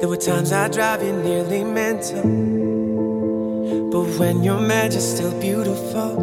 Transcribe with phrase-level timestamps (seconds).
[0.00, 2.22] There were times I drive you nearly mental.
[3.90, 6.18] But when you're mad, you're still beautiful.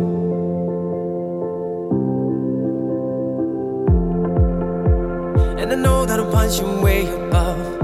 [5.60, 7.78] And I know that I'm punching way above.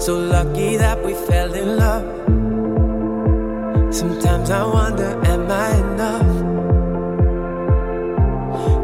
[0.00, 2.06] So lucky that we fell in love.
[3.92, 6.30] Sometimes I wonder, am I enough?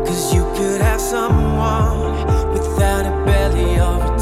[0.09, 4.16] Cause you could have someone without a belly or a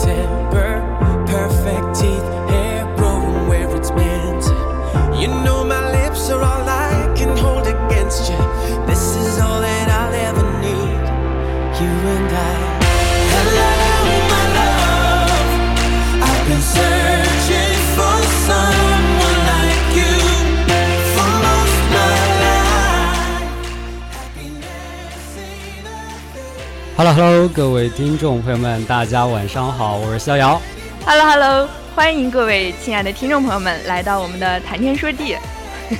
[26.96, 30.62] 哈喽哈喽，各位听众朋友们，大家晚上好，我是逍遥。
[31.04, 35.36] 哈喽哈喽，欢迎各位亲爱的听众朋友们来到我们的谈天说地。
[35.90, 35.96] 你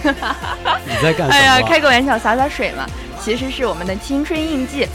[1.03, 1.31] 在干什么？
[1.33, 2.87] 哎呀，开个玩笑，洒洒水嘛。
[3.21, 4.87] 其实是我们的青春印记，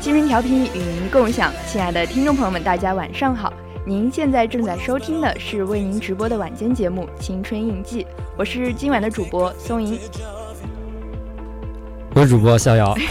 [0.00, 1.52] 青春调频与您共享。
[1.66, 3.52] 亲爱的听众朋友们，大家晚上好。
[3.84, 8.04] 您现在正在收听的是为您直播的晚间节目《青春印记》，
[8.36, 9.98] 我是今晚的主播松莹，
[12.14, 12.96] 我是主播逍遥。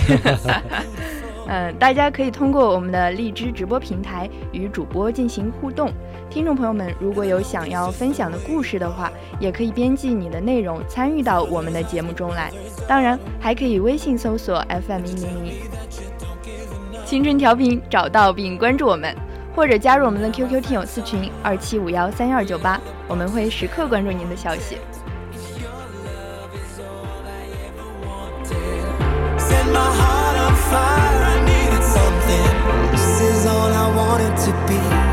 [1.47, 5.91] 嗯，大家可以通过我们的荔枝直播平台与主播进行互动。
[6.29, 12.51] 听众朋友们，如果有想要分享的故事的话，也可以编辑你的内容参与到我们的节目中来。
[12.87, 15.53] 当然，还可以微信搜索 FM 一零零
[17.05, 19.13] 青春调频，找到并关注我们。
[19.53, 24.77] 或者加入我们的 QQ 听友私群二七五幺三幺二九八，我们会时刻关注您的消息。
[34.11, 35.10] wanted to be.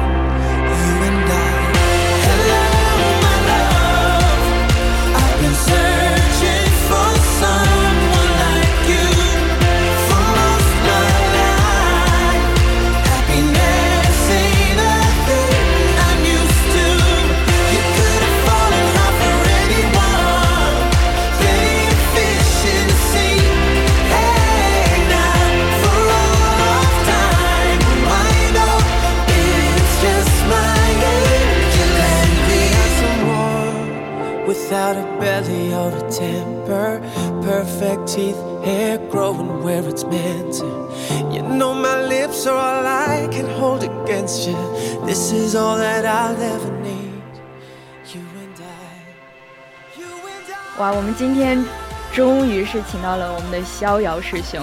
[50.78, 51.64] 哇，我们今天
[52.12, 54.62] 终于是请到了我们的逍遥师兄。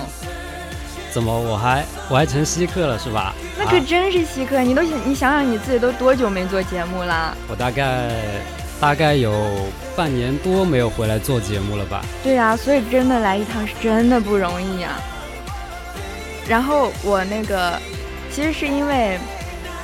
[1.11, 3.33] 怎么，我还我还成稀客了是吧？
[3.57, 7.35] 那可真是稀客，你都想你想想你自己都多久没做节目了？
[7.47, 8.11] 我大概
[8.79, 9.31] 大概有
[9.95, 12.03] 半年多没有回来做节目了吧？
[12.23, 14.99] 对呀，所以真的来一趟是真的不容易啊。
[16.47, 17.79] 然后我那个
[18.31, 19.17] 其实是因为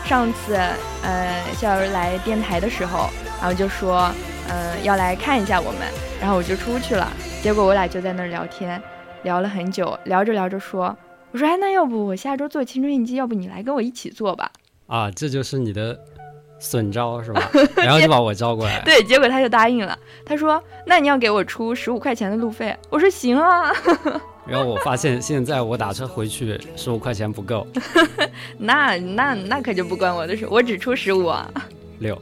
[0.06, 0.55] 上次
[1.03, 3.09] 呃逍遥来电台的时候，
[3.40, 4.11] 然后就说
[4.49, 5.82] 嗯要来看一下我们。
[6.20, 7.11] 然后我就出去了，
[7.41, 8.79] 结果我俩就在那儿聊天，
[9.23, 10.96] 聊了很久，聊着聊着说
[11.34, 14.52] ：“我说，哎，那要不我下周做青春印记，要不你来跟我一起做吧？”
[14.85, 15.99] 啊，这就是你的
[16.61, 17.52] 损招是吧？
[17.75, 18.81] 然后就把我招过来。
[18.85, 19.97] 对，结果他就答应了。
[20.23, 23.69] 他说：“那你要给我出十五块钱的路费。”我说：“行啊。
[24.47, 27.67] ”然后我发现现在我打车回去十五块钱不够。
[28.58, 31.52] 那那那可就不关我的事，我只出十五啊。
[31.99, 32.17] 六。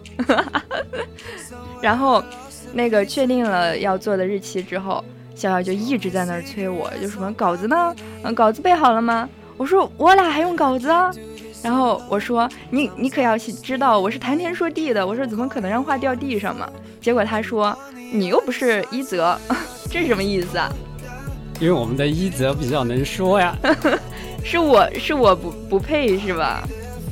[1.81, 2.23] 然后。
[2.71, 5.03] 那个确定了要做的日期之后，
[5.33, 7.95] 小小就一直在那儿催我，就什么稿子呢？
[8.21, 9.27] 嗯，稿子备好了吗？
[9.57, 10.87] 我说我俩还用稿子？
[11.61, 16.69] 然后我说你你可要知道我是谈天说地的，我说怎么可能让话掉地上嘛？
[17.01, 17.77] 结果他说
[18.11, 19.37] 你又不是一泽，
[19.91, 20.71] 这是什么意思啊？
[21.59, 23.53] 因为我们的一泽比较能说呀，
[24.43, 26.63] 是我是我不不配是吧？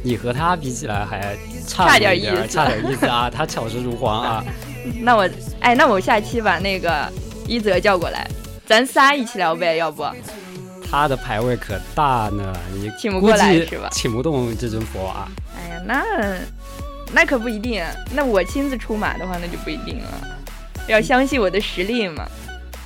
[0.04, 1.36] 你和他比起来还
[1.68, 3.30] 差点意思，差点意思啊！
[3.30, 4.44] 他巧舌如簧啊。
[5.02, 5.30] 那我
[5.60, 7.12] 哎，那我下期把那个
[7.46, 8.26] 一泽叫过来，
[8.66, 10.06] 咱仨一起聊呗，要不？
[10.90, 13.90] 他的牌位可大呢，你请不过来是吧？
[13.92, 15.30] 请不动这尊佛啊！
[15.56, 16.04] 哎呀，那
[17.14, 17.84] 那可不一定。
[18.14, 20.38] 那我亲自出马的话，那就不一定了。
[20.88, 22.26] 要相信我的实力嘛。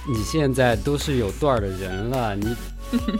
[0.08, 2.56] 你现在都是有段儿的人了，你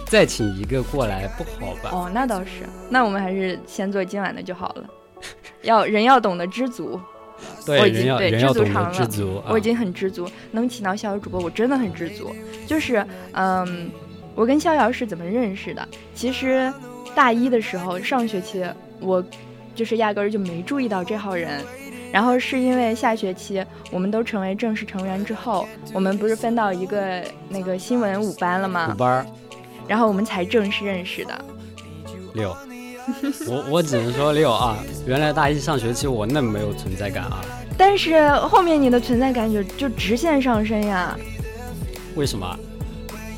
[0.08, 1.90] 再请一个过来不好吧？
[1.94, 2.68] 哦，那倒是。
[2.90, 4.86] 那我们还是先做今晚的就好了。
[5.62, 7.00] 要人要懂得知足。
[7.66, 8.06] 对，人
[8.42, 9.42] 要懂得知足。
[9.48, 12.36] 我已经很知足，能请到逍遥主播，我真的很知足。
[12.66, 13.92] 就是，嗯。
[14.36, 15.88] 我跟逍遥是怎么认识的？
[16.16, 16.72] 其实
[17.14, 18.66] 大一的时候，上学期
[19.00, 19.24] 我
[19.76, 21.62] 就是压根儿就没注意到这号人，
[22.12, 28.92] 然后是因为下学期我们都成为正式成员之后，我们不是分到一个那个新闻五班了吗？
[28.94, 29.26] 五班，
[29.88, 31.46] 然后我们才正式认识的。
[32.34, 32.56] 六，
[33.48, 34.78] 我我只能说六啊！
[35.06, 37.44] 原来大一上学期我那么没有存在感啊！
[37.78, 41.18] 但是后面你的存在感就就直线上升呀？
[42.16, 42.58] 为什么？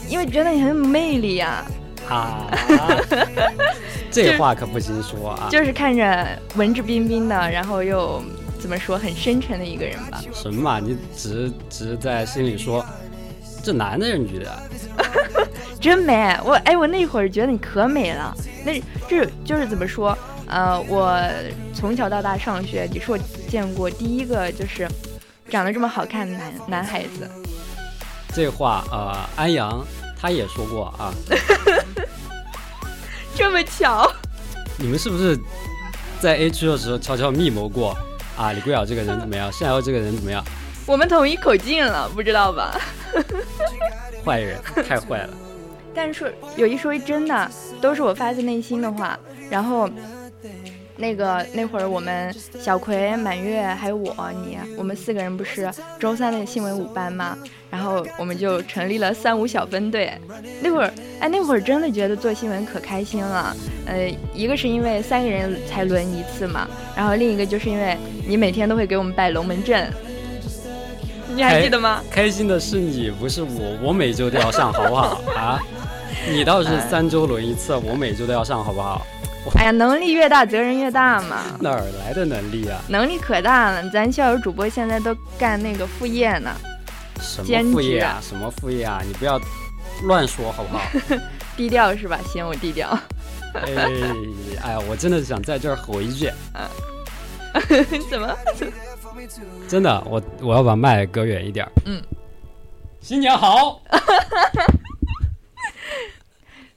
[0.07, 1.65] 因为觉得你很有魅力呀！
[2.09, 2.47] 啊，
[4.11, 5.47] 这话可不行说啊！
[5.50, 8.21] 就是看着文质彬彬的，然后又
[8.59, 10.21] 怎么说很深沉的一个人吧？
[10.33, 10.79] 什么嘛？
[10.79, 12.85] 你只是只是在心里说，
[13.63, 14.63] 这男的女的？
[15.79, 16.38] 真美！
[16.44, 18.35] 我哎，我那会儿觉得你可美了。
[18.65, 20.17] 那这就是怎么说？
[20.47, 21.17] 呃，我
[21.73, 23.17] 从小到大上学，你是我
[23.49, 24.88] 见过第一个就是
[25.49, 27.29] 长得这么好看的男男孩子。
[28.33, 29.85] 这话呃，安阳。
[30.25, 31.13] 他也说过啊，
[33.35, 34.09] 这么巧，
[34.77, 35.38] 你们是不是
[36.21, 37.94] 在 A 区的时候悄悄密谋过
[38.38, 38.53] 啊？
[38.53, 39.51] 李桂瑶这个人怎么样？
[39.51, 40.41] 夏瑶这个人怎么样？
[40.85, 42.80] 我们统一口径了，不知道吧？
[44.24, 44.57] 坏人，
[44.88, 45.33] 太坏了。
[45.94, 47.51] 但是有一说一，真的
[47.81, 49.19] 都是我发自内心的话，
[49.50, 49.89] 然后。
[50.95, 55.69] 那个那会儿我们小葵、满月还有我你，我们四个人不是
[56.00, 57.38] 周三的新闻五班吗？
[57.72, 60.12] 然后我们就成立了三五小分队。
[60.62, 63.56] 那会儿哎，那会儿真的觉得做新闻可开心了。
[63.88, 67.98] 呃，一个是因为三个人才轮一次嘛，然后另一个就是因为
[68.28, 69.92] 你每天都会给我们摆龙门阵，
[71.34, 72.04] 你还记得吗？
[72.12, 73.80] 开心的是你，不是我。
[73.81, 75.60] 我每周都要上，好不好啊？
[76.31, 79.06] 你倒是 三周轮一次，我每周都要上，好不好？
[79.56, 81.44] 哎呀，能力越大，责任越大嘛。
[81.60, 82.80] 哪儿来的能力啊？
[82.88, 86.51] 能力可大了，咱校友主播现在都干那个副业呢。
[87.22, 88.19] 什么副业啊？
[88.22, 89.01] 什么副业啊？
[89.06, 89.40] 你不要
[90.04, 90.84] 乱说好不好？
[91.56, 92.19] 低调是吧？
[92.31, 92.98] 嫌，我低调。
[93.54, 93.62] 哎，
[94.63, 96.28] 哎呀，我真的想在这儿吼一句。
[96.54, 96.69] 啊
[98.10, 98.36] 怎么？
[99.68, 101.68] 真的，我我要把麦隔远一点。
[101.86, 102.01] 嗯。
[103.00, 103.80] 新年好。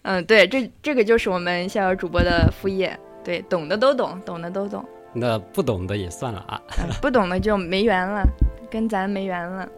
[0.08, 4.84] 嗯，对，这这个就是我们逍遥主播的副业，对，懂的都懂，懂的都懂。
[5.12, 6.62] 那不懂的也算了啊，
[7.02, 8.22] 不懂的就没缘了，
[8.70, 9.68] 跟咱没缘了。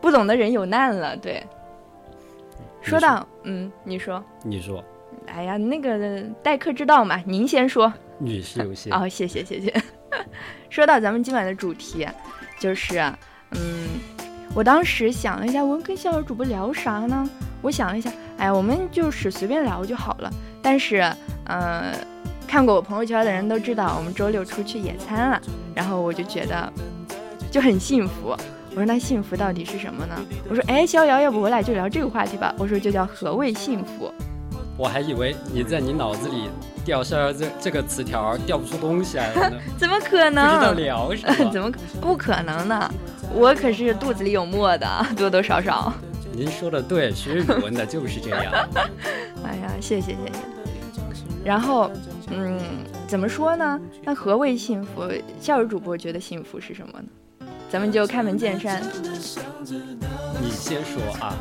[0.00, 1.42] 不懂的人有难了，对。
[2.80, 4.82] 说到，嗯，你说，你说，
[5.26, 7.92] 哎呀，那个待客之道嘛，您先说。
[8.16, 8.90] 女士优先。
[8.90, 9.70] 哦，谢谢谢谢。
[10.70, 12.08] 说到咱们今晚的主题，
[12.58, 13.00] 就是，
[13.50, 13.88] 嗯，
[14.54, 17.28] 我当时想了一下，我跟逍遥主播聊啥呢？
[17.62, 20.30] 我想了一下，哎，我们就是随便聊就好了。
[20.62, 21.02] 但是，
[21.44, 21.92] 嗯，
[22.46, 25.40] 看过我朋友圈的人都知道，我们周六出去野餐了。
[25.74, 26.72] 然后我就觉得
[27.50, 28.36] 就很幸福。
[28.70, 30.14] 我说那幸福到底是什么呢？
[30.48, 32.54] 我说，哎，逍遥，要不我俩就聊这个话题吧。
[32.58, 34.12] 我说就叫何谓幸福。
[34.76, 36.48] 我还以为你在你脑子里
[36.84, 39.56] 掉逍遥这这个词条掉不出东西来了呢。
[39.76, 40.48] 怎么可能？
[40.48, 41.50] 不知道聊什么？
[41.52, 42.90] 怎么不可能呢？
[43.34, 45.92] 我可是肚子里有墨的，多多少少。
[46.40, 48.66] 您说的对，学语文的就是这样。
[49.44, 50.32] 哎呀，谢谢谢谢。
[51.44, 51.90] 然后，
[52.30, 52.58] 嗯，
[53.06, 53.78] 怎么说呢？
[54.02, 55.02] 那何谓幸福？
[55.38, 57.46] 教育主播觉得幸福是什么呢？
[57.70, 58.82] 咱们就开门见山。
[60.40, 61.36] 你先说啊，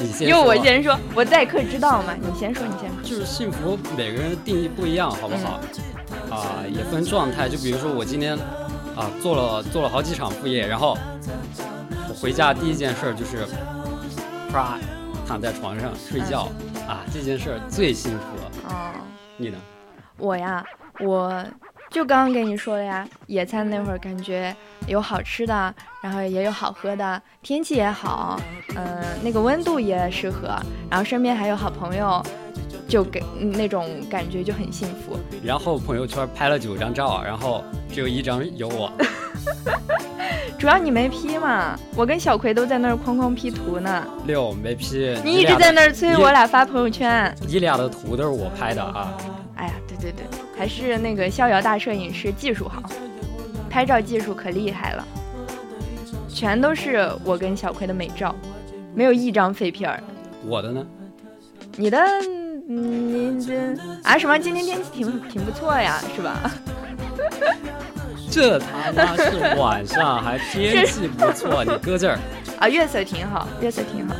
[0.00, 0.26] 你先。
[0.28, 2.12] 又我先说，我待客之道嘛。
[2.20, 3.00] 你先说，你先说。
[3.08, 5.60] 就是幸福，每个人的定义不一样，好不好？
[6.36, 7.48] 啊，也分状态。
[7.48, 8.36] 就比如说我今天
[8.96, 10.98] 啊做了做了好几场副业，然后
[12.08, 13.46] 我回家第一件事就是。
[14.52, 14.78] 啪，
[15.26, 16.42] 躺在床上睡觉
[16.86, 18.50] 啊，这件事儿最幸福了。
[18.68, 18.92] 哦，
[19.38, 19.56] 你呢？
[20.18, 20.62] 我呀，
[21.00, 21.42] 我
[21.90, 24.54] 就刚刚跟你说了呀，野餐那会儿感觉
[24.86, 28.38] 有好吃的，然后也有好喝的，天气也好，
[28.76, 30.54] 嗯，那个温度也适合，
[30.90, 32.22] 然后身边还有好朋友，
[32.92, 35.16] 就给那种感觉就很幸福。
[35.42, 38.92] 然后朋友圈拍了九张照，然后只有一张有我。
[40.60, 44.06] 主要你没 P 嘛，我跟小葵都在那儿哐哐 P 图呢。
[44.26, 47.34] 六没 P，你一直在那儿催我俩发朋友圈。
[47.48, 49.16] 你俩的图都是我拍的啊。
[49.56, 52.82] 哎呀，对对对，还是那个逍遥大摄影师技术好，
[53.70, 55.08] 拍照技术可厉害了，
[56.28, 58.34] 全都是我跟小葵的美照，
[58.94, 59.98] 没有一张废片儿。
[60.46, 60.86] 我的呢？
[61.76, 61.98] 你的，
[62.68, 64.38] 你这啊什么？
[64.38, 66.50] 今天天气挺挺不错呀，是吧？
[68.30, 72.18] 这他妈是晚上还天气不错，你搁这儿
[72.58, 72.68] 啊？
[72.68, 74.14] 月色挺好，月色挺好。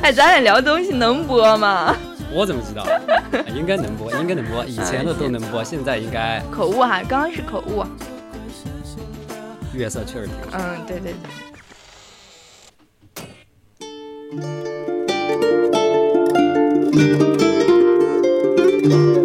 [0.00, 1.94] 哎，咱俩聊东西能播吗？
[2.32, 2.86] 我怎么知道？
[3.54, 4.64] 应该能播，应该能播。
[4.64, 7.84] 以前的都能播，现在应该口误哈，刚刚是口误。
[9.74, 10.58] 月色确实挺好。
[10.58, 11.18] 嗯，对对对。
[18.82, 19.21] 刚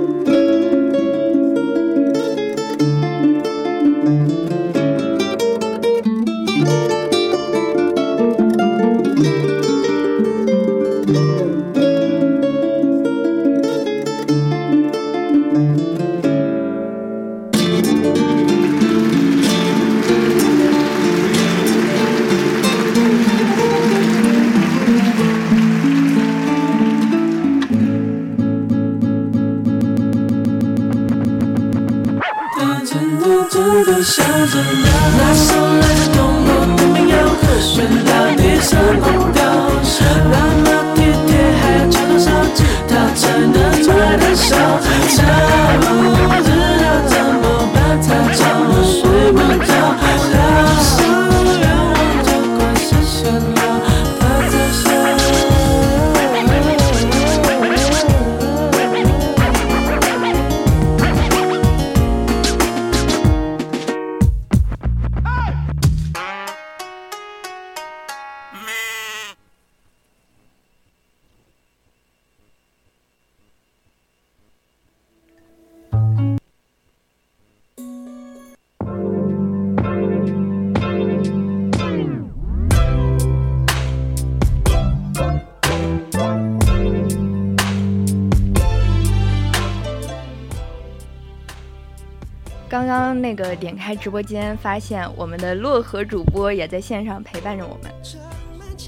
[93.58, 97.92] 点开直播间，发现我们的洛河主播也在线上陪伴着我们，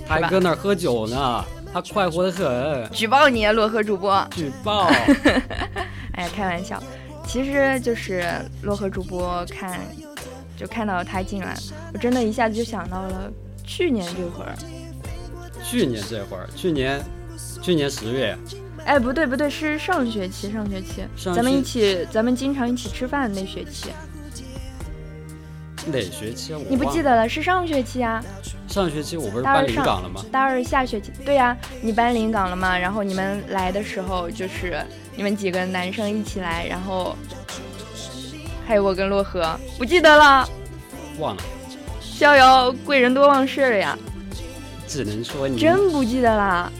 [0.07, 2.89] 还搁那儿喝酒呢，他快活的很。
[2.91, 4.25] 举报你，洛河主播！
[4.31, 4.87] 举报！
[6.13, 6.81] 哎呀，开玩笑，
[7.25, 8.23] 其实就是
[8.63, 9.79] 洛河主播看，
[10.57, 11.55] 就看到他进来，
[11.93, 13.31] 我真的一下子就想到了
[13.63, 14.55] 去年这会儿。
[15.63, 17.01] 去年这会儿，去年，
[17.61, 18.37] 去年十月。
[18.85, 21.03] 哎，不对不对，是上学期，上学期，
[21.35, 23.89] 咱们一起，咱们经常一起吃饭那学期。
[25.87, 26.59] 哪学期啊？
[26.69, 27.27] 你不记得了？
[27.27, 28.23] 是上学期啊。
[28.67, 30.23] 上学期我不是搬临港了吗？
[30.31, 32.77] 大二下学期，对呀，你搬临港了吗？
[32.77, 34.83] 然后你们来的时候，就是
[35.15, 37.15] 你们几个男生一起来，然后
[38.67, 40.47] 还有我跟洛河，不记得了。
[41.17, 41.41] 忘了。
[42.01, 43.97] 逍遥贵人多忘事呀。
[44.87, 46.71] 只能说你真不记得啦。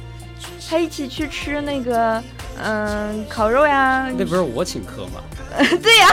[0.68, 2.24] 还一起去吃那个，
[2.62, 4.08] 嗯，烤肉呀。
[4.16, 5.24] 那不是我请客吗？
[5.58, 6.08] 对呀，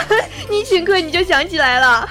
[0.48, 2.08] 你请客你就想起来了。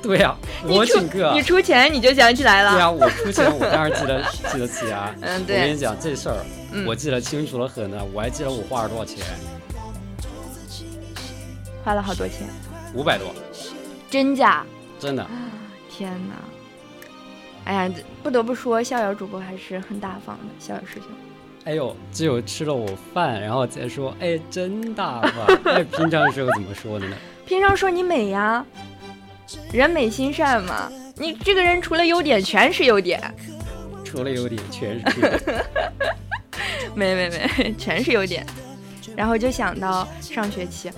[0.02, 2.72] 对呀，我请客，你出钱你就想起来了。
[2.72, 5.14] 对呀，我出钱，我当然记得 记得起啊。
[5.20, 5.56] 嗯，对。
[5.56, 6.36] 我跟你讲这事儿，
[6.86, 7.98] 我记得清楚了很呢。
[8.12, 9.24] 我还记得我花了多少钱。
[11.84, 12.46] 花了好多钱。
[12.94, 13.28] 五百多。
[14.08, 14.64] 真假？
[14.98, 15.26] 真的。
[15.90, 16.34] 天哪！
[17.64, 17.90] 哎呀，
[18.22, 21.04] 不得不说，逍遥主播还是很大方的，逍遥师兄。
[21.64, 25.58] 哎呦，只有吃了我饭，然后才说，哎，真大方。
[25.62, 27.16] 那平常时候怎么说的呢？
[27.44, 28.64] 平常说你美呀，
[29.72, 30.90] 人美心善嘛。
[31.16, 33.20] 你这个人除了优点全是优点，
[34.04, 35.40] 除了优点全是。
[36.94, 38.44] 没没没，全是优点。
[39.16, 40.90] 然后就想到上学期，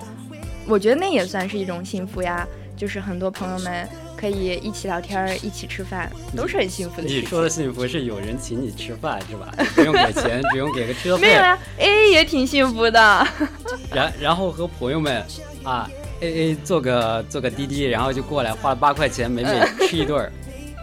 [0.66, 3.88] 我觉得那也算是一种幸福呀，就是很多朋友们。
[4.14, 7.08] 可以一起聊天，一起吃饭，都是很幸福的。
[7.08, 9.52] 你说的幸福是有人请你吃饭是吧？
[9.74, 11.22] 不用给钱，不用给个车费。
[11.26, 13.26] 没有呀，A 也挺幸福的。
[13.92, 15.26] 然然后和朋友们
[15.64, 15.90] 啊
[16.22, 20.30] ，A A 做个做个滴滴，然后就过来花了八块钱，美美吃一顿，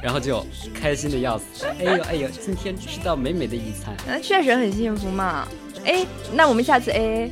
[0.04, 1.66] 然后就开心的要死。
[1.80, 5.48] 哎呦哎呦，今天吃到美美的一餐，那确实很幸福嘛。
[5.86, 7.32] 哎，那我们下次 A A，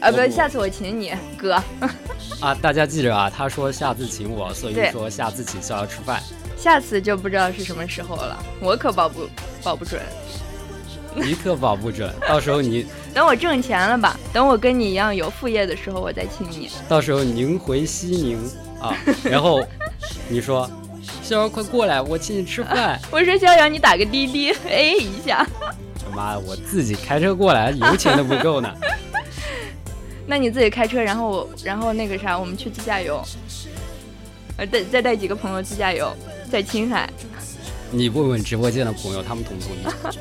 [0.00, 1.62] 啊不，下次我请你哥。
[2.40, 3.30] 啊，大家记着啊！
[3.30, 6.20] 他说下次请我，所以说下次请逍遥吃饭。
[6.56, 9.28] 下次就不知道是什么时候了，我可保不
[9.62, 10.00] 保不准。
[11.24, 12.12] 一刻保不准。
[12.26, 16.70] 到时候你， 等我挣钱了吧，等我跟你一样有副业的时候，我再请你。
[16.88, 18.38] 到时候宁回西宁
[18.80, 19.62] 啊，然后
[20.28, 20.70] 你说，
[21.22, 23.00] 逍遥快过来，我请你吃饭。
[23.10, 25.46] 我说逍遥，你打个滴滴，A 一下。
[26.04, 28.72] 他妈的，我自己开车过来，油钱都不够呢。
[30.26, 33.20] 那你自己开车，然后我，然后那个啥，我们去自驾游，
[34.56, 36.12] 呃，再再带几个朋友自驾游，
[36.50, 37.10] 在青海。
[37.90, 40.16] 你问问直播间的朋友，他们同不同意？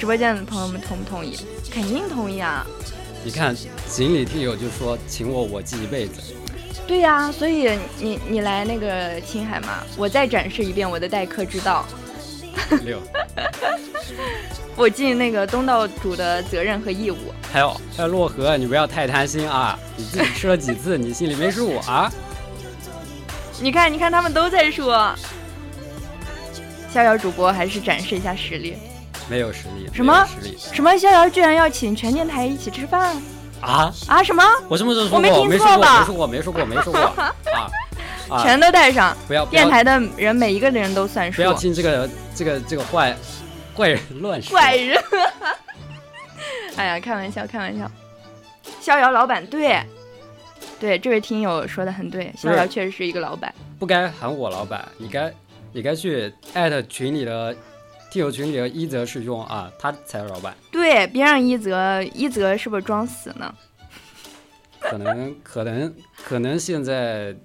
[0.00, 1.36] 直播间的朋友们同不同意？
[1.70, 2.66] 肯定同意啊！
[3.22, 3.54] 你看，
[3.86, 6.22] 锦鲤听友就说请我，我记一辈子。
[6.86, 11.84] 对呀，所以你你来那个青海嘛，我再展示一遍我的待客之道。
[12.82, 12.98] 六。
[14.74, 17.16] 我尽那个东道主的责任和义务。
[17.52, 19.78] 还有还有洛河，你不要太贪心啊！
[19.98, 22.10] 你自己吃了几次，你心里没数啊？
[23.60, 25.14] 你看，你看，他们都在说。
[26.90, 28.76] 逍遥主播还是展示一下实力，
[29.30, 29.88] 没有实力。
[29.94, 30.56] 什么实力？
[30.58, 30.96] 什么？
[30.98, 33.16] 逍遥居然要请全电台一起吃饭？
[33.60, 34.22] 啊啊！
[34.22, 34.42] 什么？
[34.68, 35.40] 我什么时候说过？
[35.40, 36.00] 我没听错吧？
[36.00, 37.00] 没说过，没说过，没说过
[38.34, 38.42] 啊！
[38.42, 39.16] 全都带上。
[39.28, 41.36] 不要电台的人每一个人都算数。
[41.36, 43.16] 不要听这个这个这个坏
[43.76, 44.58] 坏人乱说。
[44.58, 45.00] 坏人。
[46.76, 47.88] 哎呀，开玩笑，开玩笑。
[48.80, 49.80] 逍遥老板，对，
[50.80, 53.54] 对，这位听友说的很对，逍遥确实是一个老板。
[53.78, 55.32] 不该喊我老板，你该。
[55.72, 57.54] 你该去艾特群里的
[58.10, 60.54] 听友群里的一泽师兄啊，他才是老板。
[60.72, 63.54] 对，别让一泽，一泽是不是装死呢？
[64.80, 67.36] 可能，可能，可能现在，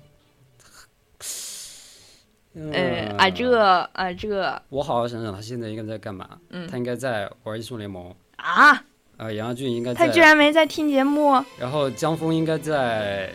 [2.56, 3.56] 呃啊这
[3.94, 6.28] 啊这，我好好想想，他现在应该在干嘛？
[6.50, 8.84] 嗯，他应该在玩英雄联盟啊。
[9.18, 11.34] 呃，杨亚俊应该他居然没在听节目。
[11.60, 13.30] 然后江峰应该在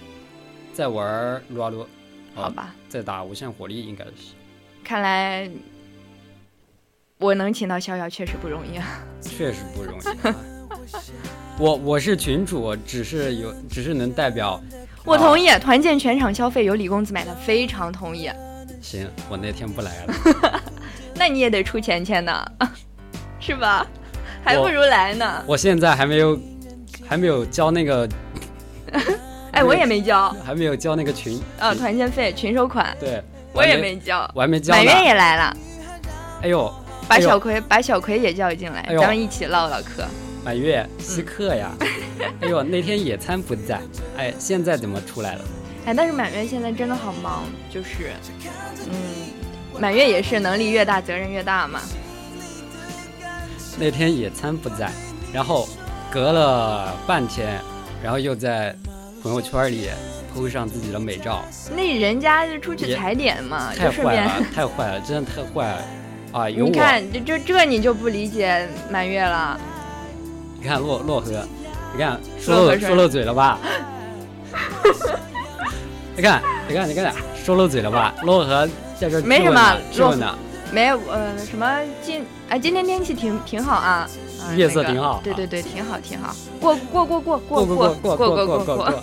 [0.74, 1.86] 在玩撸啊撸，
[2.34, 4.34] 好吧，在打无限火力，应该是。
[4.82, 5.48] 看来
[7.20, 10.34] 我能请到逍遥确实不容易啊，确实不容易。
[11.60, 14.58] 我我是群主，只是有，只是能代表。
[15.04, 18.30] 我同意，团建全场消费由李公子买单，非常同意。
[18.80, 20.62] 行，我那天不来了。
[21.14, 22.42] 那你也得出钱钱呢，
[23.38, 23.86] 是吧？
[24.42, 25.44] 还不如来呢。
[25.46, 26.40] 我现在还没有，
[27.06, 28.08] 还没有交那个。
[29.52, 31.38] 哎，我也没交，还没有交那个群。
[31.58, 32.96] 啊，团建费，群收款。
[32.98, 33.22] 对。
[33.52, 34.72] 我也没交，我还没交。
[34.72, 35.56] 满月也来了，
[36.40, 36.72] 哎呦，
[37.10, 40.06] 把小葵把小葵也叫进来，咱们一起唠唠嗑。
[40.44, 41.72] 满月稀客呀，
[42.40, 43.80] 哎呦，那天野餐不在，
[44.16, 45.44] 哎，现在怎么出来了？
[45.86, 48.12] 哎，但是满月现在真的好忙，就是，
[48.86, 48.94] 嗯，
[49.80, 51.80] 满月也是能力越大责任越大嘛。
[53.76, 54.92] 那天野餐不在，
[55.32, 55.68] 然后
[56.12, 57.60] 隔了半天，
[58.04, 58.72] 然后又在
[59.20, 59.90] 朋友圈里。
[60.32, 61.44] 铺上自己的美照，
[61.74, 65.84] 那人家就出去踩点嘛，太坏了，太坏了，真的太坏了
[66.32, 66.46] 啊！
[66.46, 69.58] 你看，这这这你就不理解满月了。
[70.60, 71.44] 你看洛洛河，
[71.92, 73.58] 你看说漏说漏嘴了吧？
[76.16, 77.12] 你看，你看，你看，
[77.44, 78.14] 说漏嘴了吧？
[78.22, 78.68] 洛河
[79.00, 80.38] 在这没什么，质问的，
[80.72, 84.06] 没有呃什么今哎今天天气挺挺好啊，
[84.56, 89.02] 夜色挺好，对对对，挺好挺好，过过过过过过过过过过过过。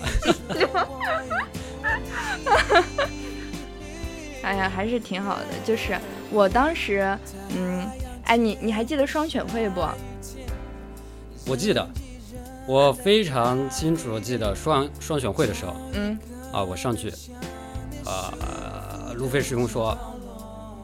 [4.48, 5.46] 哎呀，还是挺好的。
[5.66, 5.98] 就是
[6.32, 7.18] 我当时，
[7.50, 7.86] 嗯，
[8.24, 9.86] 哎，你你还记得双选会不？
[11.46, 11.86] 我记得，
[12.66, 16.18] 我非常清楚记得双双选会的时候，嗯，
[16.54, 17.12] 啊，我上去，
[18.06, 19.98] 呃，路飞师兄说，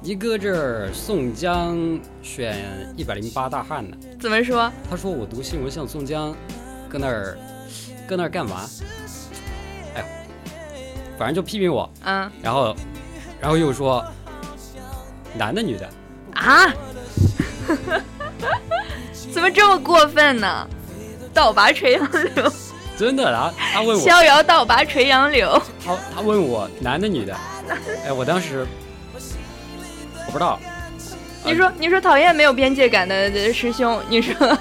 [0.01, 1.77] 你搁这儿宋江
[2.21, 2.65] 选
[2.97, 3.95] 一百零八大汉呢？
[4.19, 4.69] 怎么说？
[4.89, 6.35] 他说我读新闻像宋江，
[6.89, 7.37] 搁那儿，
[8.07, 8.69] 搁那儿干嘛？
[9.95, 10.03] 哎
[11.17, 12.75] 反正就批评我，嗯，然后，
[13.43, 14.01] 然后又说，
[15.37, 15.89] 男的女的，
[16.35, 16.73] 啊，
[19.33, 20.65] 怎么这么过分呢？
[21.33, 22.53] 倒拔垂杨柳，
[22.97, 23.53] 真的啊？
[23.73, 24.01] 他问我。
[24.01, 27.35] 逍遥倒拔垂杨柳，他他问我男的女的，
[28.05, 28.65] 哎，我当时
[30.25, 30.57] 我不知道，
[31.43, 34.57] 你说你说讨厌没有边界感的师兄，你说。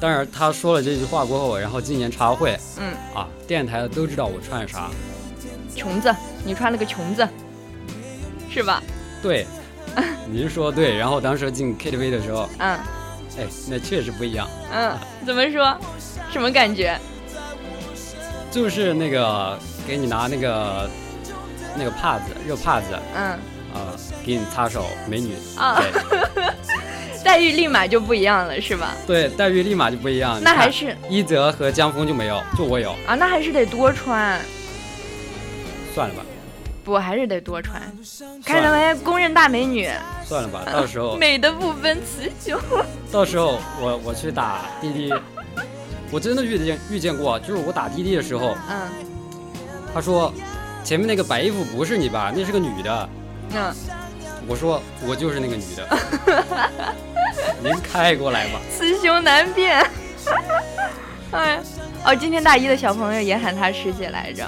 [0.00, 2.92] 但是他说了这句话过后，然后今年茶会，嗯。
[3.14, 4.90] 啊，电台的都知道我穿啥，
[5.74, 7.28] 裙子，你穿了个裙子，
[8.50, 8.82] 是吧？
[9.22, 9.46] 对，
[10.30, 10.96] 您说对。
[10.96, 12.78] 然后当时进 KTV 的时候，嗯，
[13.38, 14.48] 哎，那确实不一样。
[14.72, 15.76] 嗯，怎么说？
[16.30, 16.98] 什么感觉？
[18.50, 20.88] 就是那个给你拿那个
[21.76, 23.30] 那个帕子，热帕子，嗯，
[23.74, 25.82] 啊，给你擦手，美女啊。
[27.24, 28.94] 待遇立马就不一样了，是吧？
[29.06, 30.38] 对，待遇立马就不一样。
[30.42, 33.14] 那还是一泽和江峰就没有，就我有啊。
[33.14, 34.38] 那还是得多穿。
[35.94, 36.22] 算了吧，
[36.84, 37.80] 不，还是得多穿。
[38.44, 39.88] 看成为公认大美女，
[40.24, 42.60] 算了吧，到时候 美的不分雌雄。
[43.12, 45.14] 到时候我我去打滴滴，
[46.10, 48.90] 我真的遇见遇见过，就是我打滴滴的时候，嗯
[49.94, 50.34] 他说
[50.82, 52.32] 前面那个白衣服不是你吧？
[52.34, 53.08] 那是个女的。
[53.54, 53.72] 嗯，
[54.48, 55.86] 我说我就是那个女的，
[57.62, 58.60] 您开过来吧。
[58.76, 59.86] 雌雄难辨。
[61.30, 61.60] 哎，
[62.04, 64.44] 哦，今天大一的小朋友也喊他师姐来着，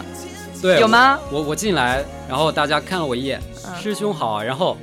[0.67, 1.17] 对，有吗？
[1.31, 4.77] 我我进来，然后大家看了我一眼，嗯师兄好，然后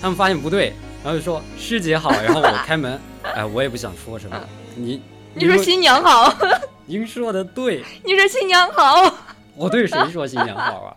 [0.00, 4.40] 他们发现不对，然后就说师姐好，然后我开门，哎，我也不想说什么，
[4.76, 5.02] 你
[5.34, 6.32] 你说新娘好，
[6.86, 9.12] 您说的对，你说新娘好，
[9.56, 10.96] 我对谁说新娘好啊？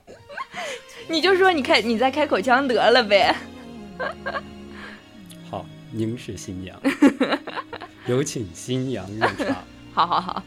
[1.09, 3.35] 你就说你开你在开口腔得了呗。
[5.49, 6.79] 好，您是新娘，
[8.05, 9.55] 有请新娘入场，
[9.91, 10.43] 好好好，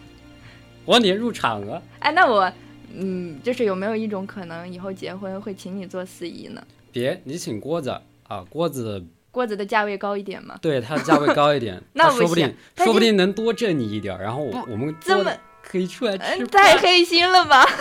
[0.84, 1.82] 我点入场啊。
[1.98, 2.50] 哎，那我，
[2.96, 6.62] 嗯，就是有没有一种可能，以后结婚会请你做司仪呢？
[6.92, 7.90] 别，你请郭子
[8.28, 10.56] 啊，郭子锅子的价位高一点嘛？
[10.62, 16.76] 对他价位高一点， 那说不定说不定能多挣你一点，然后我我们这么可以出来吃嗯，太。
[16.76, 17.66] 黑心了吧！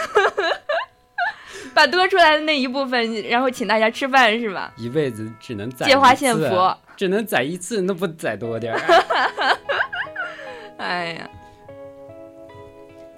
[1.73, 4.73] 把多出来的那一部分，然后请大家吃饭是吧？
[4.77, 8.79] 一辈子只能宰借花献佛，只能宰一次，那不宰多点儿？
[10.77, 11.29] 哎呀，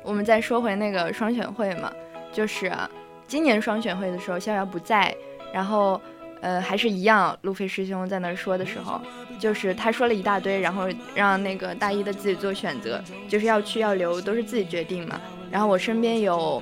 [0.06, 1.92] 我们再说回那个双选会嘛，
[2.32, 2.90] 就是、啊、
[3.28, 5.14] 今年双选会的时候，逍遥不在，
[5.52, 6.00] 然后
[6.42, 9.02] 呃还是一样，路飞师兄在那儿说的时候，
[9.40, 15.20] 就是他说了一大堆，然后让那个大一的自己做选择，就是要去要留都是自己决定嘛。
[15.50, 16.62] 然后我身边有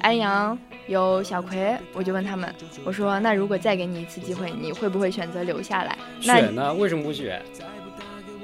[0.00, 0.58] 安阳。
[0.86, 2.52] 有小葵，我就问他们，
[2.84, 5.96] 我说那如果再给你一次机会，你会不会选择留下来？
[6.24, 6.74] 那选呢？
[6.74, 7.40] 为什么不选？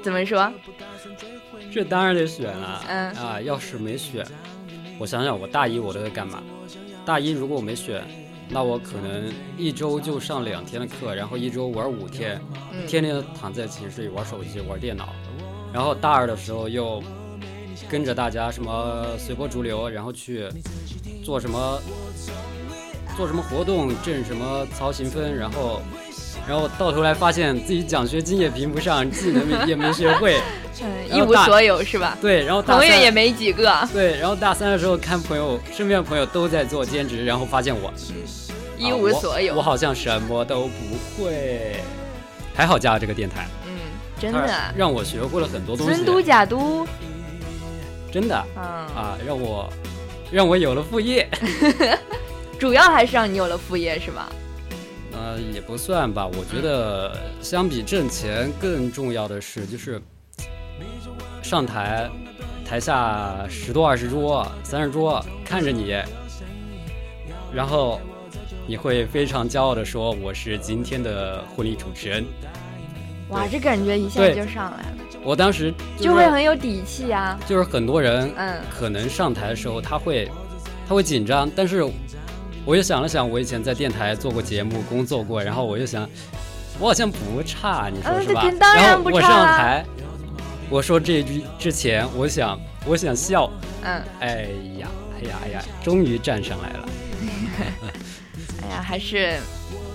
[0.01, 0.49] 怎么说？
[1.73, 2.83] 这当然得选了。
[2.87, 4.25] 嗯啊，要是没选，
[4.99, 6.41] 我想想，我大一我都在干嘛？
[7.05, 8.03] 大一如果我没选，
[8.49, 15.09] 那我可能一周就上两天的课，然后一周玩五天，嗯天天躺在寝室里玩手机、玩电脑。
[15.73, 17.03] 然后大二的时候又
[17.89, 20.47] 跟着大家什么随波逐流，然后去
[21.23, 21.79] 做什么
[23.15, 25.81] 做什么活动，挣什么操行分，然后
[26.47, 30.39] 然后到头来发现自己奖学金也评不上，技能也没学会，
[30.81, 32.17] 嗯，一无所有是吧？
[32.21, 37.91] 对，然后大三朋友也没几个，对，然后大三的时候看朋友身边的朋友都在做兼职，然后发现我
[38.77, 39.53] 一啊无所有。
[39.53, 41.75] 我，我好像什么都不会。
[42.55, 43.71] 还好加了这个电台，嗯，
[44.19, 46.87] 真的啊，让我学会了很多东西尊，都假都，
[48.11, 48.63] 真的嗯，
[48.95, 49.69] 啊，让我
[50.31, 51.27] 让我有了副业。
[52.57, 54.27] 主要还是让你有了副业是吧？
[55.17, 59.99] 呃，也不算吧，我觉得相比挣钱，更重要的是就是
[61.41, 62.07] 上台，
[62.63, 65.95] 台下十多、二十桌、三十桌看着你，
[67.51, 67.99] 然后
[68.67, 72.23] 你会非常骄傲的说：“我是今天的婚礼主持人。
[73.29, 77.39] 哇，这感觉一下就上来了，”我当时就是会很有底气啊。
[77.47, 80.29] 就是很多人嗯可能上台的时候他会
[80.87, 81.83] 他会紧张，但是
[82.67, 86.05] 我又想了想，我以前在电台做过节目，工作过，然后我又想，
[86.77, 88.43] 我好像不差，你说嗯是吧？
[88.43, 89.85] 然然后我上台，
[90.69, 93.49] 我说这句之前，我想我想笑，
[93.83, 94.49] 嗯，哎
[94.79, 96.89] 呀哎呀哎呀，终于站上来了。
[98.61, 99.39] 哎呀，还是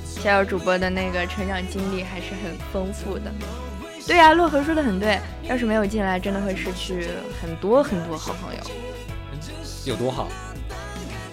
[0.07, 3.31] 逍遥主播的那个成长经历还是很丰富的。
[4.07, 7.09] 对呀、洛河说的很对，要是没有进来，真的会失去
[7.39, 8.61] 很多很多好朋友。
[9.85, 10.27] 有多好？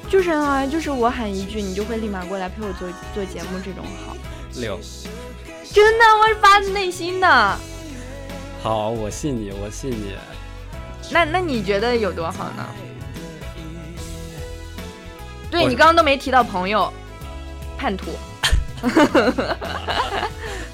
[0.10, 4.18] 就是啊，就是我喊一句，你就会立马过来陪我做做节目，这种好，
[4.56, 4.80] 六
[5.72, 7.58] 真的，我是发自内心的。
[8.64, 10.16] 好，我信你，我信你。
[11.12, 12.66] 那那你觉得有多好呢？
[15.52, 16.92] 对你刚刚都没提到朋友，
[17.78, 18.12] 叛徒，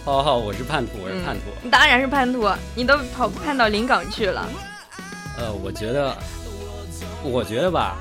[0.04, 1.42] 好好，我是叛徒，我是叛徒。
[1.64, 4.48] 嗯，当然是叛徒，你都跑叛到临港去了。
[5.38, 6.18] 呃，我觉得，
[7.24, 7.98] 我觉得吧，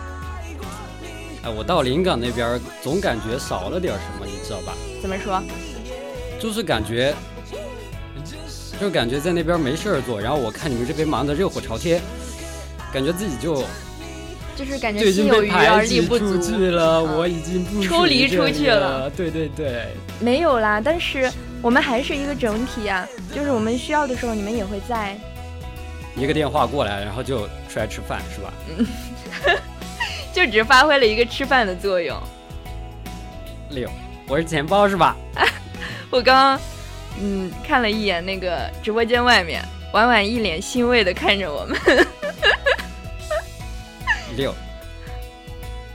[1.44, 4.72] 哎，我到临港那边儿总感觉少了点什么，你知道吧？
[5.02, 5.42] 怎么说？
[6.40, 7.14] 就是感觉，
[8.80, 12.00] 就感觉在那边没事儿做，然后我看你们这边忙得热火朝天，
[12.92, 13.62] 感觉自己就
[14.56, 16.38] 就是感觉心有余而力不足。
[16.38, 19.10] 去了，嗯我已经不抽离出去了了。
[19.10, 19.88] 对对对，
[20.20, 21.30] 没有啦，但是
[21.60, 25.14] 我们还是一个整体啊，就是我们需要的时候，你们也会在。
[26.16, 28.52] 一个电话过来，然后就出来吃饭，是吧？
[30.34, 32.20] 就只发挥了一个吃饭的作用。
[33.70, 33.88] 六，
[34.26, 35.16] 我是钱包是吧？
[36.10, 36.60] 我刚刚
[37.20, 41.78] 嗯看了一眼那个直播间外面，婉婉一脸欣慰的看着我们，
[44.36, 44.52] 六，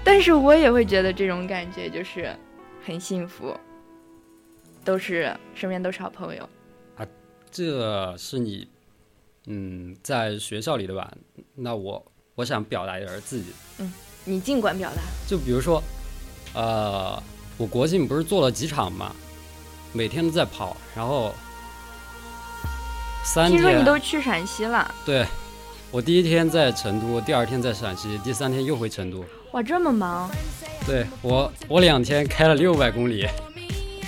[0.05, 2.35] 但但是我也会觉得这种感觉就是
[2.85, 3.57] 很幸福，
[4.83, 6.43] 都是身边都是好朋友。
[6.97, 7.07] 啊
[7.49, 8.67] 这是你，
[9.47, 11.09] 嗯，在学校里的吧？
[11.55, 13.53] 那我我想表达一点自己，
[14.25, 15.01] 你尽管表达。
[15.27, 15.83] 就比如说，
[16.53, 17.21] 呃，
[17.57, 19.11] 我国庆不是做了几场嘛，
[19.93, 21.33] 每天都在跑，然后
[23.23, 25.25] 三听说你，都去陕西了，对，
[25.91, 29.23] 我第一天在成都，第二天在陕西，第三天又回成都。
[29.51, 30.29] 哇，这么忙
[30.85, 33.27] 对我，我两天开了六百公里，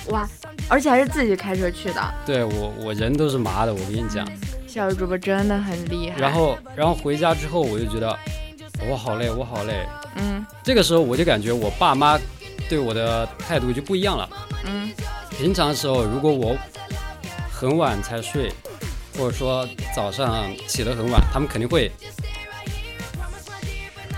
[0.08, 0.28] 哇，
[0.68, 2.14] 而且还是自己开车去的。
[2.24, 4.26] 对我我人都是麻的，我跟你讲。
[4.66, 6.18] 小主播真的很厉害。
[6.18, 8.18] 然，后然后回家之后，我就觉得
[8.88, 9.86] 我好累，我好累。
[10.16, 12.18] 嗯这个时候我就感觉我爸妈
[12.68, 14.28] 对我的态度就不一样了。
[14.64, 14.92] 嗯，
[15.30, 16.56] 平常的时候，如果我
[17.50, 18.52] 很晚才睡，
[19.16, 21.90] 或者说早上起得很晚，他们肯定会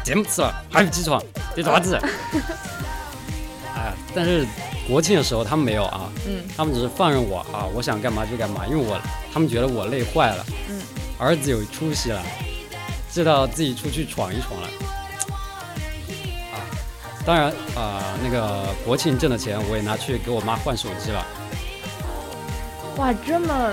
[0.04, 1.22] 节目吃了还不起床，
[1.54, 1.98] 得爪子。
[3.74, 4.46] 哎，但是
[4.86, 9.00] 国庆的时候他们没有啊，嗯，他们只是放任我啊，我想干嘛就干嘛，因为我
[9.32, 10.80] 他们觉得我累坏了，嗯，
[11.18, 12.22] 儿子有出息了，
[13.14, 14.66] 知道自己出去闯一闯了。
[16.52, 16.58] 啊，
[17.24, 17.46] 当然
[17.76, 21.24] 啊、那个国庆挣的钱我也拿去给我妈换手机了，
[22.96, 23.70] 哇，这么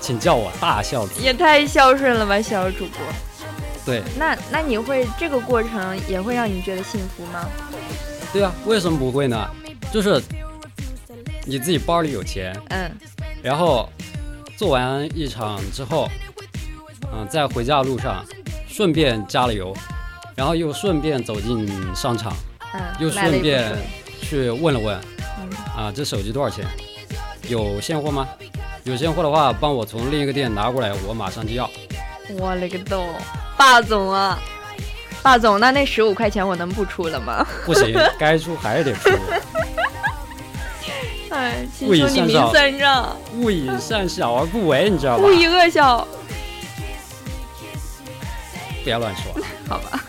[0.00, 1.20] 请叫我大孝子。
[1.20, 3.00] 也太孝顺了吧，小主播。
[3.84, 7.46] 对那那你会这个过程也会让你觉得幸福吗？
[8.32, 9.46] 对啊，为什么不会呢？
[9.92, 10.22] 就是
[11.44, 12.90] 你自己包里有钱，嗯
[13.42, 13.90] 然后
[14.56, 16.08] 做完一场之后，
[17.12, 18.24] 嗯，在回家的路上
[18.68, 19.74] 顺便加了油，
[20.34, 22.32] 然后又顺便走进商场，
[22.74, 23.72] 嗯，又顺便
[24.22, 24.98] 去问了问，
[25.40, 26.64] 嗯啊，这手机多少钱？
[27.48, 28.28] 有现货吗？
[28.84, 31.68] 有现货的话，帮我从另一个店拿过来，我马上就要。
[32.38, 33.04] 我勒个豆，
[33.56, 34.38] 霸总啊！
[35.22, 37.46] 霸总，那那十五块钱我能不出了吗？
[37.66, 39.10] 不行， 该出还是得出。
[41.30, 45.32] 哎，请勿以求你明善小算账，勿以善小而不为，你知道吧勿？
[45.32, 46.06] 以恶小，
[48.82, 49.32] 不要乱说。
[49.68, 50.00] 好吧？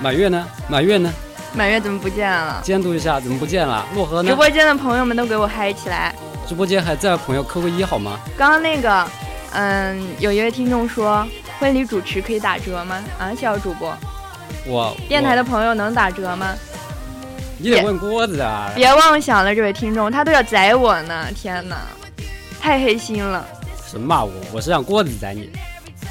[0.00, 0.46] 满月呢？
[0.68, 1.12] 满月呢？
[1.54, 2.60] 满月怎么不见了？
[2.62, 3.84] 监督一下，怎么不见了？
[3.94, 4.30] 洛河呢？
[4.30, 6.14] 直播间的朋友们都给我嗨起来！
[6.46, 8.20] 直播间还在，朋友扣个一好吗？
[8.36, 9.10] 刚刚那个，
[9.52, 11.26] 嗯，有一位听众说，
[11.58, 13.02] 婚礼主持可以打折吗？
[13.18, 13.92] 啊，小主播，
[14.66, 16.54] 我电台的朋友能打折吗？
[17.58, 18.70] 你得问郭子啊。
[18.76, 21.26] 别妄想了，这位听众，他都要宰我呢！
[21.34, 21.76] 天哪，
[22.60, 23.44] 太黑心了！
[23.90, 25.50] 是骂我，我是让郭子宰你。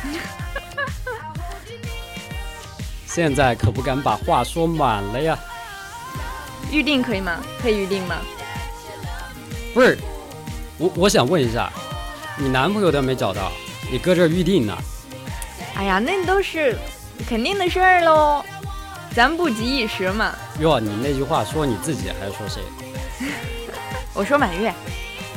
[3.08, 5.38] 现在可不敢把话说满了呀。
[6.72, 7.38] 预定可以吗？
[7.62, 8.18] 可以预定吗？
[9.74, 9.98] 不是，
[10.78, 11.72] 我我想问一下，
[12.38, 13.52] 你男朋友都没找到，
[13.92, 14.78] 你搁这儿预定呢？
[15.76, 16.78] 哎呀，那都是
[17.30, 18.44] 肯定的事儿喽，
[19.16, 20.36] 咱不急一时嘛。
[20.60, 22.62] 哟，你那句话说你自己还是说谁？
[24.14, 24.74] 我说满月，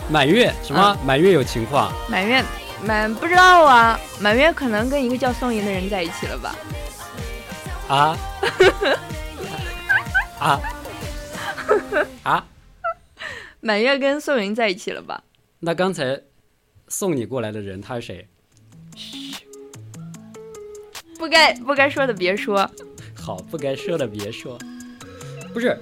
[0.09, 0.96] 满月什么？
[1.05, 1.92] 满月有情况？
[2.09, 2.42] 满月
[2.84, 6.56] 满不知道啊，满月可能跟一个叫宋莹的人在一起了吧？
[7.88, 8.16] 啊？
[10.40, 10.60] 啊？
[12.22, 12.46] 啊？
[13.60, 15.22] 满月跟宋莹在一起了吧？
[15.58, 16.18] 那刚才
[16.88, 18.28] 送你过来的人他是谁？
[18.96, 19.34] 嘘
[21.18, 22.68] 不该不该说的别说。
[23.14, 24.58] 好，不该说的别说。
[25.52, 25.78] 不是，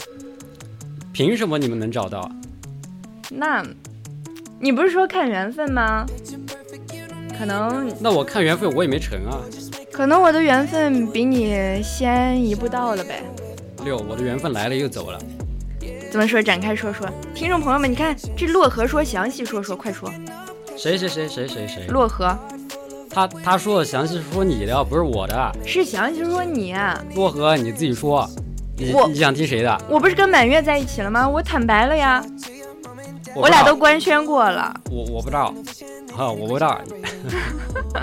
[1.12, 2.28] 凭什么你们能找到？
[3.30, 3.64] 那，
[4.58, 6.04] 你不是说看缘分吗？
[7.38, 9.38] 可能那我看缘分我也没成啊。
[9.92, 13.22] 可能我的缘分比你先一步到了呗。
[13.84, 15.18] 六，我的缘分来了又走了。
[16.10, 16.42] 怎么说？
[16.42, 20.12] 展开说说，听众朋友们，你看这洛河说详细说说，快说。
[20.76, 21.86] 谁谁谁谁谁谁？
[21.88, 22.36] 洛河
[23.10, 25.52] 他他说的详细是说你的，不是我的。
[25.64, 28.28] 是详细说你啊，洛河你自己说，
[28.76, 29.80] 你我你想听谁的？
[29.88, 31.28] 我不是跟满月在一起了吗？
[31.28, 32.24] 我坦白了呀，
[33.34, 34.74] 我俩都官宣过了。
[34.90, 35.52] 我我不知道，
[36.18, 36.80] 啊，我不知道，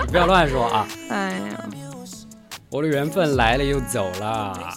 [0.06, 0.88] 你不要乱说啊！
[1.10, 1.68] 哎呀，
[2.70, 4.74] 我的缘分来了又走了，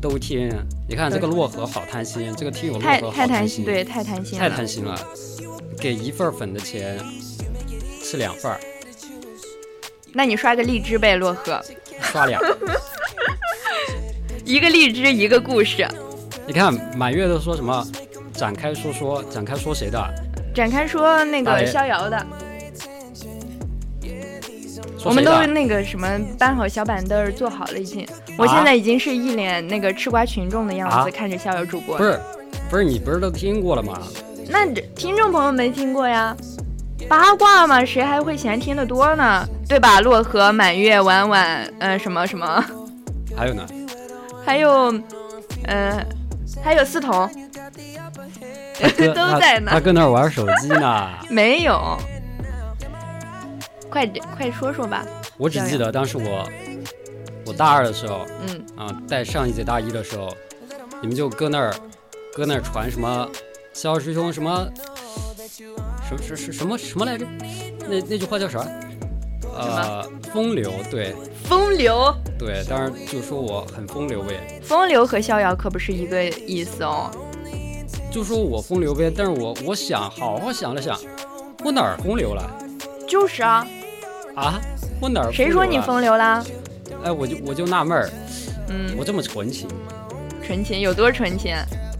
[0.00, 0.50] 都听。
[0.88, 4.40] 你看这个洛河好贪心，这个听友洛太河好太贪心，心，对，太贪心了。
[4.40, 4.98] 太贪心了，
[5.78, 6.98] 给一份粉的钱
[8.02, 8.58] 吃两份儿，
[10.12, 11.62] 那你刷个荔枝呗，洛河，
[12.00, 12.42] 刷两。
[14.44, 15.86] 一个荔枝一个故事，
[16.48, 17.86] 你看满月都说什么？
[18.32, 20.02] 展开说说，展开说谁的？
[20.54, 22.26] 展开说那个逍遥的，
[25.04, 26.08] 我们都是那个什么
[26.38, 28.06] 搬好小板凳坐好了已经。
[28.36, 31.96] 我现在已经是一脸那个吃瓜群众的样子，啊看着逍遥主播。
[31.96, 32.20] 不是，
[32.68, 33.98] 不是你不是都听过了吗？
[34.48, 36.36] 那这听众朋友没听过呀？
[37.08, 39.46] 八卦嘛，谁还会嫌听得多呢？
[39.68, 40.00] 对吧？
[40.00, 42.64] 洛河、满月、婉婉，呃，什么什么，
[43.36, 43.66] 还有呢？
[44.44, 44.92] 还有，
[45.64, 46.04] 呃，
[46.62, 47.28] 还有四彤，
[49.14, 49.70] 都在呢。
[49.72, 51.10] 他搁那儿玩手机呢。
[51.28, 51.98] 没有，
[53.90, 55.04] 快点，快说说吧。
[55.36, 56.48] 我只记得当时我，
[57.46, 60.34] 我大二的时候，嗯，啊，带上一届大一的时候，
[61.00, 61.74] 你们就搁那儿，
[62.34, 63.28] 搁那儿传什么
[63.72, 64.68] 肖师兄什么，
[66.08, 67.26] 什什什什么什么来着？
[67.88, 68.64] 那那句话叫啥？
[69.52, 71.14] 呃，风流，对，
[71.44, 74.60] 风流，对，当然就说我很风流呗。
[74.62, 77.10] 风流和逍遥可不是一个意思哦。
[78.10, 80.98] 就说我风流呗，但是我我想好好想了想，
[81.64, 82.42] 我哪儿风流了？
[83.08, 83.66] 就是啊。
[84.34, 84.60] 啊？
[85.00, 85.32] 我哪儿？
[85.32, 86.44] 谁说你风流啦？
[87.04, 88.10] 哎，我就我就纳闷儿，
[88.68, 89.68] 嗯，我这么纯情，
[90.44, 91.56] 纯情有多纯情？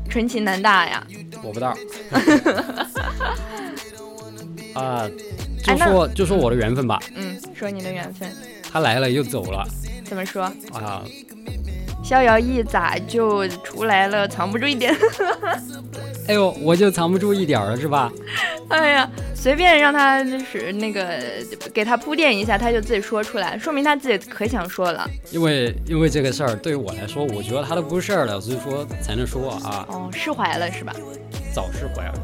[0.09, 1.07] 纯情难大呀。
[1.43, 1.75] 我不知道。
[4.75, 5.09] 啊，
[5.65, 7.01] 就说就说我的缘分吧。
[7.15, 8.31] 嗯，说你的缘分。
[8.73, 9.67] 他来了又走了。
[10.05, 10.43] 怎么说？
[10.73, 11.03] 啊，
[12.11, 14.27] 逍遥一咋就出来了？
[14.27, 14.93] 藏不住一点。
[16.27, 18.11] 哎呦，我就藏不住一点了，是吧？
[18.67, 21.21] 哎呀，随便让他就是那个
[21.73, 25.09] 给他铺垫一下，他就自己说出来，说明他自己可想说了。
[25.31, 29.87] 因为因为这个事儿对于我来说，我觉得他都不是事儿了，所以说才能说啊。
[29.89, 30.93] 哦，释怀了是吧？
[31.55, 32.15] 早释怀了。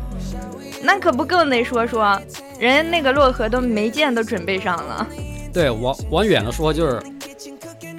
[0.83, 2.21] 那可不更得说说，
[2.59, 5.07] 人家那个洛河都没见都准备上了。
[5.53, 7.01] 对，往往远了说就是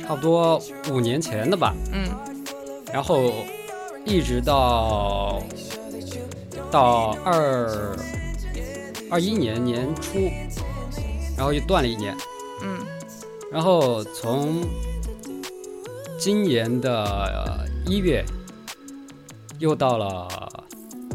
[0.08, 1.76] 差不多五年前的吧。
[1.92, 2.08] 嗯。
[2.94, 3.46] 然后
[4.06, 5.44] 一直到
[6.72, 7.98] 到二
[9.12, 10.32] 二一年年初，
[11.36, 12.16] 然后又断了一年。
[12.64, 12.80] 嗯。
[13.52, 14.64] 然后从
[16.18, 18.24] 今年的一月
[19.60, 20.28] 又到了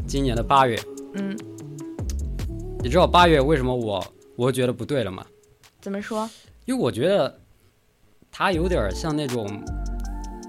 [0.07, 0.79] 今年的八月。
[1.15, 1.35] 嗯。
[2.83, 4.05] 你知道八月为什么我
[4.37, 5.25] 我觉得不对了吗？
[5.81, 6.29] 怎么说？
[6.67, 7.41] 因为我觉得
[8.35, 9.47] 他有点像那种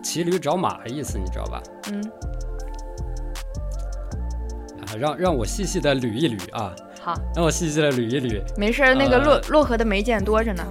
[0.01, 1.61] 骑驴找马的意思，你知道吧？
[1.91, 2.01] 嗯。
[4.79, 6.73] 啊，让让我细细的捋一捋啊。
[7.01, 7.13] 好。
[7.35, 8.41] 让我细细的捋一捋。
[8.57, 10.63] 没事，那个洛洛河的梅见多着呢。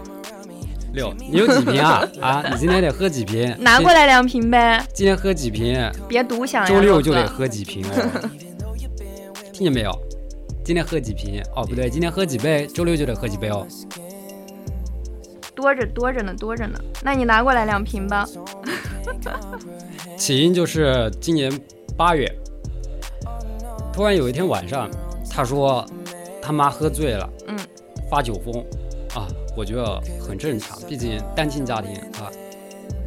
[0.94, 2.02] 六，你有几瓶啊？
[2.22, 3.54] 啊， 你今天得喝几瓶？
[3.58, 4.82] 拿过来两瓶呗。
[4.94, 5.78] 今天喝几瓶？
[6.08, 6.68] 别独享呀。
[6.68, 8.30] 周六就得喝几瓶哦。
[9.52, 9.92] 听见没有？
[10.64, 11.42] 今天喝几瓶？
[11.54, 12.66] 哦，不对，今天喝几杯？
[12.68, 13.66] 周六就得喝几杯哦。
[15.62, 16.76] 多着多着呢，多着呢。
[17.04, 18.26] 那你拿过来两瓶吧。
[20.18, 21.52] 起因就是今年
[21.96, 22.28] 八月，
[23.92, 24.90] 突然有一天晚上，
[25.30, 25.86] 他说
[26.42, 27.56] 他妈喝醉了，嗯，
[28.10, 28.60] 发酒疯，
[29.14, 32.26] 啊，我觉得很正常，毕竟单亲家庭啊，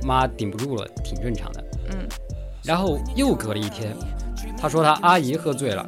[0.04, 1.64] 妈顶不住了，挺正常的。
[1.92, 2.08] 嗯。
[2.64, 3.94] 然后又隔了一天，
[4.58, 5.86] 他说他阿姨喝醉了。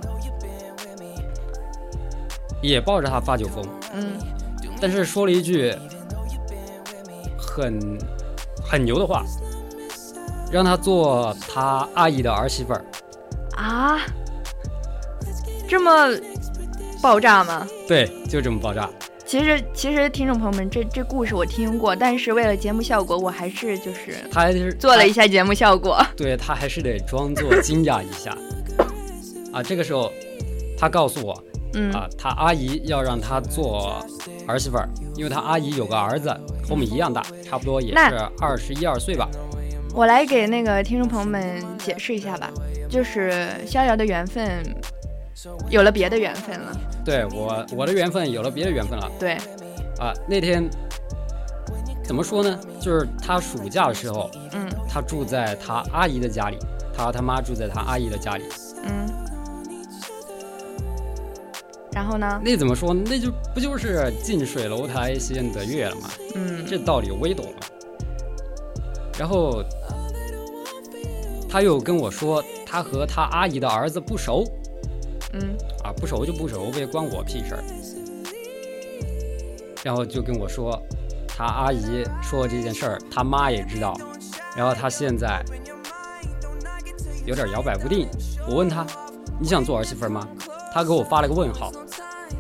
[2.62, 4.18] 也抱着他发酒疯，嗯，
[4.82, 5.74] 但是说了一句
[7.64, 7.98] 很
[8.64, 9.24] 很牛的话，
[10.52, 12.86] 让他做他阿姨的儿媳妇儿
[13.56, 14.00] 啊，
[15.68, 15.92] 这么
[17.02, 17.68] 爆炸吗？
[17.88, 18.90] 对，就这么爆炸。
[19.26, 26.02] 其实，其实听众朋友们，这这故事我听过，但是为了节目效果，我还是就是他还是做了一下节目效果。
[26.16, 28.38] 对他还是得装作 惊讶一下
[29.52, 29.62] 啊。
[29.62, 30.12] 这个时候，
[30.78, 31.44] 他告诉我。
[31.74, 34.02] 嗯啊，他阿姨要让他做
[34.48, 36.30] 儿媳妇儿，因为他阿姨有个儿子，
[36.68, 38.00] 和我们一样大，差不多也是
[38.42, 39.30] 二十一二岁吧。
[39.94, 42.52] 我来给那个听众朋友们解释一下吧，
[42.90, 44.62] 就是逍遥的缘分
[45.70, 46.78] 有了别的缘分了。
[47.06, 49.10] 对我，我的缘分有了别的缘分了。
[49.18, 49.38] 对，
[49.98, 50.70] 啊，那天
[52.04, 52.60] 怎么说呢？
[52.82, 56.58] 就是他暑假的时候，嗯，他住在他阿姨的家里，
[56.96, 58.44] 他和他妈住在他阿姨的家里，
[61.98, 62.40] 然后呢？
[62.46, 62.94] 那怎么说？
[62.94, 66.12] 那就不就是近水楼台先得月了吗？
[66.36, 67.58] 嗯，这道理我也懂了。
[69.18, 69.64] 然后
[71.50, 74.44] 他又跟我说，他和他阿姨的儿子不熟。
[75.34, 77.64] 嗯，啊，不熟就不熟呗，关我屁事儿。
[79.84, 80.80] 然后就跟我说，
[81.28, 84.00] 他阿姨说这件事儿，他妈也知道。
[84.56, 85.44] 然后他现在
[87.26, 88.08] 有点摇摆不定。
[88.48, 88.86] 我问他，
[89.40, 90.28] 你想做儿媳妇吗？
[90.72, 91.72] 他给我发了个问号。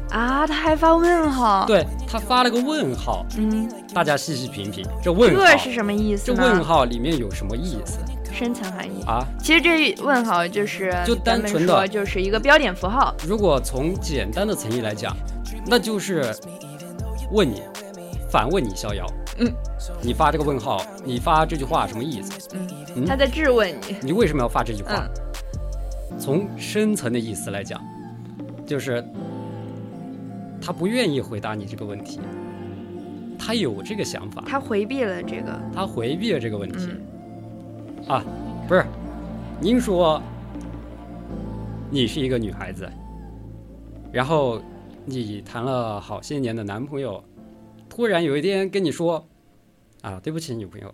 [0.09, 1.65] 啊，他还发问号？
[1.65, 3.25] 对他发了个问号。
[3.37, 6.25] 嗯，大家细细品品，这问号这是什么意思？
[6.27, 7.99] 这问号里面有什么意思？
[8.31, 9.25] 深层含义啊！
[9.41, 13.15] 其实这问号就是就单纯的，就是一个标点符号。
[13.27, 15.15] 如果从简单的层意来讲，
[15.65, 16.35] 那就是
[17.31, 17.63] 问你，
[18.29, 19.05] 反问你逍遥。
[19.39, 19.51] 嗯，
[20.01, 22.31] 你发这个问号，你发这句话什么意思？
[22.95, 25.07] 嗯，他在质问你，你为什么要发这句话？
[26.19, 27.81] 从深层的意思来讲，
[28.65, 29.03] 就是。
[30.61, 32.19] 他不愿意回答你这个问题，
[33.37, 36.89] 他有这个想法，他回避了这个，他回避了这个问题、
[38.07, 38.25] 嗯，啊，
[38.67, 38.85] 不是，
[39.61, 40.21] 您说
[41.89, 42.89] 你是一个女孩子，
[44.11, 44.61] 然后
[45.05, 47.23] 你谈了好些年的男朋友，
[47.87, 49.25] 突然有一天跟你说，
[50.01, 50.93] 啊，对不起，女朋友，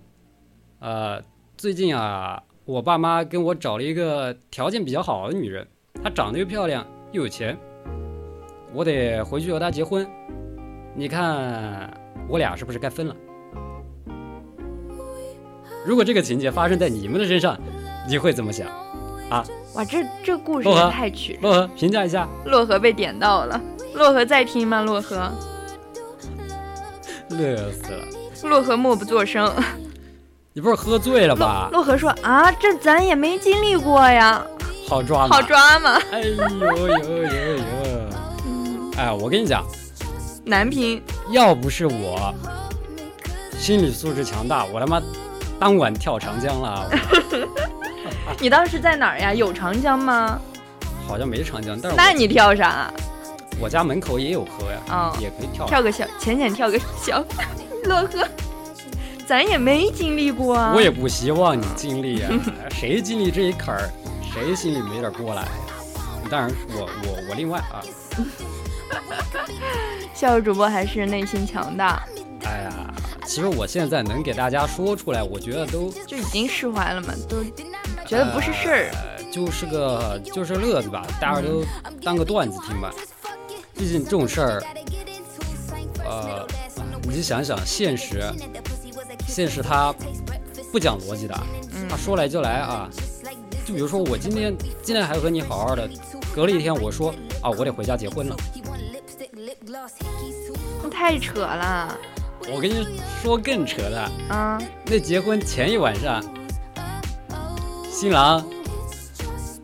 [0.79, 1.21] 呃，
[1.57, 5.67] 最近啊，我爸妈跟我找了一个条件比较好的女人，
[6.03, 7.57] 她长得又漂亮又有钱，
[8.73, 10.07] 我得回去和她结婚，
[10.95, 11.91] 你看
[12.27, 13.15] 我俩是不是该分了？
[15.85, 17.57] 如果这个情节发生在你们的身上，
[18.07, 18.67] 你会怎么想？
[19.29, 19.43] 啊
[19.75, 21.39] 哇，这这故事也太曲折。
[21.41, 22.27] 洛河评价一下。
[22.45, 23.59] 洛河被点到了，
[23.93, 24.81] 洛河在听吗？
[24.81, 25.31] 洛河，
[27.29, 28.05] 乐死了！
[28.49, 29.51] 洛河默不作声。
[30.53, 31.69] 你不是喝醉了吧？
[31.71, 34.45] 洛河说啊，这咱也没经历过呀，
[34.87, 35.35] 好抓吗？
[35.35, 35.41] 好！
[35.41, 35.99] 抓吗？
[36.11, 37.82] 哎呦呦呦呦！
[38.97, 39.65] 哎，我跟你讲，
[40.45, 41.01] 难评。
[41.31, 42.33] 要不是我
[43.57, 45.01] 心理素质强大，我他妈
[45.59, 46.89] 当晚跳长江了。
[48.39, 49.33] 你当时在哪儿呀？
[49.33, 50.39] 有长江吗？
[51.07, 52.91] 好像没长江，但是我那你跳啥？
[53.59, 55.65] 我家门口也有河呀，哦也可以跳。
[55.65, 57.23] 跳个小浅浅跳个小
[57.85, 58.27] 洛河，
[59.27, 60.73] 咱也没经历过啊。
[60.75, 62.29] 我也不希望你经历呀，
[62.71, 63.89] 谁经历这一坎儿，
[64.33, 65.49] 谁心里没点过来呀？
[66.29, 67.83] 当然我，我我另外啊，
[70.13, 72.03] 校友主播还是内心强大，
[72.45, 72.93] 哎呀，
[73.25, 77.43] 其实我现在能给大家说出来，我觉得都就已经释怀了嘛，都
[78.05, 78.91] 觉得不是事儿。
[78.93, 81.63] 呃，就是个就是乐子吧，大家都
[82.03, 82.91] 当个段子听吧。
[83.75, 84.63] 毕竟这种事儿，
[86.05, 86.45] 呃，
[87.03, 88.21] 你就想想现实，
[89.27, 89.93] 现实它
[90.71, 91.35] 不讲逻辑的，
[91.89, 92.87] 它说来就来啊。
[93.65, 95.89] 就比如说我今天今天还和你好好的，
[96.35, 98.62] 隔了一天我说啊我得回家结婚了，那
[100.91, 101.97] 太扯了
[102.51, 104.61] 我跟你说更扯的，啊！
[104.85, 106.21] 那结婚前一晚上，
[107.89, 108.45] 新郎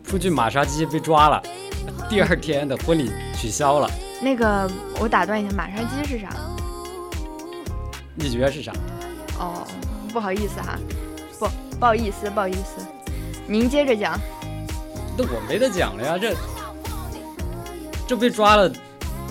[0.04, 1.43] 出去马杀鸡被抓了，
[2.10, 3.89] 第二天的婚礼取消了，
[4.22, 4.70] 那个，
[5.00, 6.30] 我打断一下，马杀鸡是啥？
[8.16, 8.72] 你觉得是啥？
[9.38, 9.68] 哦，
[10.14, 10.80] 不好意思哈，
[11.38, 11.47] 不
[11.78, 12.86] 不好意思，不好意思，
[13.45, 14.18] 您接着讲。
[15.18, 16.34] 那我没得讲了呀，这
[18.08, 18.72] 这被抓了，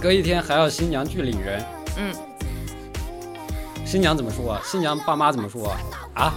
[0.01, 1.65] 隔一天还要新娘去领人，
[1.97, 2.15] 嗯，
[3.85, 4.61] 新娘怎么说啊？
[4.65, 5.79] 新娘爸妈怎么说啊？
[6.15, 6.35] 啊，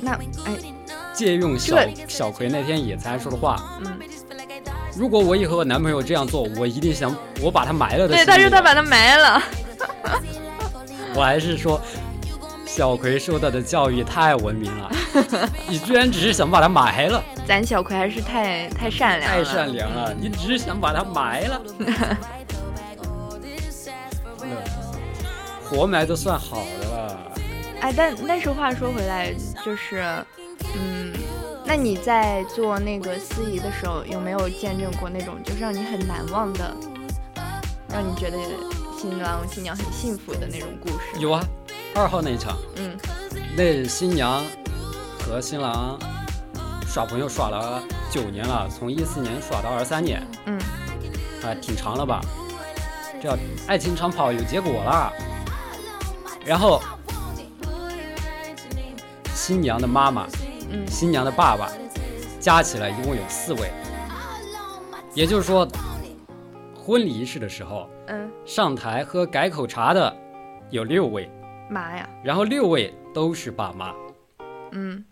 [0.00, 0.12] 那
[0.44, 0.56] 哎，
[1.14, 3.98] 借用小这小葵那天野餐说的话，嗯，
[4.96, 8.14] 如果我以后我男朋友这样做，我一定想我把他埋了的。
[8.14, 9.42] 对，他说他把他埋了。
[11.16, 11.80] 我还是说，
[12.74, 14.90] 小葵受到的教育太文明了，
[15.70, 21.62] 你居然只是想把它埋了，咱小葵还是太太善良太，善良了，你只是想把它埋了。
[25.70, 27.32] 活埋都算好的了，
[27.80, 29.32] 哎，但但是话说回来，
[29.64, 30.02] 就是，
[30.76, 31.12] 嗯，
[31.64, 36.74] 那你在做那个司仪的时候，有没有见证过那种就是让你很难忘的，
[37.88, 38.36] 让你觉得
[38.98, 41.20] 新郎新娘很幸福的那种故事？
[41.20, 41.40] 有啊，
[41.94, 42.96] 二号那一场，嗯。
[43.56, 44.42] 那新娘
[45.20, 45.96] 和新郎
[46.88, 50.58] 耍朋友耍了九年了，从一四年耍到二三年，嗯。
[51.42, 52.20] 啊，挺长了吧？
[53.22, 53.38] 这要
[53.68, 55.12] 爱情长跑有结果了。
[56.44, 56.82] 然后，
[59.32, 60.26] 新娘的妈妈、
[60.70, 60.84] 嗯。
[60.88, 61.70] 新娘的爸爸，
[62.40, 63.70] 加起来一共有四位。
[65.14, 65.66] 也就是说，
[66.74, 70.12] 婚礼仪式的时候，嗯，上台喝改口茶的
[70.70, 71.30] 有六位，
[71.68, 73.92] 妈呀，然后六位都是爸妈。
[74.72, 75.04] 嗯，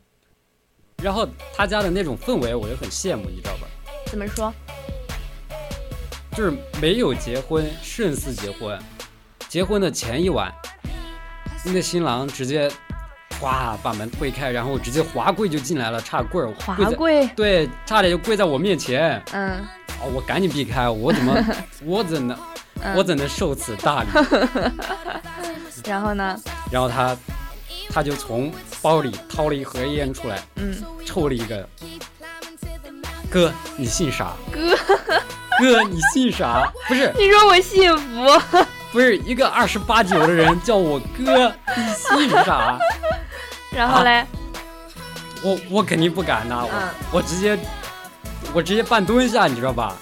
[1.02, 3.66] 然后他家的那种氛围，我就很羡慕，你知道吧？
[4.06, 4.52] 怎么说？
[6.36, 8.78] 就是没有结婚胜似结婚。
[9.48, 10.50] 结婚的前一晚，
[11.64, 12.70] 那新郎直接
[13.38, 19.22] 哗把门推开，然后直接滑跪就进来了，差棍儿滑跪对，差点就跪在我面前。
[19.32, 19.60] 嗯
[20.00, 21.36] 哦，我赶紧避开，我怎么
[21.84, 22.36] 我怎能
[22.82, 24.08] 嗯，我怎能受此大礼？
[25.84, 26.38] 然后呢？
[26.70, 27.16] 然后他
[27.90, 30.74] 他就从包里掏了一盒烟出来，嗯，
[31.04, 31.68] 抽了一个。
[33.30, 34.32] 哥，你姓啥？
[34.52, 34.76] 哥，
[35.58, 36.70] 哥，你姓啥？
[36.86, 38.66] 不是，你说我幸福？
[38.92, 42.78] 不是一个二十八九的人叫我哥，你姓啥？
[43.74, 44.26] 然后嘞？
[45.42, 47.58] 我我肯定不敢呐，我、嗯我直接
[48.52, 49.96] 我直接半蹲下，你知道吧？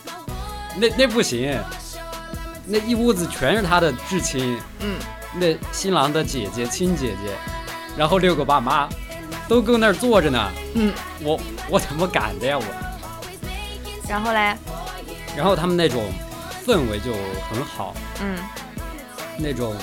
[0.76, 1.56] 那那不行，
[2.66, 4.96] 那一屋子全是他的至亲，嗯，
[5.34, 7.34] 那新郎的姐姐、亲姐姐，
[7.96, 8.88] 然后六个爸妈
[9.48, 12.64] 都搁那儿坐着呢，嗯，我我怎么敢的呀我？
[14.08, 14.56] 然后嘞？
[15.36, 16.12] 然后他们那种
[16.66, 17.12] 氛围就
[17.48, 18.36] 很好，嗯
[19.38, 19.74] 那种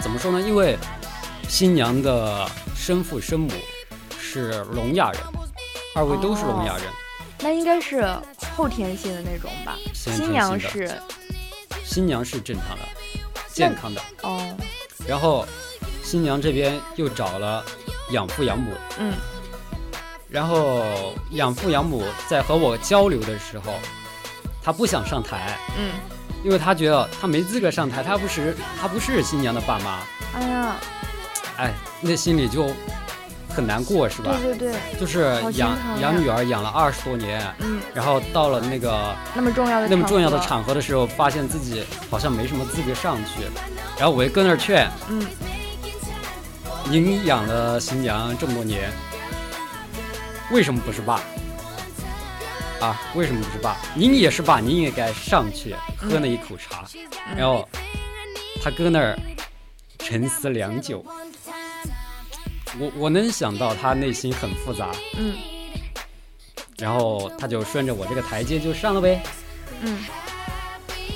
[0.00, 0.40] 怎么说呢？
[0.40, 0.76] 因为
[1.48, 2.46] 新娘的
[2.76, 3.50] 生父生母
[4.20, 5.20] 是聋哑人，
[5.94, 6.84] 二位都是聋哑人。
[7.40, 8.04] 那应该是
[8.56, 9.76] 后天性的那种吧？
[9.94, 11.00] 新娘是
[11.84, 12.82] 新娘是正常的、
[13.58, 14.56] 健康的，哦，
[15.04, 15.44] 然后
[16.04, 17.64] 新娘这边又找了
[18.12, 19.12] 养父养母，嗯
[20.30, 20.84] 然后
[21.32, 23.72] 养父养母在和我交流的时候，
[24.62, 25.90] 他不想上台，嗯，
[26.44, 30.00] 因为他觉得他没资格上台，他不是他不是新娘的爸妈，
[30.34, 30.76] 哎呀，
[31.56, 32.70] 哎，那心里就
[33.58, 34.36] 很难过，是吧？
[34.40, 43.42] 对对对，就是养养女儿养了二十多年，嗯，然后到了那个那么重要的那么重要的，场合的时候，发现自己好像没什么资格上去，
[43.98, 45.26] 然后我就跟那儿劝，嗯，
[46.88, 48.92] 您养了新娘这么多年，
[50.52, 51.20] 为什么不是爸？
[52.80, 53.76] 啊，为什么不是爸？
[53.92, 56.84] 您也是爸，您也该上去喝那一口茶。
[56.94, 57.36] 嗯。
[57.36, 57.68] 然后
[58.62, 59.18] 他搁那儿
[59.98, 61.04] 沉思良久，
[62.78, 65.34] 我我能想到他内心很复杂，嗯。
[66.76, 69.20] 然后他就顺着我这个台阶就上了呗，
[69.80, 69.98] 嗯，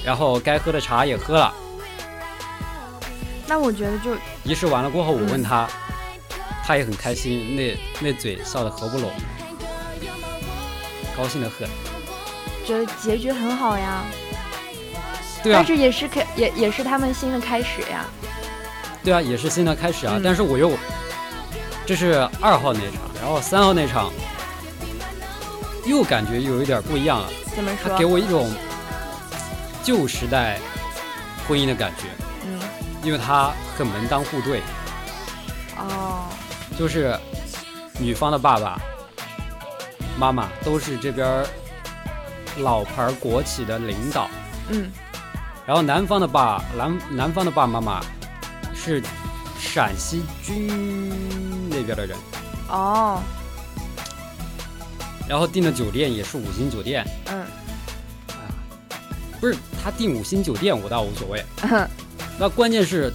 [0.05, 1.55] 然后该喝的茶也喝了。
[3.47, 5.69] 那我觉得就仪式完了过后，我嗯问他，
[6.65, 9.13] 他也很开心，那那嘴笑得合不拢，
[11.17, 11.69] 高兴的很。
[12.67, 14.05] 觉得结局很好呀，
[15.45, 15.59] 对啊。
[15.59, 18.05] 但，是也是开也也是他们新的开始呀，
[19.05, 20.15] 对啊，也是新的开始啊。
[20.17, 20.23] 嗯。
[20.25, 20.73] 但是我又，
[21.85, 24.11] 这是二号那场，然后三号那场，
[25.85, 27.29] 又感觉又有点不一样了。
[27.55, 28.05] 怎么说他给？
[28.05, 28.51] 我一种
[29.83, 30.59] 旧时代
[31.47, 32.05] 婚姻的感觉，
[32.47, 32.61] 嗯，
[33.03, 34.61] 因为他很门当户对，
[35.77, 36.29] 哦，
[36.79, 37.19] 就是
[37.99, 38.81] 女方的爸爸
[40.17, 41.45] 妈妈都是这边
[42.59, 44.31] 老牌国企的领导，
[44.69, 44.91] 嗯
[45.67, 48.01] 然后男方的爸男男方的爸爸妈妈
[48.75, 49.03] 是
[49.59, 51.42] 陕西军
[51.83, 52.17] 那边的人，
[52.69, 53.21] 哦，
[55.29, 57.41] 然后订的酒店也是五星酒店，嗯。
[57.41, 57.49] 啊
[59.41, 61.89] 不是他订五星酒店我倒无所谓，嗯。
[62.39, 63.13] 那关键是，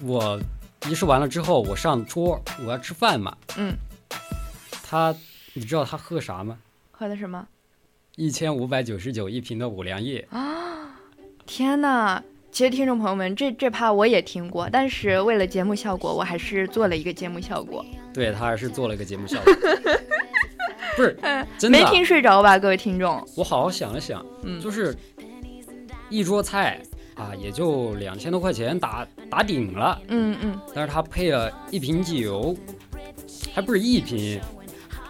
[0.00, 0.38] 我
[0.86, 3.74] 仪式完了之后，我上桌我要吃饭嘛，嗯，
[4.82, 5.14] 他
[5.54, 6.58] 你知道他喝啥吗？
[6.92, 7.46] 喝的什么？
[8.16, 10.26] 一千五百九十九一瓶的五粮液。
[10.30, 10.98] 啊，
[11.46, 12.22] 天呐！
[12.56, 17.84] 其实听众朋友们，这这趴我也听过，但是为了节目效果，我还是做了一个节目效果。
[18.14, 19.52] 对他还是做了一个节目效果，
[20.96, 21.14] 不是
[21.58, 23.22] 真的啊，没听睡着吧，各位听众？
[23.36, 24.96] 我好好想了想，嗯就是
[26.08, 26.80] 一桌菜
[27.14, 32.56] 啊，也就两千多块钱打打顶了，嗯嗯，但是他配了一瓶酒，
[33.52, 34.40] 还不是一瓶，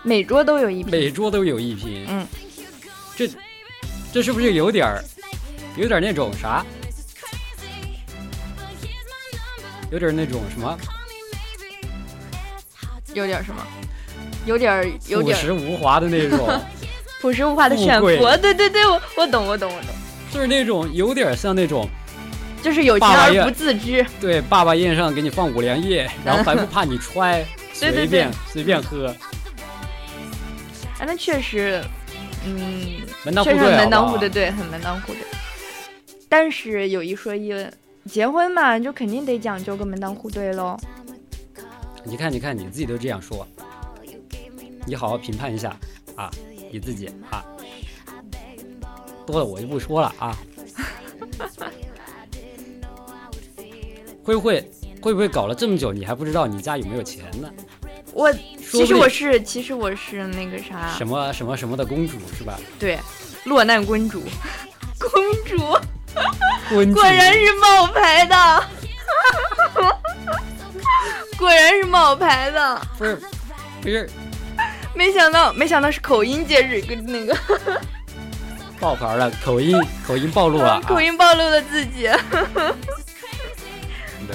[0.03, 0.91] 每桌都有一瓶。
[0.91, 2.27] 每桌都有一瓶，嗯，
[3.15, 3.31] 这
[4.13, 5.01] 这是不是有点儿，
[5.79, 6.67] 有点那种啥？
[9.97, 10.79] 有点那种什么
[13.15, 13.67] 有点什么？
[14.45, 16.61] 有点有朴点朴实无华的那种，
[17.23, 18.07] 朴实无华的炫富。
[18.07, 19.89] 对对对，我我懂我懂我懂，
[20.31, 21.89] 就是那种有点像那种
[22.63, 24.05] 就是有钱而不自知。
[24.21, 27.43] 对爸爸宴上给你放五粮液， 然后还不怕你揣，
[27.81, 29.07] 对对随便随便喝，
[30.99, 31.83] 啊，那确实，
[32.45, 35.23] 嗯，门当户确实门对好不好当户对，对，很门当户对。
[36.29, 37.51] 但是有一说一，
[38.07, 40.77] 结婚嘛，就肯定得讲究个门当户对喽。
[42.05, 43.47] 你看，你看，你自己都这样说，
[44.87, 45.77] 你好好评判一下
[46.15, 46.31] 啊，
[46.71, 47.45] 你自己啊，
[49.27, 50.39] 多了我就不说了啊。
[54.23, 57.51] 会不会会不会搞了这么久，你还不知道你家有没有钱呢？
[58.13, 58.33] 我
[58.71, 62.59] 其实我是，其实我是那个啥，什么什么什么的公主是吧？
[62.79, 62.99] 对，
[63.45, 64.23] 落难，公主
[64.99, 65.11] 公
[65.45, 65.59] 主
[66.69, 68.65] 果然是冒牌的，
[71.39, 73.21] 果然是冒牌的，不是
[73.83, 74.09] 不是
[74.95, 77.37] 没想到，没想到是口音介日跟那个
[78.81, 82.09] 爆牌了，口音口音暴露了、啊，口音暴露了自己。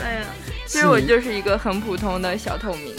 [0.02, 0.26] 哎呀，
[0.66, 2.96] 其实我就是一个很普通的小透明。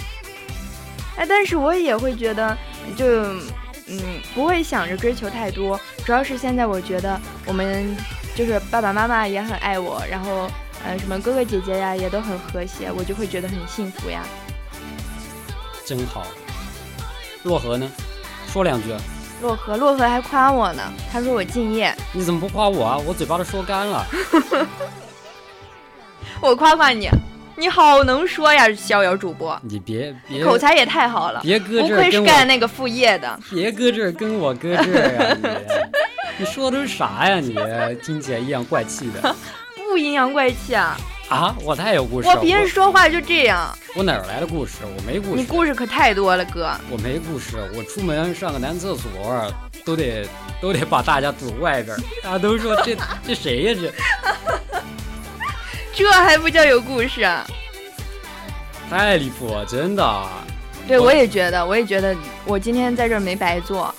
[1.16, 2.57] 哎，但是我也会觉得，
[2.97, 3.07] 就
[3.87, 5.80] 嗯，不会想着追求太多。
[6.05, 7.97] 主要是现在我觉得我们
[8.35, 10.51] 就是爸爸妈妈也很爱我，然后
[10.85, 14.22] 呃什么哥哥姐姐呀也都很和谐，我就会觉得很幸福呀。
[15.85, 16.26] 真好。
[17.43, 17.91] 洛河呢？
[18.47, 18.95] 说两句，
[19.41, 22.99] 洛河，洛河还夸我呢，他说我敬业，你怎么不夸我啊？
[22.99, 24.07] 我嘴巴都说干了。
[26.41, 27.09] 我夸夸你，
[27.57, 33.41] 你好能说呀，逍遥主播，你别别口才也太好了，别搁这不愧是干那个副业的。
[33.51, 35.37] 别搁这儿跟我搁这儿啊！
[36.39, 37.41] 你你说的都是啥呀？
[37.41, 37.55] 你
[38.03, 39.35] 听起来阴阳怪气的。
[39.91, 40.97] 不阴阳怪气啊？
[41.28, 42.43] 啊，我太有故事了我了。
[42.43, 44.78] 平时说话就这样，我哪儿来的故事？
[44.97, 45.37] 我没故事。
[45.37, 46.70] 你故事可太多了，哥。
[46.91, 47.57] 我没故事。
[47.76, 49.53] 我出门上个男厕所
[49.85, 50.26] 都得
[50.61, 53.93] 都得把大家堵外边儿，大家都说这这谁呀这？
[55.95, 57.47] 这还不叫有故事啊？
[58.89, 60.28] 太离谱了，真的。
[60.89, 63.95] 对，我我也觉得，我也觉得，我今天在这儿没白做。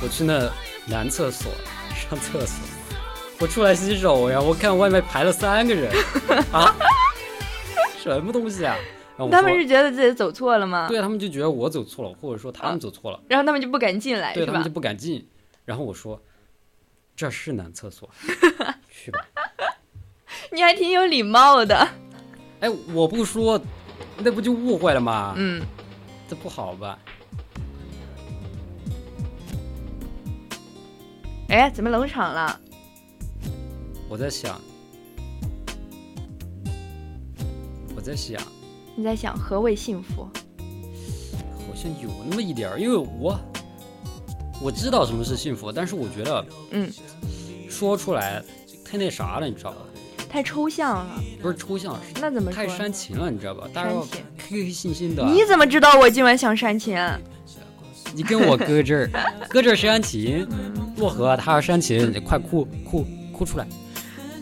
[0.00, 0.50] 我去那
[0.86, 1.50] 男厕所
[1.94, 2.64] 上厕所，
[3.40, 5.90] 我出来洗手呀，我看外面排了三个人
[6.52, 6.74] 啊，
[7.98, 8.76] 什么东西啊？
[9.16, 10.88] 然后他们是觉得自己走错了吗？
[10.88, 14.70] 对他们就觉得我走错了，或者说他们走错了，然后他们就不敢进来，对他们就？
[14.70, 15.26] 不敢进。
[15.64, 16.20] 然后我说
[17.16, 18.10] 这是男厕所，
[18.90, 19.20] 去吧。
[20.50, 21.88] 你还挺有礼貌的。
[22.60, 23.60] 哎，我不说，
[24.18, 25.34] 那不就误会了吗？
[25.36, 25.64] 嗯，
[26.28, 26.98] 这不好吧？
[31.54, 32.60] 哎，怎么冷场了？
[34.08, 34.60] 我在想，
[37.94, 38.42] 我在想，
[38.96, 40.28] 你在想何为幸福？
[41.56, 43.38] 好像有那么一点儿，因为我
[44.60, 46.90] 我知道什么是幸福，但是我觉得嗯，
[47.70, 48.42] 说出来
[48.84, 49.76] 太那啥了，你知道吧？
[50.28, 51.22] 太抽象了。
[51.40, 52.66] 不是抽象，是那怎么太？
[52.66, 53.68] 煽情了，你知道吧？
[53.72, 55.24] 大家要开开心心的。
[55.24, 56.98] 你怎么知道我今晚想煽情？
[58.14, 59.10] 你跟我搁这儿，
[59.48, 60.46] 搁这儿煽情，
[60.96, 63.66] 洛河他要煽情，你快哭哭哭出来！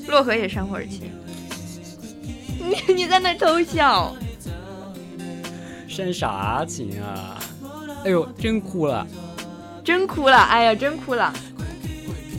[0.09, 1.11] 洛河也煽会儿情。
[2.61, 4.15] 你你在那偷笑。
[5.89, 7.39] 煽啥情啊？
[8.05, 9.07] 哎呦，真哭了！
[9.85, 11.33] 真哭了，哎呀，真哭了。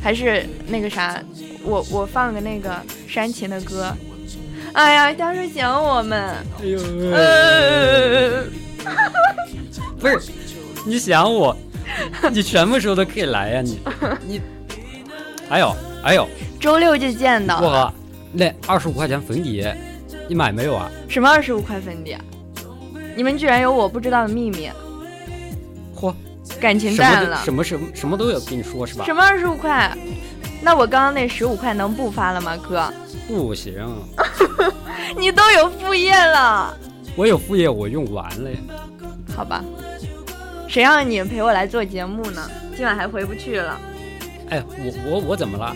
[0.01, 1.21] 还是那个啥，
[1.63, 3.91] 我我放个那个煽情的歌。
[4.73, 6.36] 哎呀，他说想我们。
[6.61, 6.79] 哎呦，
[7.11, 8.43] 呃，
[9.99, 10.31] 不是，
[10.86, 11.55] 你想我，
[12.31, 13.79] 你什么时候都可以来呀、你
[14.27, 14.41] 你，
[15.49, 16.27] 还有还有，
[16.59, 17.61] 周六就见到了。
[17.61, 17.93] 洛河，
[18.31, 19.65] 那二十五块钱粉底，
[20.27, 20.89] 你买没有啊？
[21.07, 22.21] 什么二十五块粉底啊？
[23.15, 24.69] 你们居然有我不知道的秘密，
[25.95, 26.13] 嚯，
[26.59, 27.41] 感情淡了。
[27.43, 29.13] 什么什么什么都有跟你说是吧什？
[29.13, 29.95] 么二十五块？
[30.61, 32.91] 那我刚刚那十五块能不发了吗，哥？
[33.27, 33.73] 不行，
[35.17, 36.75] 你都有副业了，
[37.15, 38.57] 我有副业我用完了呀。
[39.36, 39.63] 好吧？
[40.74, 42.49] 谁让你陪我来做节目呢？
[42.76, 43.80] 今晚还回不去了。
[44.49, 45.71] 哎，我我我怎么了？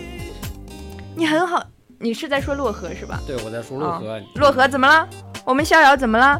[1.14, 1.64] 你很好，
[2.00, 3.22] 你是在说洛河是吧？
[3.24, 4.14] 对，我在说洛河。
[4.14, 5.08] 哦洛河怎么了？
[5.44, 6.36] 我们逍遥怎么了？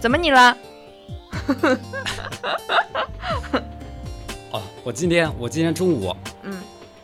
[0.00, 0.56] 怎么你了？
[4.50, 6.52] 哦，我今天我今天中午，嗯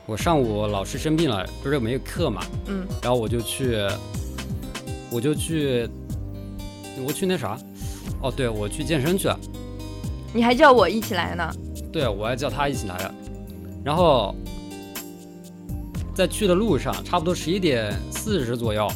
[0.05, 3.86] 我上午老师生病了，不是没有课嘛，嗯，然后我就去，
[5.12, 5.88] 我就去，
[7.07, 7.57] 我去那啥，
[8.20, 9.38] 哦，对，我去健身去了，
[10.32, 11.50] 你还叫我一起来呢？
[11.92, 13.14] 对，我还叫他一起来的，
[13.84, 14.34] 然后
[16.14, 18.86] 在去的路上，差不多十一点四十左右，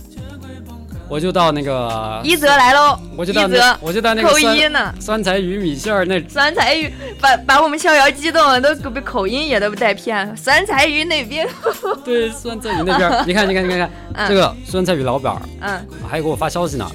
[1.08, 4.94] 我就到那个，一泽来喽，我就到一泽那，我就到那个扣一酸呢。
[5.00, 10.36] 酸菜鱼米线儿那酸菜鱼把把我们逍遥激动了，都被口音也都不带偏。
[10.36, 11.48] 酸菜鱼那边，
[12.04, 16.90] 对酸菜鱼那边， 你看你看你看看，嗯这个酸菜鱼老板嗯，还给我发消息呢，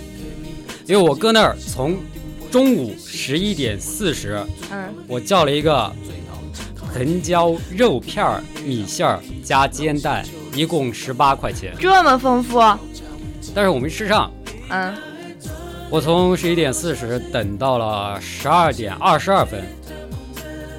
[0.85, 1.97] 因为我搁那儿从
[2.51, 5.91] 中午十一点四十，嗯，我叫了一个
[6.93, 12.59] 藤椒肉片儿米线儿加煎蛋，一共十八块钱，这么丰富，
[13.53, 14.31] 但是我没吃上。
[14.69, 14.95] 嗯，
[15.89, 19.63] 我从十一点四十等到了十二点二十二分，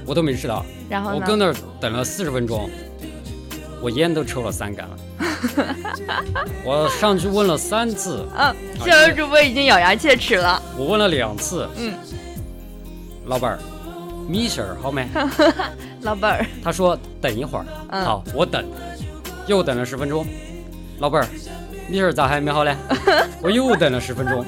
[0.06, 0.64] 我都没吃到。
[0.88, 1.16] 然后呢？
[1.20, 2.68] 我搁那儿等了四十分钟，
[3.82, 4.96] 我烟都抽了三杆了。
[6.64, 8.54] 我上去问了三次，嗯，
[8.84, 10.62] 逍遥主播已经咬牙切齿了。
[10.76, 11.92] 我问了两次，嗯，
[13.26, 13.58] 老板儿，
[14.28, 15.06] 米线儿好没？
[16.02, 17.66] 老板儿，他说等一会儿。
[17.90, 18.64] 嗯好，我等，
[19.46, 20.24] 又等了十分钟。
[20.98, 21.28] 老板儿，
[21.88, 22.76] 米线儿咋还没好嘞？
[23.42, 24.44] 我又等了十分钟，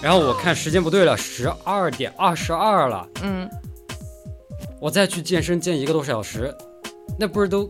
[0.00, 3.48] 然后我看时间不对了，十二点二十二了，嗯，
[4.80, 6.54] 我再去健身健一个多小时，
[7.18, 7.68] 那不是都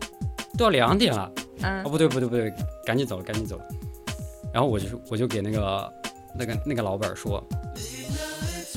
[0.57, 1.31] 都要两点了？
[1.61, 2.53] 嗯哦，不对不对不对，
[2.85, 3.59] 赶紧走赶紧走。
[4.53, 5.93] 然后我就我就给那个
[6.37, 7.43] 那个那个老板说，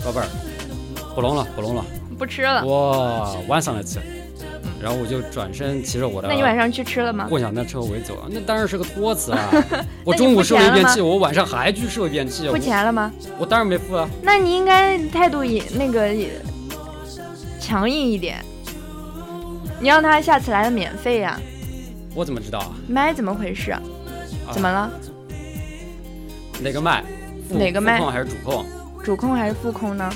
[0.04, 0.28] 老板儿，
[1.14, 1.84] 不弄了不弄了，
[2.18, 2.64] 不吃了。
[2.66, 3.98] 哇晚上来吃。
[4.80, 7.26] 然后我就转身骑着我的那你晚上去吃了吗？
[7.28, 9.50] 共享单车我也走啊，那当然是个托词啊！
[10.06, 13.12] 我中午受了一遍气，我晚上还去受一遍气，付钱了吗？
[13.38, 14.08] 我当然没付啊。
[14.22, 16.30] 那你应该态度也那个也
[17.60, 18.38] 强硬一点，
[19.80, 21.40] 你让他下次来的免费呀、
[22.18, 22.74] 我怎么知道啊？
[22.88, 23.70] 麦怎么回事？
[23.70, 23.80] 啊
[24.50, 24.90] 怎么了？
[26.60, 27.04] 哪个麦？
[27.48, 28.66] 哪个麦副控还是主控？
[29.04, 30.12] 主控还是副控呢？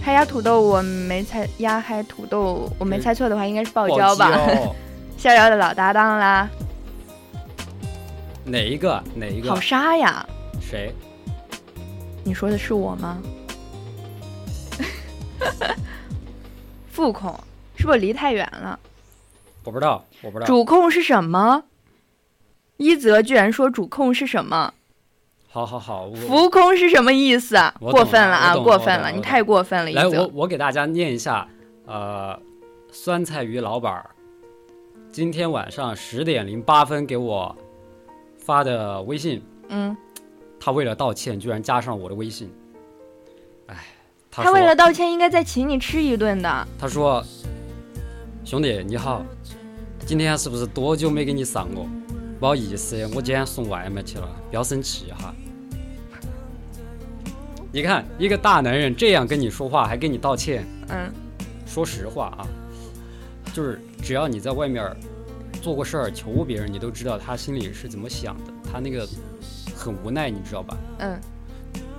[0.00, 4.30] 嗨鸭土豆我没猜，鸭嗨土豆我没猜错的话，应该是爆椒吧？
[5.18, 6.48] 逍遥的老搭档啦。
[8.44, 9.02] 哪一个？
[9.16, 9.50] 哪一个？
[9.50, 10.24] 好沙呀！
[10.60, 10.94] 谁？
[12.22, 13.18] 你说的是我吗？
[16.88, 17.34] 副控
[17.76, 18.78] 是不是离太远了？
[19.64, 20.46] 我不知道，我不知道。
[20.46, 21.64] 主控是什么？
[22.78, 24.74] 一泽居然说主控是什么？
[25.48, 27.56] 好好好，浮空是什么意思？
[27.78, 28.56] 过分了啊！
[28.56, 30.30] 过分了，你太过分了，一来，我。
[30.34, 31.46] 我给大家念一下，
[31.86, 32.38] 呃，
[32.90, 34.10] 酸菜鱼老板儿
[35.10, 37.54] 今天晚上十点零八分给我
[38.38, 39.94] 发的微信，嗯，
[40.58, 42.50] 他为了道歉居然加上我的微信，
[43.66, 43.76] 哎，
[44.30, 46.66] 他他为了道歉应该再请你吃一顿的。
[46.78, 47.22] 他说
[48.42, 49.22] 兄弟你好，
[50.04, 51.86] 今天是不是多久没给你上过？
[52.38, 55.34] 不好意思，我今天送外卖去了，不要生气哈。
[57.70, 61.10] 你看，一个大男人这样跟你说话，还跟你道歉，嗯，
[61.64, 62.46] 说实话啊，
[63.54, 64.94] 就是只要你在外面
[65.62, 68.52] 做过事儿求过别人，你都知道他心里是怎么想的。
[68.70, 69.08] 他那个
[69.76, 70.76] 很无奈，你知道吧？
[70.98, 71.18] 嗯，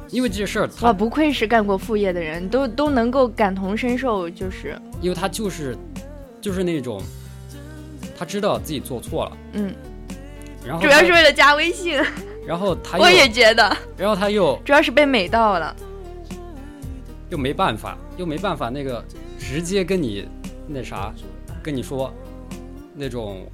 [0.10, 5.76] 因为这事儿哇，他，不愧是干过副业的人，都都能够感同身受，就是，因为他就是
[6.41, 7.01] 就是那种，
[8.18, 9.74] 他知道自己做错了，嗯，
[10.66, 11.99] 然后主要是为了加微信，
[12.47, 15.76] 然后他又我也觉得，然后他又主要是被美到了。
[17.30, 19.03] 又没办法，又没办法那个
[19.39, 20.28] 直接跟你
[20.68, 21.11] 那啥，
[21.64, 22.14] 跟你说
[22.93, 23.47] 那种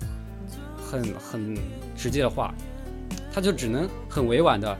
[0.77, 1.57] 很很
[1.95, 2.53] 直接的话，
[3.33, 4.77] 他就只能很委婉的，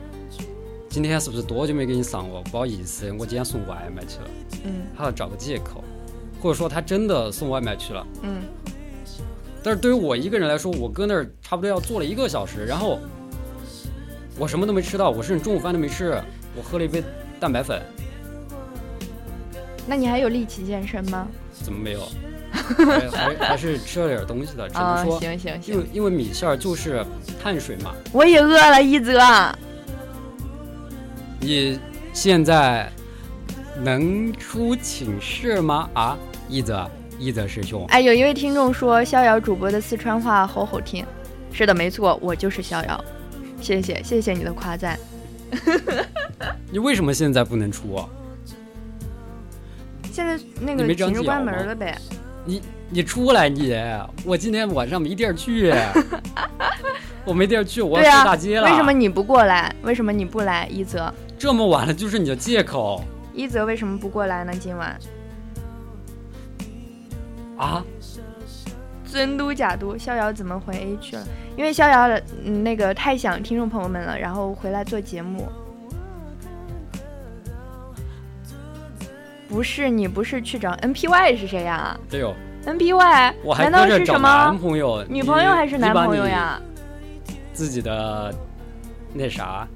[0.90, 2.42] 今天是不是多久没给你上过？
[2.50, 4.30] 不好意思，我今天送外卖去了，
[4.64, 5.82] 嗯他要找个借口，
[6.42, 8.06] 或者说他真的送外卖去了。
[8.20, 8.42] 嗯，
[9.62, 12.98] 但是对于我一个人来说，我搁那儿差不多要坐了一个小时，然后
[14.38, 16.20] 我什么都没吃到，我甚至中午饭都没吃，
[16.56, 17.02] 我喝了一杯
[17.38, 17.82] 蛋白粉，
[19.86, 21.26] 那你还有力气健身吗？
[21.52, 22.08] 怎么没有？
[22.50, 27.04] 还还还是吃了点东西的，只啊、能说，行行行因为，因为米线儿就是
[27.40, 27.94] 碳水嘛。
[28.12, 29.20] 我也饿了，一泽。
[31.38, 31.78] 你
[32.12, 32.90] 现在
[33.82, 35.88] 能出寝室吗？
[35.94, 36.90] 啊，一泽，
[37.20, 41.04] 一泽师兄，哎，有一位听众说逍遥主播的四川话好好听。
[41.52, 43.04] 是的，没错，我就是逍遥。
[43.60, 44.98] 谢谢，谢谢你的夸赞。
[46.72, 48.08] 你为什么现在不能出啊？
[50.10, 51.94] 现在那个你没长寝室关门了呗？
[52.46, 53.76] 你你出来你！
[54.24, 55.74] 我今天晚上没地儿去，
[57.26, 58.70] 我没地儿去，我要去大街了。
[58.70, 59.70] 为什么你不过来？
[59.82, 60.66] 为什么你不来？
[60.68, 63.04] 一泽，这么晚了就是你的借口
[63.34, 64.54] 一泽为什么不过来呢？
[64.58, 64.98] 今晚
[67.60, 67.84] 啊？
[69.12, 71.24] 真嘟假嘟，逍遥怎么回 A 去了？
[71.56, 75.48] 因为逍遥的嗯那个太想听众朋友们了，然后回来做节目。
[79.48, 82.32] 不是你不是去找 NPY 是谁呀对哦
[82.64, 86.24] ，？NPY 我还难道是什么男朋友，女朋友还是男朋友？
[86.24, 86.60] 呀？
[87.52, 88.32] 自己的
[89.12, 89.66] 那啥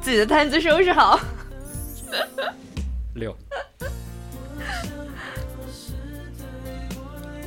[0.00, 1.18] 自己的摊子收拾好。
[3.14, 3.36] 六，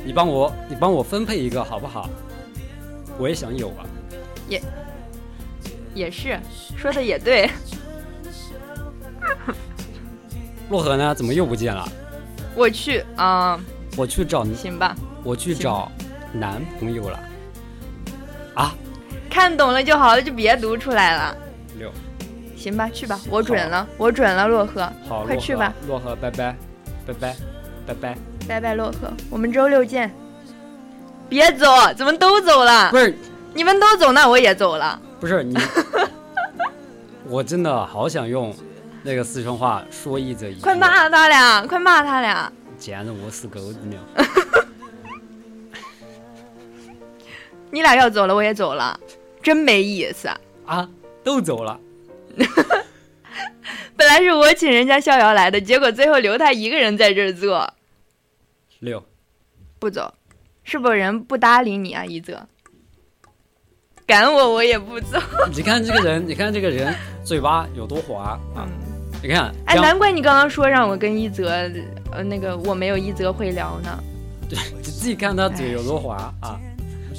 [0.04, 2.08] 你帮我，你帮我分配一个好不好？
[3.18, 3.86] 我也想有啊。
[4.48, 4.60] 也
[5.94, 6.38] 也是，
[6.76, 7.48] 说的也对。
[10.70, 11.14] 洛河呢？
[11.14, 11.86] 怎么又不见了？
[12.54, 13.58] 我去啊、
[13.96, 15.90] 我去找行吧，我去找
[16.32, 17.20] 男朋友了。
[18.54, 18.74] 啊，
[19.30, 21.36] 看懂了就好了，就别读出来了。
[21.78, 21.90] 六，
[22.56, 26.56] 行吧，去吧，我准了，我准了，洛河，好，洛河快去吧，洛河，拜拜，
[27.06, 27.36] 拜拜，
[27.86, 28.31] 拜拜。
[28.48, 30.12] 拜拜，洛河，我们周六见。
[31.28, 31.66] 别走，
[31.96, 32.98] 怎么都走了不？
[32.98, 33.16] 是，
[33.54, 35.00] 你们都走，那我也走了。
[35.18, 35.56] 不是你，
[37.26, 38.54] 我真的好想用
[39.02, 40.60] 那个四川话说一则一。
[40.60, 42.52] 快骂他俩，快骂他俩！
[42.78, 44.26] 见着我是狗子了。
[47.70, 48.98] 你俩要走了，我也走了，
[49.42, 50.28] 真没意思。
[50.66, 50.86] 啊，
[51.24, 51.78] 都走了。
[53.96, 57.72] 本来是我请人家逍遥来的，结果最后留他一个人在这儿坐，
[58.82, 59.00] 六，
[59.78, 60.12] 不走，
[60.64, 62.04] 是不是人不搭理你啊？
[62.04, 62.44] 一泽，
[64.04, 65.20] 赶我我也不走。
[65.54, 68.66] 你看这个人，你看这个人嘴巴有多滑啊！
[69.22, 71.48] 你看，哎，难怪你刚刚说让我跟一泽，
[72.10, 74.02] 呃，那个我没有一泽会聊呢。
[74.48, 76.58] 对你自己看他嘴有多滑啊！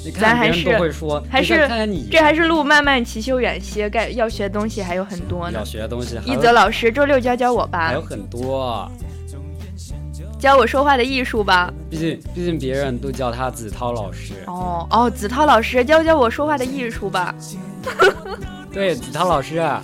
[0.04, 5.64] 你咱看别人还是都会说，还是看看看你，这还是路漫漫其修远兮，该要学的东西还有很多呢要。
[5.64, 8.86] 学的东西一泽老师，周六教教我吧还有，很多，
[10.44, 11.72] 教我说话的艺术吧。
[11.88, 17.34] 毕竟毕竟别人都叫他子涛老师，哦哦，子涛老师教教我说话的艺术吧。
[18.70, 19.82] 对，子涛老师啊，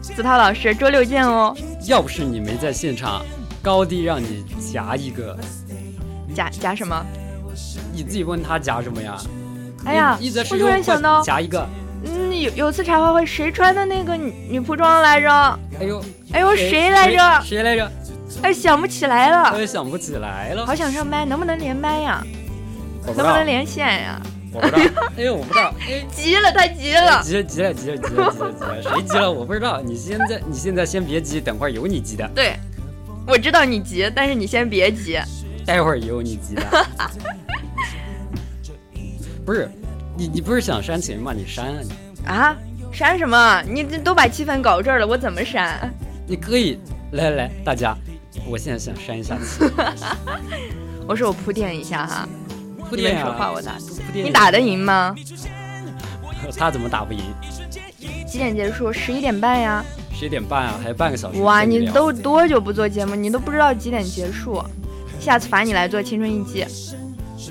[0.00, 1.56] 子涛老师，周六见哦。
[1.88, 3.24] 要不是你没在现场，
[3.60, 5.36] 高低让你夹一个，
[6.32, 7.04] 夹夹什么？
[7.92, 9.16] 你自己问他夹什么呀？
[9.84, 10.16] 哎呀，
[10.52, 11.66] 我突然想到，夹一个。
[12.04, 15.28] 嗯，有有次茶话会，谁穿的那个女女仆装来着？
[15.80, 17.42] 哎呦，哎呦，谁来着？
[17.44, 17.90] 谁来着？
[18.42, 19.52] 哎，想不起来了。
[19.54, 20.64] 我也想不起来了。
[20.64, 22.24] 好想上麦，能不能连麦呀？
[23.04, 24.20] 能不能连线呀？
[24.52, 25.02] 我不知道。
[25.16, 25.74] 哎呦，我不知道。
[26.14, 27.22] 急了，他急了。
[27.22, 28.82] 急了，急了，急了，急了，急了，急了。
[28.82, 29.30] 谁急了？
[29.30, 29.80] 我不知道。
[29.80, 32.28] 你现在，你现在先别急，等会儿有你急的。
[32.34, 32.56] 对，
[33.26, 35.18] 我知道你急，但是你先别急。
[35.64, 36.62] 待会儿有你急的。
[39.44, 39.70] 不是，
[40.16, 41.32] 你你不是想煽情吗？
[41.34, 42.26] 你煽啊你。
[42.26, 42.56] 啊？
[42.92, 43.62] 煽什么？
[43.62, 45.90] 你这都把气氛搞这儿了，我怎么煽？
[46.26, 46.78] 你可以
[47.12, 47.96] 来来来，大家，
[48.48, 49.64] 我现在想删一下气。
[51.06, 52.28] 我说我铺垫一下哈，
[52.88, 54.26] 铺垫说话我打，铺垫。
[54.26, 55.14] 你打得赢吗？
[56.56, 57.20] 他怎么打不赢？
[58.26, 58.92] 几点结束？
[58.92, 59.84] 十一点半呀。
[60.12, 61.40] 十一点半啊，还有半个小时。
[61.40, 63.14] 哇，你都多久不做节目？
[63.14, 64.62] 你都不知道几点结束？
[65.20, 66.66] 下次罚你来做青春印记。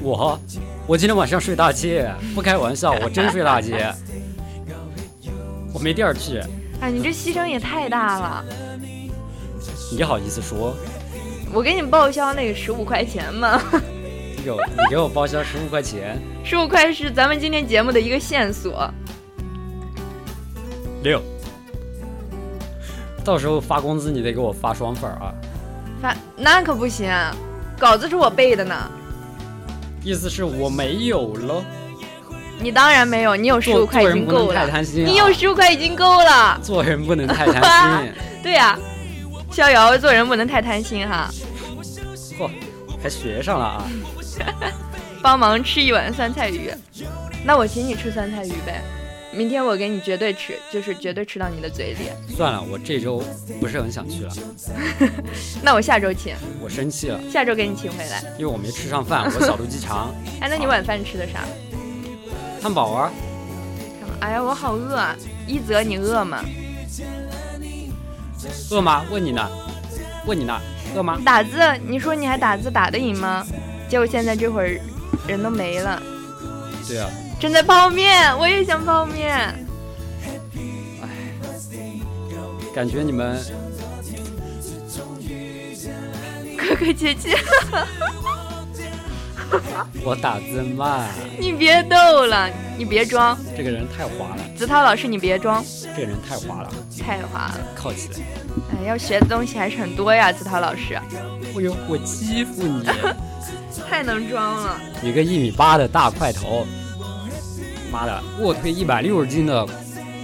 [0.01, 0.39] 我，
[0.87, 3.93] 我今天晚上睡大街，不开玩笑， 我真睡大街。
[5.73, 6.41] 我没地儿去。
[6.81, 8.45] 哎，你这牺牲也太大了。
[9.91, 10.73] 你好意思说？
[11.53, 13.61] 我给你报销那个十五块钱吗？
[14.45, 16.17] 有，你给我报销十五块钱。
[16.45, 18.89] 十五块是咱们今天节目的一个线索。
[21.03, 21.21] 六。
[23.23, 25.33] 到时候发工资你得给我发双份啊。
[26.01, 27.11] 发那可不行，
[27.77, 28.75] 稿子是我背的呢。
[30.03, 31.63] 意思是我没有了。
[32.59, 34.67] 你当然没有，你有十五块已经够了。
[34.93, 36.57] 你有十五块已经够了。
[36.63, 38.13] 做人不能太贪心。
[38.41, 38.79] 对呀，
[39.51, 41.29] 逍遥，做人不能太贪心哈。
[42.39, 42.49] 嚯，
[43.01, 43.87] 还学上了啊！
[45.21, 46.71] 帮忙吃一碗酸菜鱼，
[47.43, 48.81] 那我请你吃酸菜鱼呗。
[49.33, 52.09] 明天我给你绝对吃，就是绝对吃到你的嘴里。
[52.35, 53.23] 算了，我这周
[53.59, 54.33] 不是很想去了。
[55.61, 56.35] 那我下周请。
[56.61, 57.19] 我生气了。
[57.29, 58.21] 下周给你请回来。
[58.37, 60.13] 因为我没吃上饭， 我小肚鸡肠。
[60.41, 61.45] 哎，那你晚饭吃的啥？
[62.61, 63.11] 汉堡啊！
[64.21, 65.15] 哎呀，我好饿啊！
[65.47, 66.43] 一泽，你饿吗？
[68.71, 69.05] 饿吗？
[69.09, 69.49] 问你呢，
[70.25, 70.59] 问你呢，
[70.95, 71.19] 饿吗？
[71.25, 73.45] 打字，你说你还打字打得赢吗？
[73.89, 74.79] 结果现在这会儿
[75.27, 76.01] 人都没了。
[76.87, 77.09] 对啊。
[77.39, 79.35] 正在泡面，我也想泡面。
[81.01, 81.09] 哎，
[82.73, 83.43] 感觉你们
[86.57, 87.35] 哥哥姐姐。
[90.03, 93.37] 我打字慢，你别逗了，你别装。
[93.55, 95.63] 这个人太滑了，子涛老师，你别装。
[95.95, 97.59] 这个人太滑了，太滑了。
[97.75, 98.19] 靠起来。
[98.71, 100.95] 哎，要学的东西还是很多呀，子涛老师。
[100.95, 102.85] 哎呦，我欺负你，
[103.89, 104.79] 太能装了。
[105.01, 106.65] 你个一米八的大块头，
[107.91, 109.67] 妈的，卧推一百六十斤的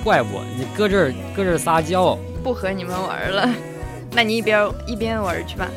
[0.03, 2.17] 怪物，你搁这儿搁这儿撒娇。
[2.43, 3.49] 不和你们玩了，
[4.11, 5.67] 那你一边一边玩去吧。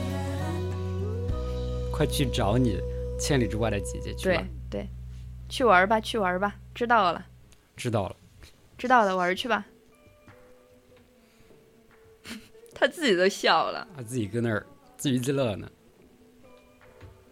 [1.91, 2.79] 快去找你。
[3.21, 4.89] 千里之外的姐姐去对对，
[5.49, 7.27] 去玩吧，去玩吧，知道了，
[7.77, 8.17] 知道了，
[8.79, 9.67] 知道了，玩去吧。
[12.75, 14.67] 他自己都笑了，他自己搁那儿
[14.97, 15.71] 自娱自乐呢。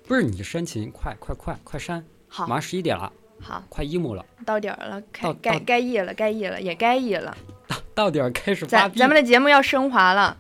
[0.07, 2.05] 不是你煽情，快快快快删！
[2.29, 7.37] 好，马上十一点了，好，快一幕了，到点儿了，该该该夜了，该夜了，也该夜了。
[7.67, 10.37] 到到点儿开始咱们的节目要升华了。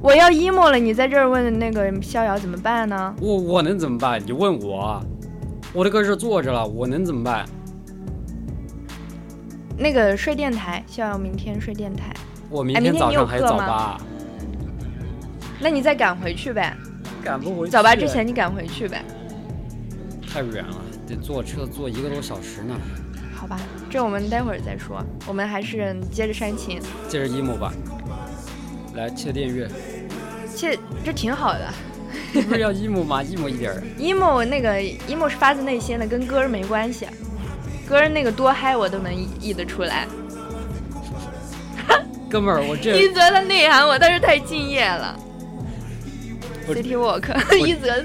[0.00, 3.14] 我要 emo 了，你在这儿问那个逍遥怎么办呢？
[3.20, 4.22] 我我能怎么办？
[4.24, 5.02] 你问我，
[5.72, 7.44] 我都搁这坐着了，我能怎么办？
[9.76, 12.14] 那个睡电台，逍遥明天睡电台。
[12.48, 14.00] 我明天早上还早八。
[15.60, 16.76] 那你再赶回去呗。
[17.24, 17.72] 赶不回去。
[17.72, 19.04] 早八之前你赶回去呗。
[20.26, 20.76] 太远了，
[21.08, 22.74] 得坐车坐一个多小时呢。
[23.34, 23.58] 好吧，
[23.90, 26.80] 这我们待会儿再说，我们还是接着煽情。
[27.08, 27.72] 接着 emo 吧。
[28.98, 29.68] 来切电乐，
[30.54, 31.72] 切这挺好的。
[32.32, 33.82] 不是要 emo 吗？emo 一点儿。
[33.98, 34.74] emo 那个
[35.08, 37.06] emo 是发自内心的，跟歌儿没关系。
[37.88, 40.06] 歌儿那个多嗨我都能译得出来。
[42.28, 45.16] 哥们儿，我这一泽的内涵我，倒是太敬业了。
[46.66, 47.24] City Walk，
[47.56, 48.04] 一泽。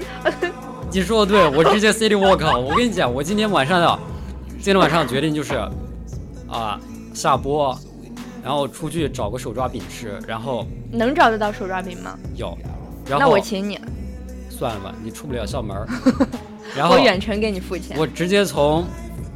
[0.92, 2.60] 你说的对，我直接 City Walk。
[2.60, 3.98] 我跟你讲，我今天晚上要，
[4.60, 5.54] 今天晚上决定就是，
[6.48, 6.80] 啊，
[7.12, 7.76] 下播。
[8.44, 12.18] 然后出去找个手抓饼吃，然后能找得到手抓饼吗？
[12.36, 12.56] 有，
[13.08, 13.80] 然后那我请你。
[14.50, 15.74] 算了吧，你出不了校门。
[16.76, 17.96] 然后我远程给你付钱。
[17.98, 18.84] 我直接从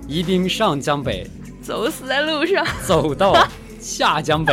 [0.06, 1.26] 宜宾上江北，
[1.62, 3.34] 走死在路上，走到
[3.80, 4.52] 下江北，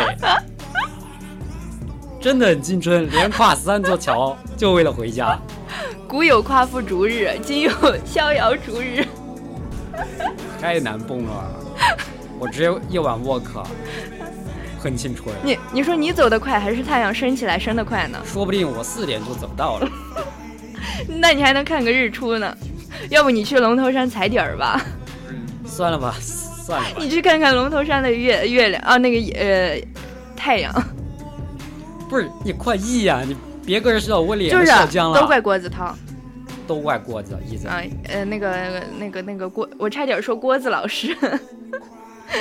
[2.21, 5.37] 真的很青春，连跨三座桥就为了回家。
[6.07, 7.71] 古有夸父逐日，今有
[8.05, 9.05] 逍遥逐日。
[10.61, 11.43] 太难蹦了，
[12.39, 13.43] 我直接夜晚 walk。
[14.85, 15.35] 很青春。
[15.43, 18.19] 你你说你走得快，还是太阳升起来升得快呢？
[18.23, 19.89] 说不定我四点就走到了。
[21.19, 22.55] 那你还能看个日出呢。
[23.09, 24.81] 要不你去龙头山踩点儿吧？
[25.65, 27.09] 算了吧，算了吧你。
[27.09, 29.81] 去看看龙头山的月月亮啊，那个呃
[30.35, 30.71] 太阳，
[32.07, 35.19] 不是你快意呀、你别搁这笑我脸就是都笑僵了。
[35.19, 35.93] 都怪郭子韬
[36.67, 37.67] 都怪郭子，意思。
[37.67, 41.15] 啊，呃那个那个那个郭，我差点说郭子老师，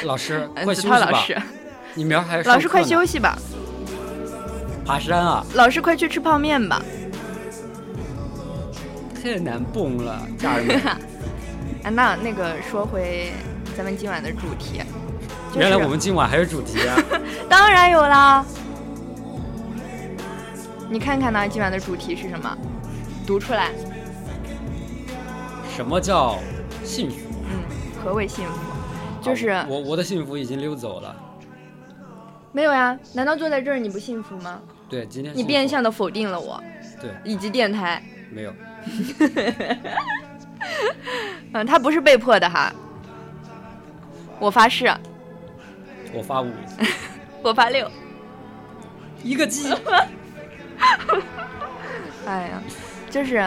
[0.04, 0.98] 老师，嗯子快休息吧。
[0.98, 1.42] 韬老师，
[1.94, 3.18] 你明儿还老师快休息。
[3.18, 3.38] 吧，
[4.84, 6.82] 爬山啊，老师快去吃泡面吧。
[9.22, 10.76] 太难蹦了，家人们。
[10.78, 10.98] 啊，
[11.90, 13.32] 那那个说回
[13.76, 14.82] 咱们今晚的主题，
[15.50, 16.96] 就是、原来我们今晚还有主题啊！
[17.48, 18.44] 当然有啦。
[20.90, 22.58] 你看看呢，今晚的主题是什么？
[23.26, 23.70] 读出来。
[25.74, 26.38] 什么叫
[26.84, 27.16] 幸福？
[27.50, 27.62] 嗯，
[28.04, 28.52] 何谓幸福？
[29.22, 31.16] 就是好我我的幸福已经溜走了。
[32.54, 32.96] 没有呀？
[33.12, 34.62] 难道坐在这儿你不幸福吗？
[34.88, 36.62] 对，今天你变相的否定了我
[37.00, 38.00] 对以及电台。
[38.30, 38.54] 没有，
[41.52, 42.72] 嗯，他不是被迫的哈。
[44.38, 44.86] 我发誓，
[46.12, 46.50] 我发五，
[47.42, 47.90] 我发六。
[49.22, 49.72] 一个鸡。
[52.26, 52.62] 哎呀，
[53.10, 53.42] 就是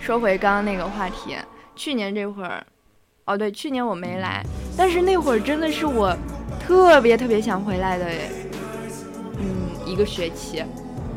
[0.00, 1.36] 说回刚刚那个话题，
[1.74, 2.64] 去年这会儿，
[3.24, 4.44] 哦对，去年我没来，
[4.76, 6.16] 但是那会儿真的是我
[6.58, 8.14] 特别特别想回来的，嗯，一
[9.96, 10.62] 个学期，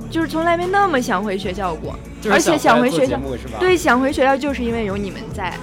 [0.10, 3.20] 就是从来没那么想回学校过，就是而且想回学校。
[3.60, 5.54] 对，想回学校就是因为有你们在，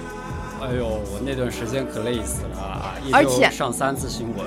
[0.61, 4.45] 哎呦，我那段时间可累死了而且上三次新闻。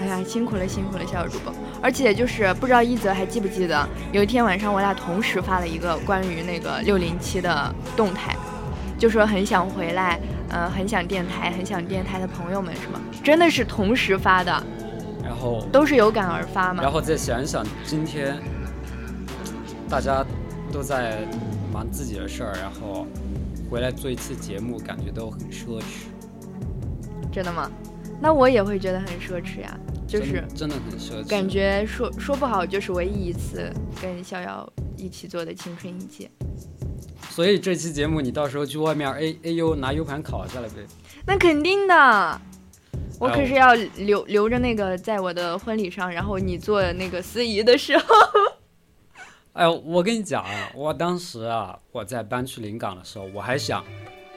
[0.00, 1.52] 哎呀，辛苦了辛苦了，小主播。
[1.82, 8.36] 而且就是不知道一泽还记不记得，有一天晚上我俩同时发了一个关于那个六零七的动态，
[8.96, 13.00] 就说很想回来，呃，很想电台，很想电台的朋友们是吗？
[13.24, 14.62] 真的是同时发的，
[15.28, 16.90] 然后，都是有感而发嘛然。
[16.90, 18.40] 后再想一想，今天
[19.86, 20.24] 大家
[20.72, 21.18] 都在
[21.70, 23.06] 忙自己的事儿，然后
[23.70, 26.08] 回来做一次节目，感觉都很奢侈，
[27.30, 27.70] 真的吗？
[28.18, 31.28] 那我也会觉得很奢侈呀，就是真真的很奢侈。
[31.28, 33.70] 感觉说说不好，就是唯一一次
[34.00, 34.66] 跟逍遥
[34.96, 36.30] 一起做的青春一季。
[37.28, 40.86] 所以这期节目你到时候去外面 A A U 拿 U 盘拷下来呗。
[41.26, 42.40] 那肯定的，
[43.18, 48.04] 我哎可是要留留着那个，在我的婚礼上，然后你做那个司仪的时候，
[49.54, 53.84] 哎，我跟你讲啊，我当时啊，我在搬去临港的时候，我还想，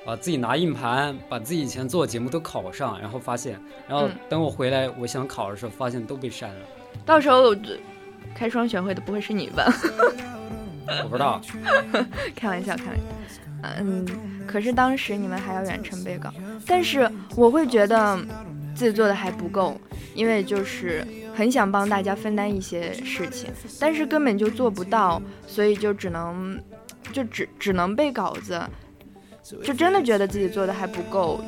[0.06, 6.62] 啊，自己拿硬盘把自己以前做的节目都拷上，然后发现，然后嗯等我回来，我想拷的时候，发现都被删了。
[7.06, 7.56] 到时候
[8.34, 9.72] 开双选会的不会是你吧？
[11.04, 11.40] 我不知道，
[12.36, 13.04] 开玩笑，开玩笑。
[13.80, 14.04] 嗯，
[14.48, 16.34] 可是当时你们还要远程备稿，
[16.66, 18.18] 但是我会觉得
[18.76, 19.80] 自己做的还不够，
[20.14, 21.06] 因为就是
[21.36, 23.50] 很想帮大家分担一些事情，
[23.80, 26.60] 但是根本就做不到，所以就只能
[27.12, 28.62] 就只只能背稿子，
[29.64, 31.40] 就真的觉得自己做的还不够，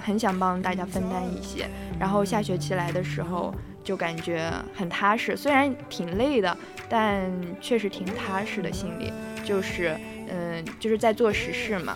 [0.00, 1.68] 很想帮大家分担一些，
[1.98, 6.56] 然后下学期来的时候就感觉很踏实，虽然挺累的，
[6.88, 9.12] 但确实挺踏实的，心里
[9.44, 9.96] 就是
[10.28, 11.94] 嗯，就是在做实事嘛，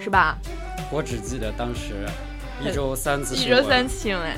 [0.00, 0.38] 是吧？
[0.90, 2.06] 我只记得当时
[2.64, 4.36] 一周三次一新闻，周三次新闻，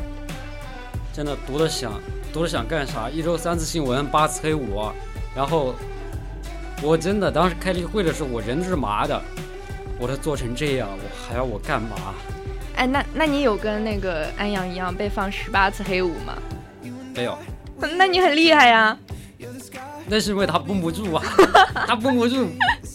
[1.12, 1.98] 真的读的想
[2.32, 3.08] 读的想干啥？
[3.08, 4.90] 一周三次新闻，八次黑五，
[5.34, 5.74] 然后
[6.82, 9.20] 我真的当时开例会的时候，我人是麻的，
[9.98, 11.96] 我都做成这样，我还要我干嘛？
[12.76, 16.36] 哎，那那你有跟那个安阳一样被放十八次黑五吗？
[17.14, 17.36] 没有。
[17.96, 18.96] 那你很厉害呀！
[20.06, 21.22] 那是因为他绷不住啊，
[21.86, 22.48] 他绷不住，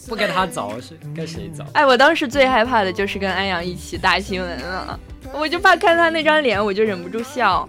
[0.08, 1.64] 不该他找是该谁找？
[1.72, 5.00] 哎，我当时最害怕的就是跟安阳一起大新闻了，
[5.32, 7.68] 我就怕看他那张脸，我就忍不住笑。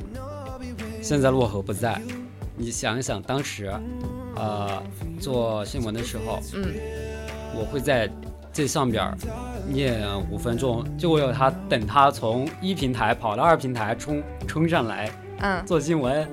[1.01, 2.01] 现在洛河不在，
[2.55, 3.72] 你想一想当时，
[4.36, 4.82] 呃，
[5.20, 6.74] 做新闻的时候，嗯，
[7.55, 8.10] 我会在
[8.51, 9.18] 这上边儿
[9.68, 16.28] 念五分钟，就为了他等他从一平台跑到二平台冲冲上来嗯，做新闻，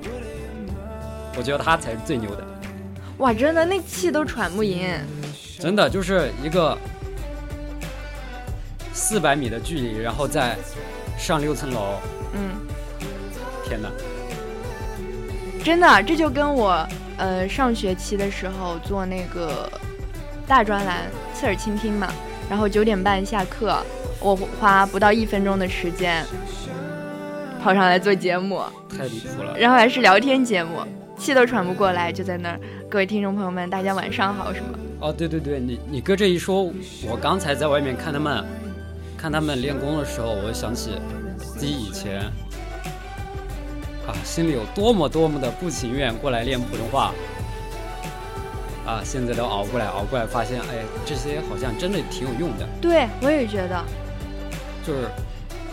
[1.37, 2.43] 我觉得他才是最牛的，
[3.19, 4.89] 哇，真的那气都喘不赢。
[5.57, 6.77] 真的就是一个
[8.91, 10.57] 四百米的距离，然后再
[11.17, 11.99] 上六层楼，
[12.33, 12.51] 嗯，
[13.65, 13.89] 天哪！
[15.63, 16.87] 真的，这就跟我
[17.17, 19.67] 呃上学期的时候做那个
[20.45, 21.03] 大专栏
[21.33, 22.07] 侧耳倾听嘛，
[22.49, 23.75] 然后九点半下课，
[24.19, 26.23] 我花不到一分钟的时间
[27.63, 28.61] 跑上来做节目，
[28.95, 29.57] 太离谱了。
[29.57, 30.81] 然后还是聊天节目，
[31.17, 32.59] 气都喘不过来，就在那儿。
[32.87, 34.77] 各位听众朋友们，大家晚上好，什么？
[34.99, 36.71] 哦，对对对，你你哥这一说，
[37.09, 38.45] 我刚才在外面看他们，
[39.25, 41.01] 看他们练功的时候，我就想起
[41.39, 42.19] 自己以前
[44.05, 47.11] 啊，心里有多么多么的不情愿过来练普通话
[48.85, 53.83] 啊，现在都熬过来，熬过来，发现哎，这些好像真的挺有用的，对我也觉得，
[54.85, 55.09] 就是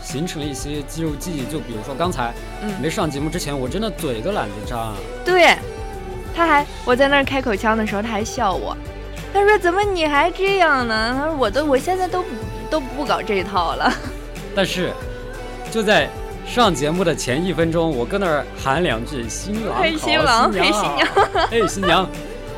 [0.03, 1.45] 形成了一些肌肉记忆。
[1.45, 2.33] 就比如说刚才
[2.63, 4.95] 嗯没上节目之前，我真的嘴都懒得张。
[5.27, 5.55] 对，
[6.35, 8.75] 他还我在那儿开口腔的时候，他还笑我，
[9.31, 11.15] 他说怎么你还这样呢？
[11.19, 12.29] 他说我都我现在都不
[12.73, 13.93] 都不搞这一套了。
[14.57, 14.91] 但是
[15.71, 16.09] 就在
[16.47, 22.09] 上节目的前一分钟，我跟那儿喊两句“新郎好，嘿新郎嘿新娘好，嘿新娘”，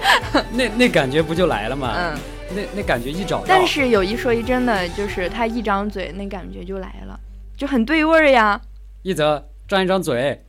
[0.54, 1.94] 那那感觉不就来了吗？
[1.96, 2.18] 嗯，
[2.54, 7.18] 那那感觉一找到，但是有一说一，真的就是他一张嘴，那感觉就来了，
[7.56, 8.60] 就很对味儿呀。
[9.02, 10.44] 一泽张一张嘴，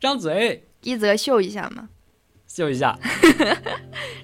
[0.00, 1.88] 张嘴一则秀一下嘛，
[2.48, 2.98] 秀一下，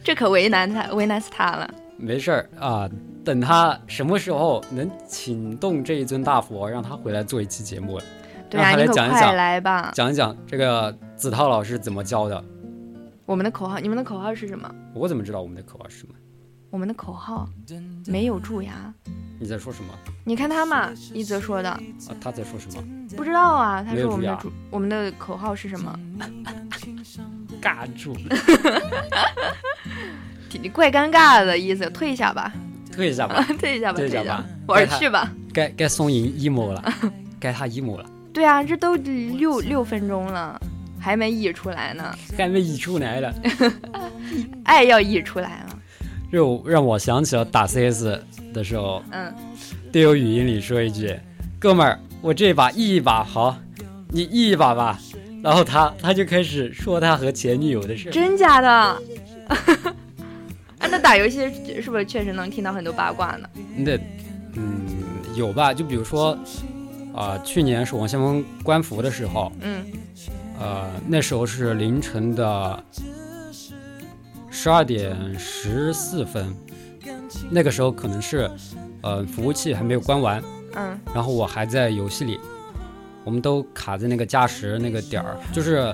[0.02, 1.70] 这可为难他，为难死他了。
[1.96, 2.90] 没事儿啊。
[3.26, 8.00] 等他什么时候能请动这一尊大佛，让他回来做一期节目，
[8.48, 9.90] 对啊，让他你来讲一讲来吧。
[9.92, 12.44] 讲一讲这个子韬老师怎么教的。
[13.24, 14.72] 我们的口号，你们的口号是什么？
[14.94, 16.14] 我怎么知道我们的口号是什么？
[16.70, 17.48] 我们的口号
[18.06, 18.94] 没有蛀牙。
[19.40, 19.92] 你在说什么？
[20.22, 21.80] 你看他嘛，一泽说的，啊，
[22.20, 22.80] 他在说什么？
[23.16, 23.82] 不知道啊。
[23.82, 25.98] 他说我们的主，我们的口号是什么？
[27.60, 28.16] 尬住，
[30.62, 32.52] 你怪尴尬的意思，退一下吧，
[32.96, 35.30] 退一下吧，退一下吧，退退一下吧玩去吧。
[35.52, 36.92] 该该送赢 emo 了，
[37.38, 40.60] 该他 emo 了，对啊，这都六六分钟了，
[40.98, 43.34] 还没溢出来呢，还没溢出来了。
[44.64, 45.78] 爱要溢出来了。
[46.32, 48.18] 就让我想起了打 CS
[48.52, 49.32] 的时候，嗯，
[49.92, 51.14] 队友语音里说一句
[51.58, 53.56] ：“哥们儿，我这把 E 一把好，
[54.08, 54.98] 你 E 一把吧。”
[55.42, 58.10] 然后他他就开始说他和前女友的事。
[58.10, 59.02] 真假的？
[60.86, 61.50] 啊，那打游戏
[61.82, 63.48] 是不是确实能听到很多八卦呢？
[63.76, 63.98] 那
[64.54, 64.86] 嗯
[65.34, 65.74] 有吧？
[65.74, 66.38] 就比如说
[67.12, 69.84] 啊、去年守望先锋官服的时候，嗯
[70.60, 72.84] 呃，那时候是凌晨的
[74.50, 76.54] 十二点十四分，
[77.50, 78.50] 那个时候可能是
[79.00, 80.42] 呃服务器还没有关完，
[80.74, 82.38] 嗯然后我还在游戏里，
[83.24, 85.92] 我们都卡在那个加时那个点儿，就是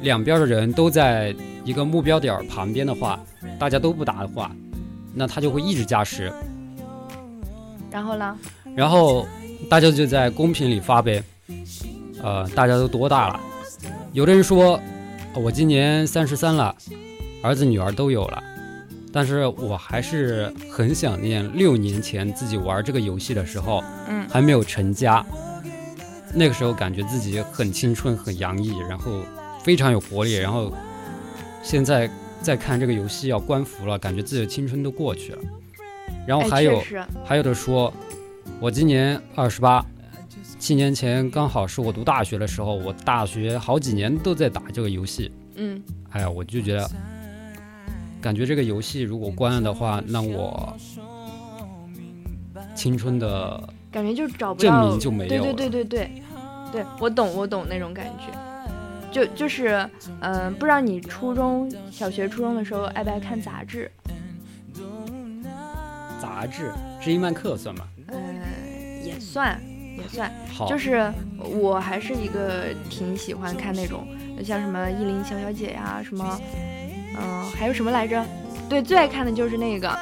[0.00, 1.34] 两边的人都在
[1.64, 3.18] 一个目标点旁边的话，
[3.58, 4.50] 大家都不打的话，
[5.14, 6.32] 那他就会一直加时，
[7.90, 8.36] 然后呢？
[8.74, 9.26] 然后
[9.70, 11.22] 大家就在公屏里发呗，
[12.22, 13.40] 呃，大家都多大了？
[14.12, 14.80] 有的人说，
[15.34, 16.74] 呃我今年三十三了，
[17.42, 18.42] 儿子女儿都有了，
[19.12, 24.26] 但是我还是很想念六年前自己玩这个游戏的时候，嗯。
[24.28, 25.24] 还没有成家，
[26.32, 29.20] 那个时候感觉自己很青春、很洋溢，然后
[29.64, 30.70] 非常有活力，然后
[31.62, 32.08] 现在
[32.40, 35.38] 再看这个游戏要关服了，感觉自己的青春都过去了。
[36.26, 36.82] 然后哎，还有、
[37.24, 37.92] 还有的说，
[38.60, 39.84] 我今年二十八，
[40.58, 45.32] 七年前刚好是我读大学的时候，我大学好几年都在打这个游戏。
[45.56, 46.90] 嗯，哎呀，我就觉得，
[48.20, 50.76] 感觉这个游戏如果关了的话，那我
[52.74, 55.54] 青春的感觉就找不证明就没有对对。
[55.54, 56.22] 对对对，
[56.72, 58.26] 对我懂我懂那种感觉，
[59.14, 59.88] 就就是
[60.20, 63.88] 嗯、不知道你初中小学初中的时候爱不爱看杂志？
[66.20, 67.86] 杂志，知音漫客算吗？
[68.08, 68.18] 嗯、
[69.04, 69.60] 也算
[69.96, 74.04] 也算，好，就是我还是一个挺喜欢看那种
[74.44, 76.40] 像什么意林小小姐呀，什么
[77.16, 78.26] 嗯、还有什么来着？
[78.68, 79.96] 对，最爱看的就是那个，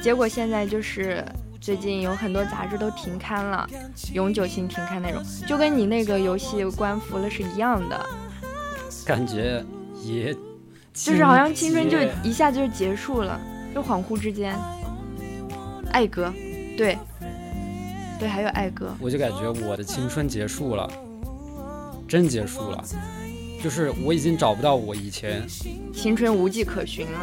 [0.00, 1.22] 结果现在就是。
[1.58, 3.68] 最近有很多杂志都停刊了，
[4.12, 8.06] 永久性停刊那种，就跟你那个游戏关服了是一样的，
[9.06, 9.64] 感觉
[10.02, 10.34] 也
[10.92, 13.40] 就是好像青春就一下子就结束了，
[13.72, 14.54] 就恍惚之间。
[15.92, 16.32] 爱哥，
[16.76, 16.98] 对，
[18.18, 20.90] 对，还有爱哥，我就感觉我的青春结束了，
[22.08, 22.84] 真结束了，
[23.62, 25.46] 就是我已经找不到我以前
[25.94, 27.18] 青春无迹可寻了。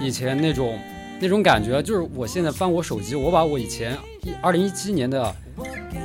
[0.00, 0.78] 以前那种
[1.20, 5.34] 那种感觉，就是我现在翻我手机，我把我以前一二零一七年的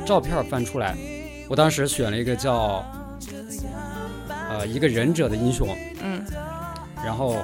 [0.04, 0.94] 照片翻出来，
[1.48, 2.84] 我当时选了一个叫
[4.54, 5.68] 呃一个忍者的英雄，
[6.00, 6.24] 嗯，
[7.04, 7.36] 然后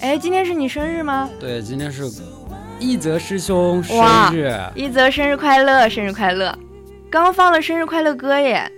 [0.00, 1.30] 哎，今天是你生日吗？
[1.38, 2.10] 对，今天是
[2.80, 3.96] 一泽师兄生
[4.34, 6.58] 日，一泽生日快乐，生日快乐！
[7.08, 8.68] 刚放了生日快乐歌耶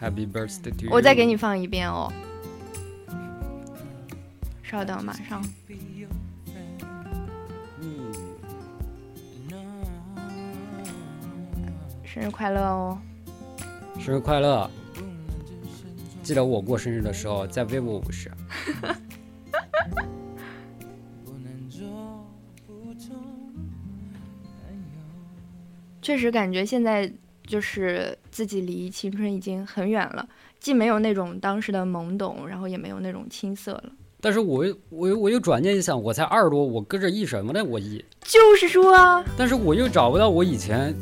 [0.00, 0.90] ，Happy birthday to you！
[0.90, 2.12] 我再给你放一遍哦。
[4.64, 5.40] 稍等，马上。
[12.04, 12.98] 生日快乐哦！
[14.00, 14.68] 生日快乐！
[16.22, 18.30] 记得我过生日的时候在 vivo 五十。
[26.02, 27.12] 确实感觉现在
[27.46, 30.26] 就是自己离青春已经很远了，
[30.58, 33.84] 既没有那种当时的懵懂，然后也没有那种青涩了。
[34.20, 37.62] 但是我又我又我又转念一想，我才二十多，我搁这一什么呢？
[37.64, 40.94] 我一，就是说啊，但是我又找不到我以前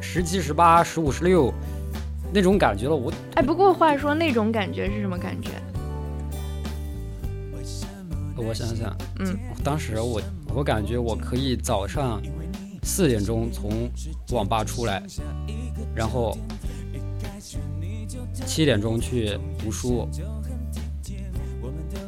[0.00, 1.52] 十七、十八、十五、十六
[2.32, 2.94] 那种感觉了。
[2.94, 5.50] 我哎，不过话说那种感觉是什么感觉？
[8.36, 9.34] 我想想，嗯，
[9.64, 10.20] 当时我
[10.54, 12.20] 我感觉我可以早上
[12.82, 13.90] 四点钟从
[14.32, 15.02] 网吧出来，
[15.94, 16.36] 然后
[18.44, 20.06] 七点钟去读书。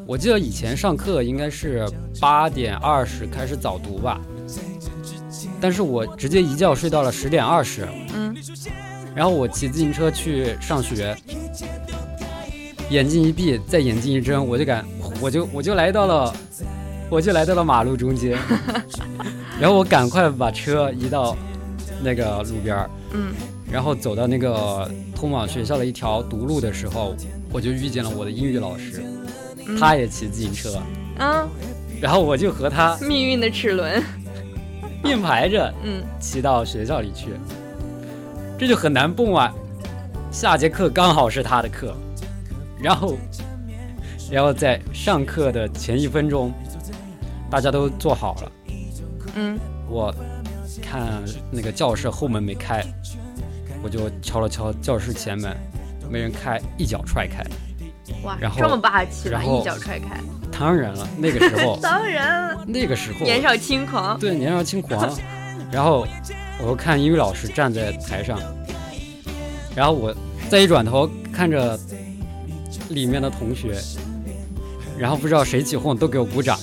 [0.07, 1.87] 我记得以前上课应该是
[2.21, 4.21] 八点二十开始早读吧，
[5.61, 7.89] 但是我直接一觉睡到了十点二十。
[8.15, 8.37] 嗯，
[9.19, 11.13] 然后我骑自行车去上学，
[12.89, 14.85] 眼睛一闭，再眼睛一睁，我就感
[15.21, 16.33] 我就我就来到了，
[17.11, 18.39] 我就来到了马路中间，
[19.61, 21.37] 然后我赶快把车移到
[22.01, 23.35] 那个路边儿，嗯，
[23.69, 27.17] 然后走到那个通往学校的一条独路的时候，
[27.51, 29.03] 我就遇见了我的英语老师，
[29.67, 29.77] 嗯。
[29.77, 30.81] 他也骑自行车，
[31.19, 31.49] 嗯，
[32.01, 34.01] 然后我就和他命运的齿轮，
[35.03, 37.31] 并排着嗯，骑到学校里去，
[38.59, 39.55] 这就很难蹦啊。
[40.31, 41.97] 下节课刚好是他的课，
[42.79, 43.17] 然后，
[44.31, 46.53] 然后在上课的前一分钟，
[47.51, 48.53] 大家都坐好了，
[49.37, 49.59] 嗯，
[49.89, 50.15] 我
[50.83, 52.85] 看那个教室后门没开，
[53.83, 55.57] 我就敲了敲教室前门，
[56.11, 57.43] 没人开，一脚踹开。
[58.23, 60.21] 哇，然后这么霸气吧，然后一脚踹开，
[60.51, 65.11] 当然了，那个时候， 当然，那个时候年少轻狂，对，年少轻狂。
[65.71, 66.07] 然后
[66.61, 68.39] 我看英语老师站在台上，
[69.75, 70.15] 然后我
[70.49, 71.79] 再一转头看着
[72.91, 73.77] 里面的同学，
[74.99, 76.59] 然后不知道谁起哄，都给我鼓掌。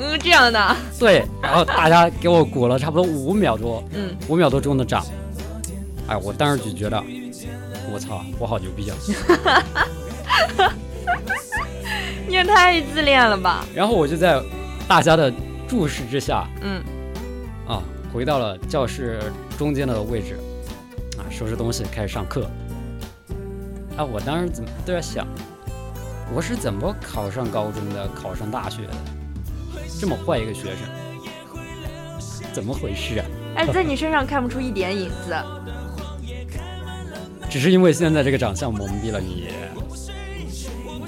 [0.00, 5.04] 嗯，这样的，对，然后大家给我鼓了差不多五秒多，嗯，五秒多钟的掌。
[6.06, 7.02] 哎，我当时就觉得，
[7.92, 8.96] 我操，我好牛逼啊！
[12.26, 14.40] 你也太自恋了吧，然后我就在
[14.86, 15.32] 大家的
[15.66, 16.84] 注视之下，嗯，啊，
[18.12, 19.20] 回到了教室
[19.56, 20.38] 中间的位置，
[21.18, 22.48] 啊，收拾东西开始上课。
[23.96, 25.26] 啊，我当时怎么都在想，
[26.34, 28.92] 我是怎么考上高中的，考上大学的？
[30.00, 30.78] 这么坏一个学生，
[32.52, 33.26] 怎么回事啊？
[33.56, 35.36] 哎，在你身上看不出一点影子，
[37.50, 39.48] 只是因为现在这个长相蒙蔽了你。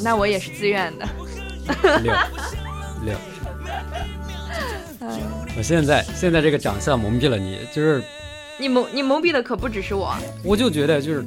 [0.02, 1.06] 那我也是自愿的，
[1.82, 2.14] 六 六，
[5.60, 8.02] 我现在现在这个长相蒙蔽了你，就是
[8.56, 11.22] 你蒙你蒙蔽的可不只是我，我就觉得就是，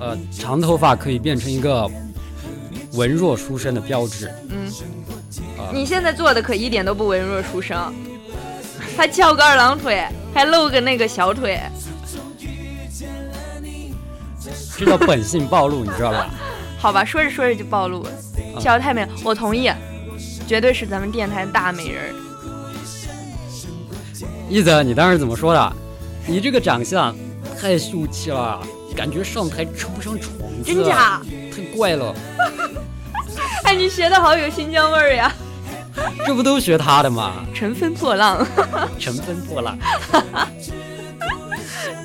[0.00, 1.88] 呃，长头发可以变成一个
[2.94, 4.28] 文弱书生的标志。
[4.50, 4.66] 嗯，
[5.56, 7.94] 啊你现在做的可一点都不文弱书生，
[8.96, 10.04] 还翘个二郎腿，
[10.34, 11.60] 还露个那个小腿，
[14.76, 16.28] 这叫本性暴露，你知道吧？
[16.80, 18.10] 好吧，说着说着就暴露了，
[18.58, 19.70] 小太美，我同意，
[20.48, 22.25] 绝对是咱们电台大美人儿。
[24.48, 25.72] 一泽，你当时怎么说的？
[26.26, 27.14] 你这个长相
[27.60, 28.60] 太秀气了，
[28.96, 30.32] 感觉上台吃不上虫
[30.62, 31.20] 子，真假？
[31.54, 32.14] 太怪了，
[33.64, 35.32] 哎，你学的好有新疆味儿呀！
[36.26, 37.44] 这不都学他的吗？
[37.54, 38.46] 乘风破浪，
[38.98, 39.78] 乘风破浪，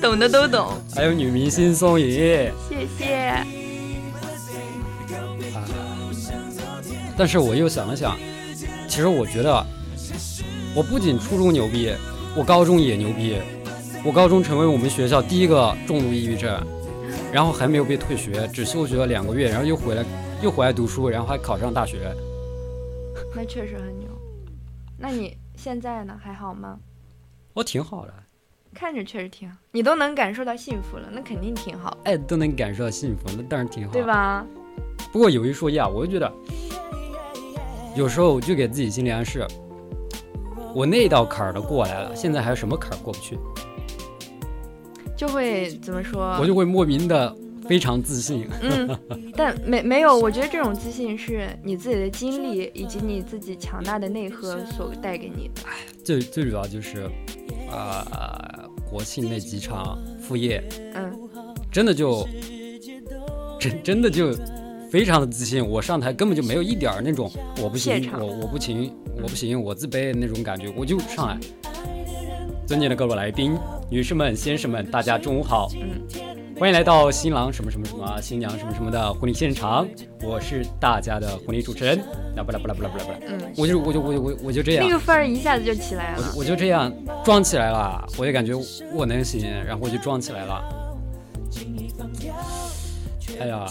[0.00, 2.08] 懂的都懂，还有女明星宋颖，
[2.68, 3.14] 谢谢。
[3.14, 3.46] 啊
[7.14, 8.16] 但是我又想了想，
[8.88, 9.66] 其实我觉得，
[10.74, 11.92] 我不仅初中牛逼，
[12.34, 13.36] 我高中也牛逼。
[14.04, 16.60] 我高中成为我们学校第一个重度抑郁症，
[17.32, 20.04] 然后还没有被退学，只休学了两个月，然后又回来，
[20.42, 22.12] 又回来读书，然后还考上大学。
[23.36, 24.08] 那确实很牛。
[24.98, 26.18] 那你现在呢？
[26.20, 26.78] 还好吗？
[27.52, 28.14] 我挺好的，
[28.74, 34.02] 看着确实挺好，你都能感受到幸福了，那肯定挺好，哎，都能感受到幸福，那当然挺好，对？
[34.02, 34.44] 吧？
[35.12, 36.32] 不过有一说一啊，我就觉得，
[37.94, 39.46] 有时候就给自己心理暗示，
[40.74, 43.38] 我那道坎儿都过来了，现在还有什么坎儿过不去？
[45.16, 46.36] 就会怎么说？
[46.40, 47.34] 我就会莫名的
[47.68, 48.48] 非常自信。
[48.60, 48.98] 嗯，
[49.36, 55.62] 但没没有，我觉得这种自信是你自己的经历以及你自己强大的内核所带给你的。
[56.02, 57.08] 最最主要就是，
[57.70, 60.62] 啊、国庆那几场副业，
[60.94, 61.12] 嗯，
[61.70, 62.26] 真的就
[63.60, 64.32] 真真的就
[64.92, 65.66] 非常的自信。
[65.66, 67.32] 我上台根本就没有一点儿那种
[67.62, 71.38] 我不行，我我不行，我不行，我自卑那种感觉，我就上来。
[72.66, 73.58] 尊敬的各位来宾、
[73.90, 75.70] 女士们、先生们，大家中午好。
[75.80, 76.02] 嗯，
[76.60, 79.88] 欢迎来到新郎什么什么什么、新娘什么什么的婚礼现场，
[80.22, 81.98] 我是大家的婚礼主持人。
[82.36, 84.92] 那不啦不啦不啦不啦不啦，嗯，我就我就我就我我就这样那。
[84.92, 86.18] 个范儿一下子就起来了。
[86.18, 86.92] 我就我就这样
[87.24, 88.52] 装起来了，我就感觉
[88.92, 90.62] 我能行，然后我就装起来了。
[93.40, 93.66] 哎呀，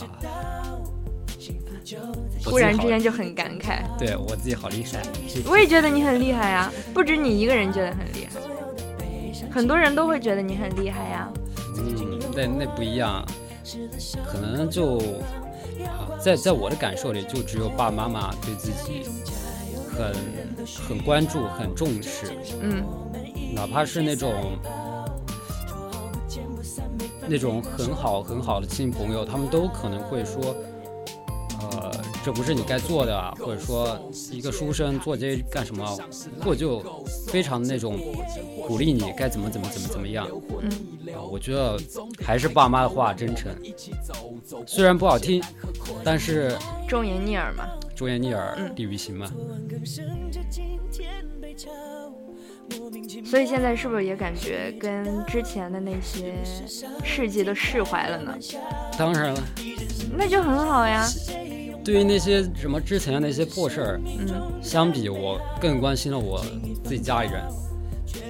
[2.43, 5.01] 突然之间就很感慨，对我自己好厉害。
[5.49, 8.39] 我也觉得你很厉害呀，不止你一个人觉得很厉害。
[9.51, 11.29] 很多人都会觉得你很厉害呀。
[11.77, 13.25] 嗯，那那不一样，
[14.25, 14.97] 可能就
[15.85, 19.03] 啊，在在我的感受里，就只有爸爸妈妈对自己
[19.89, 20.13] 很
[20.87, 22.83] 很关注、很重视，嗯
[23.53, 24.33] 哪怕是那种
[27.27, 30.70] 那种很好很好的亲戚朋友，他们都可能会说，呃，
[32.23, 33.99] 这不是你该做的啊，或者说
[34.31, 35.98] 一个书生做这些干什么，
[36.43, 36.84] 或者就
[37.27, 37.99] 非常那种
[38.68, 40.27] 鼓励你该怎么怎么怎么怎么样。
[40.61, 40.69] 嗯
[41.14, 41.80] 啊，我觉得
[42.23, 43.52] 还是爸妈的话真诚，
[44.68, 45.43] 虽然不好听，
[46.03, 46.56] 但是
[46.88, 47.65] 忠言逆耳嘛。
[47.95, 49.27] 忠言逆耳嗯利于行嘛。
[53.26, 56.35] 所以现在是不是也感觉跟之前的那些
[57.03, 58.34] 事迹都释怀了呢？
[58.98, 59.41] 当然了，
[60.15, 61.06] 那就很好呀。
[61.83, 64.27] 对于那些什么之前的那些破事儿，嗯。
[64.61, 66.39] 相比我更关心了我
[66.83, 67.41] 自己家里人。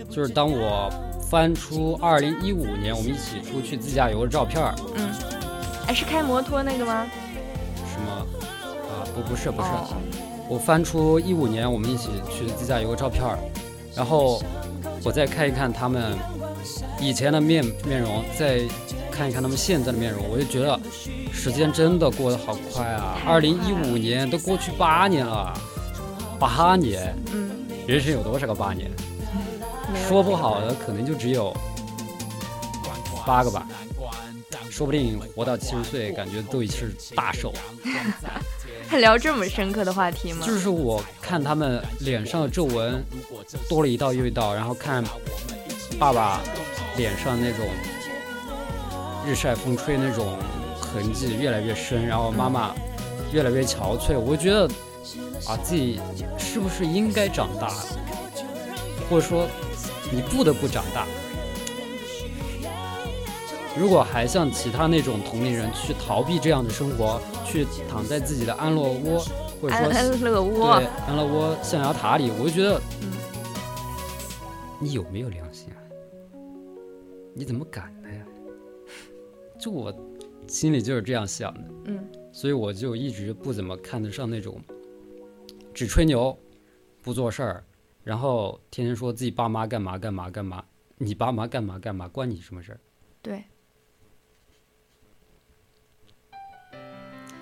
[0.10, 0.90] 就是当我
[1.22, 5.10] 翻出二零一五年我们一起出去自驾游的照片儿，嗯，
[5.88, 7.07] 哎，是开摩托那个吗？
[7.91, 8.11] 什么？
[8.11, 9.88] 啊不不是不是，哦。
[10.49, 13.40] 我翻出一五年我们一起去自驾游的照片儿，
[13.95, 14.41] 然后
[15.03, 16.14] 我再看一看他们
[16.99, 18.61] 以前的面面容，再
[19.12, 20.80] 看一看他们现在的面容，我就觉得
[21.34, 23.20] 时间真的过得好快啊！
[23.28, 25.54] 二零一五年都过去八年了，
[26.40, 27.52] 八年，嗯，
[27.86, 28.90] 人生有多少个八年？
[30.08, 31.54] 说不好的可能就只有
[33.28, 33.68] 八个吧，
[34.70, 37.54] 说不定活到七十岁，感觉都已是大寿。
[38.88, 40.46] 还聊这么深刻的话题吗？
[40.46, 43.04] 就是我看他们脸上的皱纹
[43.70, 45.04] 多了一道又一道，然后看
[46.00, 46.40] 爸爸
[46.98, 47.68] 脸上那种
[49.26, 50.38] 日晒风吹那种
[50.80, 52.73] 痕迹越来越深，然后妈妈
[53.31, 54.68] 越来越憔悴，我觉得
[55.48, 55.99] 啊，自己
[56.38, 57.85] 是不是应该长大了，
[59.10, 59.48] 或者说
[60.11, 61.06] 你不得不长大。
[63.77, 69.23] 如果还像其他那种同龄人去逃避这样的生活，去躺在自己的安乐窝，
[69.61, 73.11] 或者说安安乐窝对，安乐窝象牙塔里，我就觉得，嗯
[74.77, 75.77] 你有没有良心啊？
[77.34, 77.93] 你怎么敢？
[79.62, 79.96] 就我
[80.48, 84.60] 心里就是这样想的，嗯所以我就一直不怎么看得上那种
[85.72, 86.36] 只吹牛
[87.04, 87.64] 不做事儿，
[88.04, 90.66] 然后天天说自己爸妈干嘛干嘛干嘛，
[90.98, 92.80] 你爸妈干嘛干嘛关你什么事儿？
[93.22, 93.44] 对，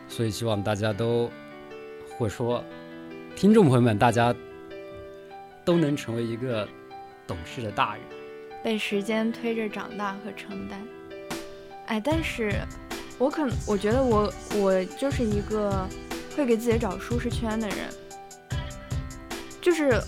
[0.10, 1.32] 所以希望大家都，
[2.18, 2.62] 会说
[3.34, 4.36] 听众朋友们，大家
[5.64, 6.68] 都能成为一个
[7.26, 8.04] 懂事的大人。
[8.62, 10.86] 被时间推着长大和承担。
[11.90, 12.54] 哎，但是
[13.18, 15.88] 我可能我觉得我我就是一个
[16.38, 17.78] 会给自己找舒适圈的人，
[19.60, 20.00] 就是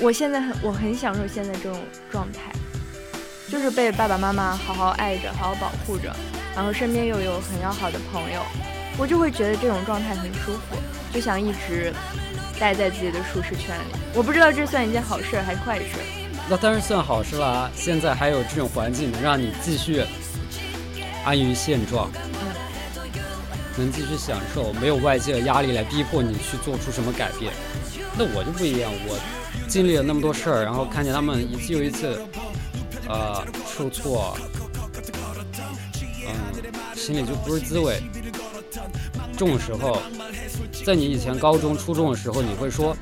[0.00, 2.52] 我现在很我很享受现在这种状态，
[3.48, 6.14] 就是被爸爸妈妈好好爱着，好好保护着，
[6.54, 8.42] 然后身边又有很要好的朋友，
[8.98, 10.76] 我就会觉得这种状态很舒服，
[11.10, 11.90] 就想一直
[12.60, 13.94] 待在自己的舒适圈里。
[14.14, 15.96] 我不知道这算一件好事还是坏事。
[16.50, 17.70] 那当然算好事啦！
[17.74, 20.04] 现在还有这种环境，能让你继续
[21.24, 22.10] 安于现状，
[23.76, 27.52] 能继续享受，没有外界的压力来逼迫你去做出什么改变。
[28.16, 29.18] 那我就不一样，我
[29.68, 32.20] 经历了那么多事儿，然后看见他们一次又一次，
[33.08, 34.36] 呃，受挫，
[36.26, 38.02] 嗯，心里就不是滋味。
[39.32, 40.02] 这种时候，
[40.84, 42.96] 在你以前高中、初中的时候，你会说。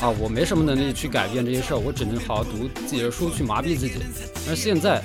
[0.00, 4.02] 啊，我没什么能力去改变这些事儿，我只能好好读自己的书去麻痹自己。
[4.48, 5.00] 而现在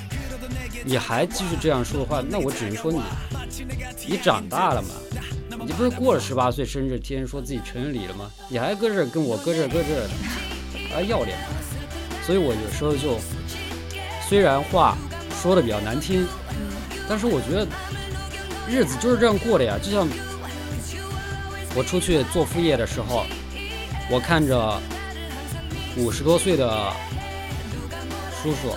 [0.83, 3.01] 你还继续这样说的话，那我只能说你
[4.07, 4.89] 你长大了嘛，
[5.65, 8.31] 你不是过了十八岁生日，天天说自己成人礼了吗？
[8.47, 10.07] 你还搁这跟我搁这搁这，
[10.93, 11.45] 还要脸吗？
[12.25, 13.17] 所以我有时候就
[14.27, 14.97] 虽然话
[15.41, 16.25] 说的比较难听，
[17.07, 17.67] 但是我觉得
[18.67, 19.77] 日子就是这样过的呀。
[19.81, 20.07] 就像
[21.75, 23.25] 我出去做副业的时候。
[24.11, 24.81] 我看着
[25.95, 26.91] 五十多岁的
[28.41, 28.75] 叔叔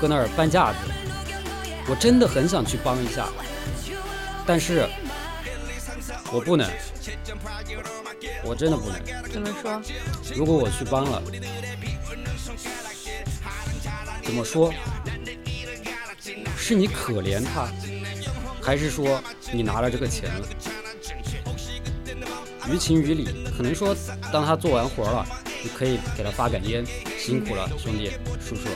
[0.00, 0.78] 搁那儿搬架子，
[1.88, 3.28] 我真的很想去帮一下，
[4.46, 4.88] 但是
[6.32, 6.70] 我不能，
[8.42, 9.00] 我真的不能。
[9.32, 9.80] 怎么说？
[10.34, 11.22] 如果我去帮了，
[14.22, 14.72] 怎么说？
[16.56, 17.68] 是你可怜他，
[18.62, 19.22] 还是说
[19.52, 20.46] 你拿了这个钱了？
[22.70, 23.94] 于情于理，可能说，
[24.32, 25.26] 当他做完活了，
[25.62, 26.82] 你可以给他发杆烟，
[27.18, 28.68] 辛苦了，兄弟叔叔。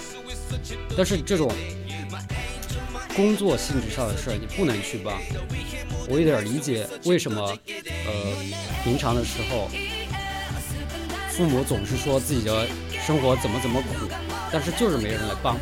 [0.97, 1.51] 但是这种
[3.15, 5.15] 工作性质上的事儿，你不能去帮。
[6.09, 8.13] 我有点理解为什么，呃，
[8.83, 9.69] 平常的时候，
[11.31, 12.67] 父母总是说自己的
[13.07, 14.09] 生活怎么怎么苦，
[14.51, 15.57] 但是就是没人来帮。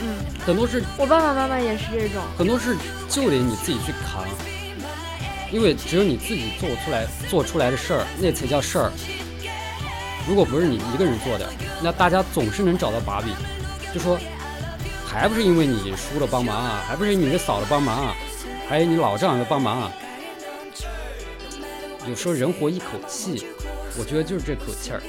[0.00, 0.08] 嗯，
[0.46, 2.22] 很多事我爸爸妈妈也是这种。
[2.36, 2.76] 很多事
[3.08, 4.24] 就得你自己去扛，
[5.52, 8.92] 因为只有你自己做出来做出来的事儿，那才叫事儿。
[10.28, 11.50] 如果不是你一个人做的，
[11.82, 13.34] 那大家总是能找到把柄，
[13.94, 14.18] 就说
[15.04, 18.14] 还不是因为你叔的帮忙啊，还不是你的嫂子帮忙啊，
[18.68, 19.92] 还有你老丈人的帮忙啊。
[22.06, 23.46] 有时候人活一口气，
[23.98, 25.02] 我觉得就是这口气儿，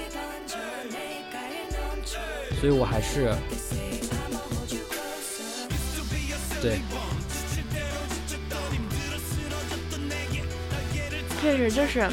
[2.60, 3.34] 所以我还是
[6.62, 6.80] 对。
[11.42, 12.06] 确实就是，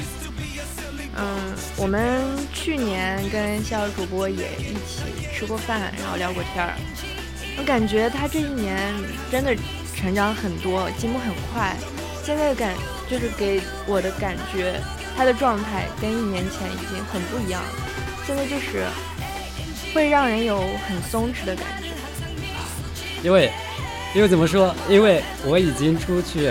[1.19, 2.23] 嗯，我们
[2.53, 5.03] 去年跟肖主播也一起
[5.35, 6.75] 吃过饭，然后聊过天儿。
[7.59, 8.93] 我感觉他这一年
[9.31, 9.57] 真的
[9.95, 11.75] 成长很多，进步很快。
[12.23, 12.75] 现在感
[13.09, 14.79] 就是给我的感觉，
[15.17, 17.69] 他的状态跟一年前已经很不一样了。
[18.27, 18.85] 现在就是
[19.95, 21.89] 会让人有很松弛的感觉。
[23.23, 23.51] 因为，
[24.15, 24.75] 因为怎么说？
[24.89, 26.51] 因为我已经出去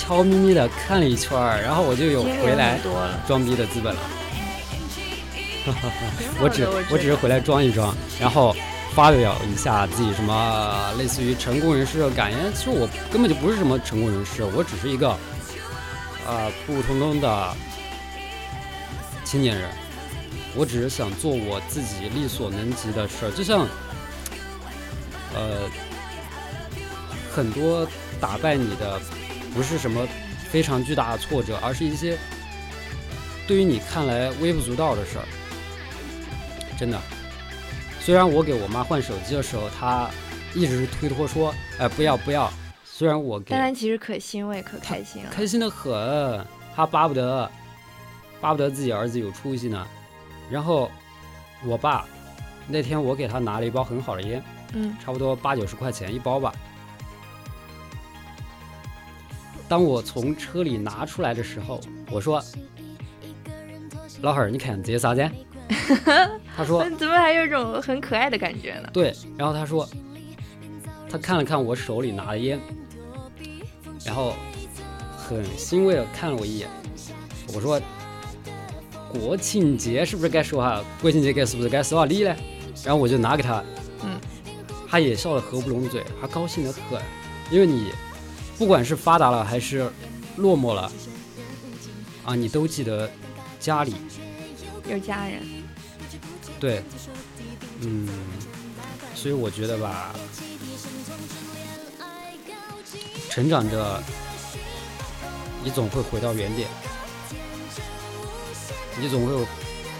[0.00, 2.80] 悄咪咪的看了一圈儿，然后我就有回来
[3.26, 4.00] 装逼的资本了。
[6.40, 8.56] 我只我只是回来装一装，然后
[8.94, 12.40] 发表一下自己什么类似于成功人士的感言。
[12.54, 15.14] 其实我根本就不是什么成功人士，我只是一个
[16.26, 17.54] 呃普普通通的
[19.22, 19.68] 青年人。
[20.56, 23.60] 我只是想做我自己力所能及的事儿，就像
[25.34, 25.68] 呃
[27.30, 27.86] 很多
[28.18, 28.98] 打败你的
[29.54, 30.06] 不是什么
[30.48, 32.16] 非常巨大的挫折，而是一些
[33.46, 35.24] 对于你看来微不足道的事儿。
[36.78, 37.00] 真的，
[38.00, 40.08] 虽然我给我妈换手机的时候，她
[40.54, 42.50] 一直是推脱说，哎，不要不要。
[42.84, 45.30] 虽然我给但他其实可欣慰、可开心了。
[45.30, 46.44] 开心的很，
[46.76, 47.50] 她巴不得
[48.40, 49.86] 巴不得自己儿子有出息呢。
[50.50, 50.90] 然后
[51.64, 52.04] 我爸
[52.66, 54.42] 那天我给他拿了一包很好的烟，
[54.74, 56.52] 嗯，差不多八九十块钱一包吧。
[59.70, 61.80] 当我从车里拿出来的时候，
[62.10, 62.42] 我说
[64.20, 65.30] ：“老汉儿，你看这是啥子？”
[66.56, 68.90] 他说 怎么还有一种很可爱的感觉呢：“？
[68.92, 69.88] 对。”然后他说，
[71.08, 72.58] 他看了看我手里拿的烟，
[74.04, 74.34] 然后
[75.16, 76.68] 很欣慰的看了我一眼。
[77.54, 77.80] 我说
[79.08, 80.82] ：“国庆节是不是该说下？
[81.00, 82.34] 国庆节该是不是该收下礼呢？”
[82.84, 83.62] 然后我就拿给他，
[84.02, 84.18] 嗯，
[84.88, 87.00] 他也笑得合不拢嘴，他高兴得很，
[87.52, 87.92] 因为你
[88.60, 89.90] 不管是发达了还是
[90.36, 90.92] 落寞了，
[92.26, 93.10] 啊，你都记得
[93.58, 93.94] 家里，
[94.86, 95.40] 有家人，
[96.60, 96.82] 对，
[97.80, 98.06] 嗯，
[99.14, 100.14] 所以我觉得吧，
[103.30, 104.02] 成长着，
[105.64, 106.68] 你总会回到原点，
[109.00, 109.46] 你总会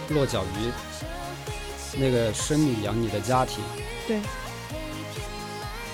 [0.09, 3.63] 落脚于那个生你养你的家庭。
[4.07, 4.19] 对，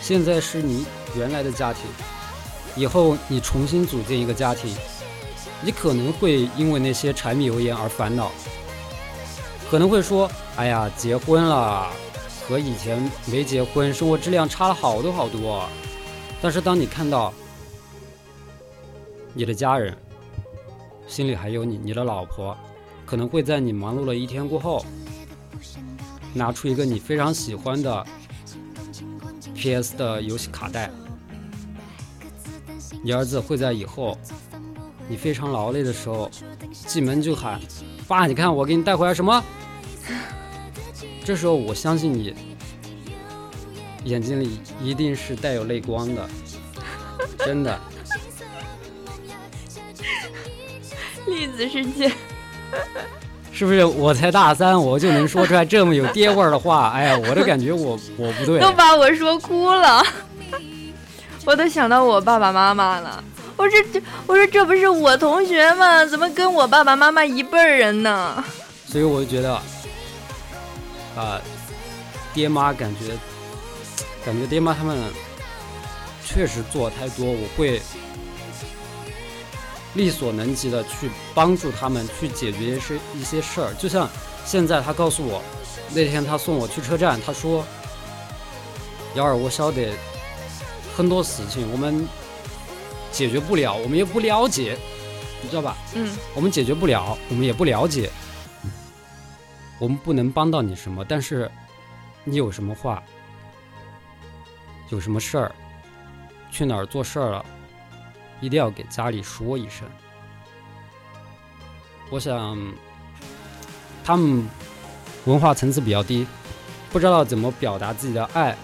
[0.01, 0.85] 现在是你
[1.15, 1.83] 原来的家庭，
[2.77, 4.73] 以后你重新组建一个家庭，
[5.61, 8.31] 你可能会因为那些柴米油盐而烦恼，
[9.69, 11.89] 可能会说：“哎呀，结婚了，
[12.47, 15.67] 和以前没结婚，生活质量差了好多好多。”
[16.39, 17.33] 但是当你看到
[19.33, 19.97] 你的家人，
[21.07, 22.55] 心里还有你，你的老婆，
[23.07, 24.85] 可能会在你忙碌了一天过后，
[26.31, 28.05] 拿出一个你非常喜欢的
[29.55, 30.91] PS 的游戏卡带，
[33.03, 34.17] 你儿子会在以后
[35.07, 36.29] 你非常劳累的时候，
[36.71, 37.59] 进门就喊
[38.07, 39.43] ：“爸，你看我给你带回来什么？”
[41.23, 42.33] 这时候我相信你
[44.05, 46.29] 眼睛里一定是带有泪光的，
[47.39, 47.79] 真的。
[51.27, 52.09] 栗子世界，
[53.51, 56.89] 是不是我才大三，我就能说出来这么有爹味儿的话？
[56.91, 58.59] 哎呀，我都感觉我我不对。
[58.59, 60.01] 都把我说哭了，
[61.47, 63.23] 我都想到我爸爸妈妈了。
[63.55, 66.05] 我说这，我说这不是我同学吗？
[66.05, 68.43] 怎么跟我爸爸妈妈一辈儿人呢？
[68.85, 69.55] 所以我就觉得，
[71.15, 71.39] 啊、
[72.33, 73.17] 爹妈感觉，
[74.25, 74.97] 感觉爹妈他们
[76.21, 77.81] 确实做太多，我会
[79.93, 83.73] 力所能及的去帮助他们去解决一些一些事儿。
[83.79, 84.09] 就像
[84.43, 85.41] 现在他告诉我，
[85.93, 87.63] 那天他送我去车站，他说
[89.15, 89.93] ：“幺儿，我晓得
[90.97, 92.07] 很多事情我们
[93.11, 94.75] 解决不了，我们也不了解，
[95.43, 95.77] 你知道吧？
[95.93, 98.09] 嗯，我们解决不了，我们也不了解，
[99.77, 101.51] 我们不能帮到你什么，但是
[102.23, 103.03] 你有什么话，
[104.89, 105.51] 有什么事儿，
[106.49, 107.45] 去哪儿做事儿了，
[108.41, 109.87] 一定要给家里说一声。
[112.09, 112.57] 我想，
[114.03, 114.49] 他们
[115.25, 116.25] 文化层次比较低，
[116.89, 118.57] 不不知道怎么表达自己的爱，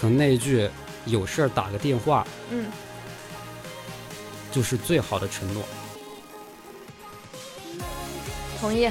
[0.00, 0.68] 可能那一句
[1.06, 2.66] “有事儿打个电话嗯，”
[4.52, 5.62] 就是最好的承诺。
[8.60, 8.90] 同意。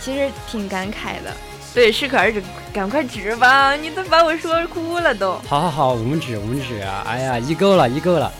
[0.00, 1.32] 其实挺感慨的，
[1.72, 5.34] 对，适可而止，赶快止吧，你都把我说哭了都。
[5.46, 7.04] 好好好，我们止，我们止啊！
[7.06, 8.32] 哎呀，一够了，一够了，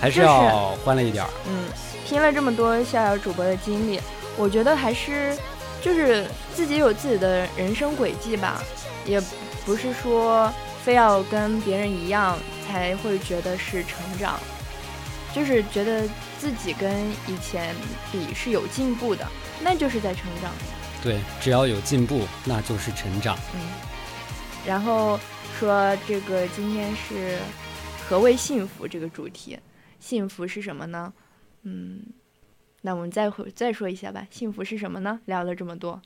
[0.00, 1.30] 还是就是要欢乐一点儿。
[1.46, 1.64] 嗯，
[2.06, 4.00] 听了这么多逍遥主播的经历，
[4.38, 5.36] 我觉得还是
[5.82, 8.62] 就是自己有自己的人生轨迹吧，
[9.04, 9.20] 也
[9.66, 10.52] 不是说
[10.84, 14.38] 非要跟别人一样才会觉得是成长，
[15.34, 17.74] 就是觉得自己跟以前
[18.12, 19.26] 比是有进步的，
[19.60, 20.52] 那就是在成长。
[21.02, 23.36] 对，只要有进步，那就是成长。
[23.54, 23.60] 嗯，
[24.64, 25.18] 然后
[25.58, 27.38] 说这个今天是
[28.08, 29.58] 何谓幸福这个主题，
[29.98, 31.12] 幸福是什么呢？
[31.64, 32.00] 嗯，
[32.84, 35.20] 那我们再会再说一下吧，幸福是什么呢？
[35.26, 36.02] 聊了这么多，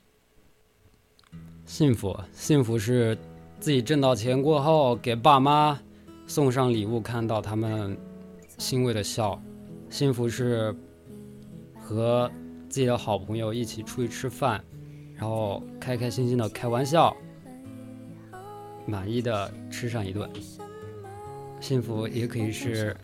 [1.65, 3.17] 幸福，幸福是
[3.59, 5.79] 自己挣到钱过后，给爸妈
[6.27, 7.97] 送上礼物，看到他们
[8.59, 9.41] 欣慰的笑。
[9.89, 10.75] 幸福是
[11.79, 12.29] 和
[12.69, 14.63] 自己的好朋友一起出去吃饭，
[15.15, 17.15] 然后开开心心的开玩笑，
[18.85, 20.29] 满意的吃上一顿。
[21.59, 22.95] 幸福也可以是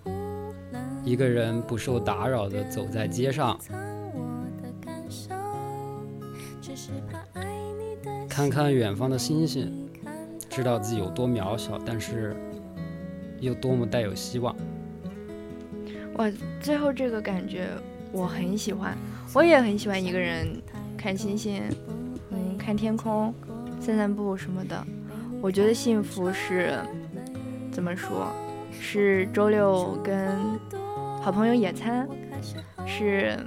[1.03, 3.59] 一个人不受打扰的走在街上，
[8.29, 9.89] 看看远方的星星，
[10.49, 12.35] 知道自己有多渺小，但是
[13.39, 14.55] 又多么带有希望。
[16.15, 16.31] 哇，
[16.61, 17.67] 最后这个感觉
[18.11, 18.97] 我很喜欢，
[19.33, 20.47] 我也很喜欢一个人
[20.97, 21.61] 看星星，
[22.31, 23.33] 嗯，看天空，
[23.79, 24.87] 散散步什么的。
[25.41, 26.79] 我觉得幸福是
[27.71, 28.31] 怎么说？
[28.79, 30.37] 是周六跟
[31.23, 32.05] 好朋友野餐，
[32.85, 33.37] 是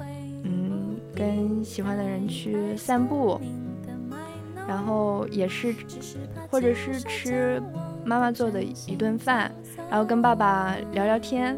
[0.44, 3.38] 嗯跟喜欢的人去散步，
[4.66, 5.74] 然后也是
[6.50, 7.62] 或者是吃
[8.02, 9.52] 妈妈做的一顿饭，
[9.90, 11.54] 然后跟爸爸聊聊天。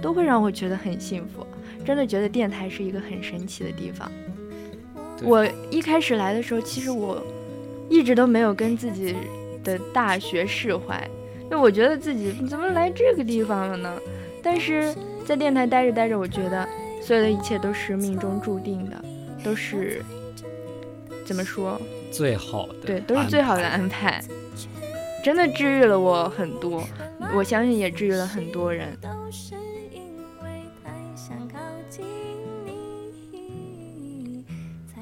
[0.00, 1.44] 都会让我觉得很幸福，
[1.84, 4.08] 真的觉得电台是一个很神奇的地方。
[5.24, 7.20] 我一开始来的时候，其实我
[7.90, 9.16] 一直都没有跟自己
[9.64, 11.04] 的大学释怀，
[11.46, 13.92] 因为我觉得自己怎么来这个地方了呢？
[14.40, 14.94] 但是
[15.28, 16.66] 在电台待着待着，我觉得
[17.02, 19.04] 所有的一切都是命中注定的，
[19.44, 20.02] 都是
[21.22, 21.78] 怎么说？
[22.10, 24.24] 最好的对，都是最好的安排。
[25.22, 26.82] 真的治愈了我很多，
[27.36, 28.98] 我相信也治愈了很多人。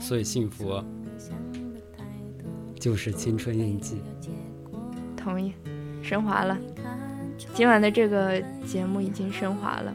[0.00, 0.82] 所以幸福
[2.80, 4.02] 就是青春印记。
[5.16, 5.52] 同意，
[6.02, 6.58] 升华了。
[7.54, 9.94] 今晚的这个节目已经升华了，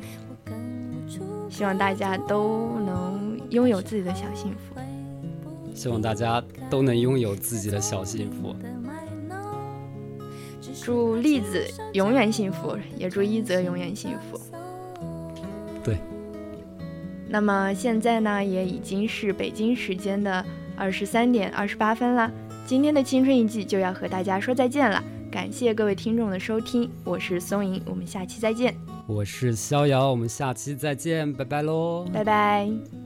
[1.51, 4.79] 希望大家都能拥有自己的小幸福。
[5.75, 8.55] 希望大家都能拥有自己的小幸福。
[10.83, 14.39] 祝栗子永远幸福，也祝一泽永远幸福。
[15.83, 15.97] 对。
[17.27, 20.43] 那么现在呢，也已经是北京时间的
[20.75, 22.31] 二十三点二十八分了。
[22.65, 28.75] 今天的青春一记就要和大家说再见了，感谢各位听众的收听，我是松莹，我们下期再见，
[29.07, 32.05] 我是逍遥，我们下期再见，拜拜喽。
[32.11, 33.00] 拜拜。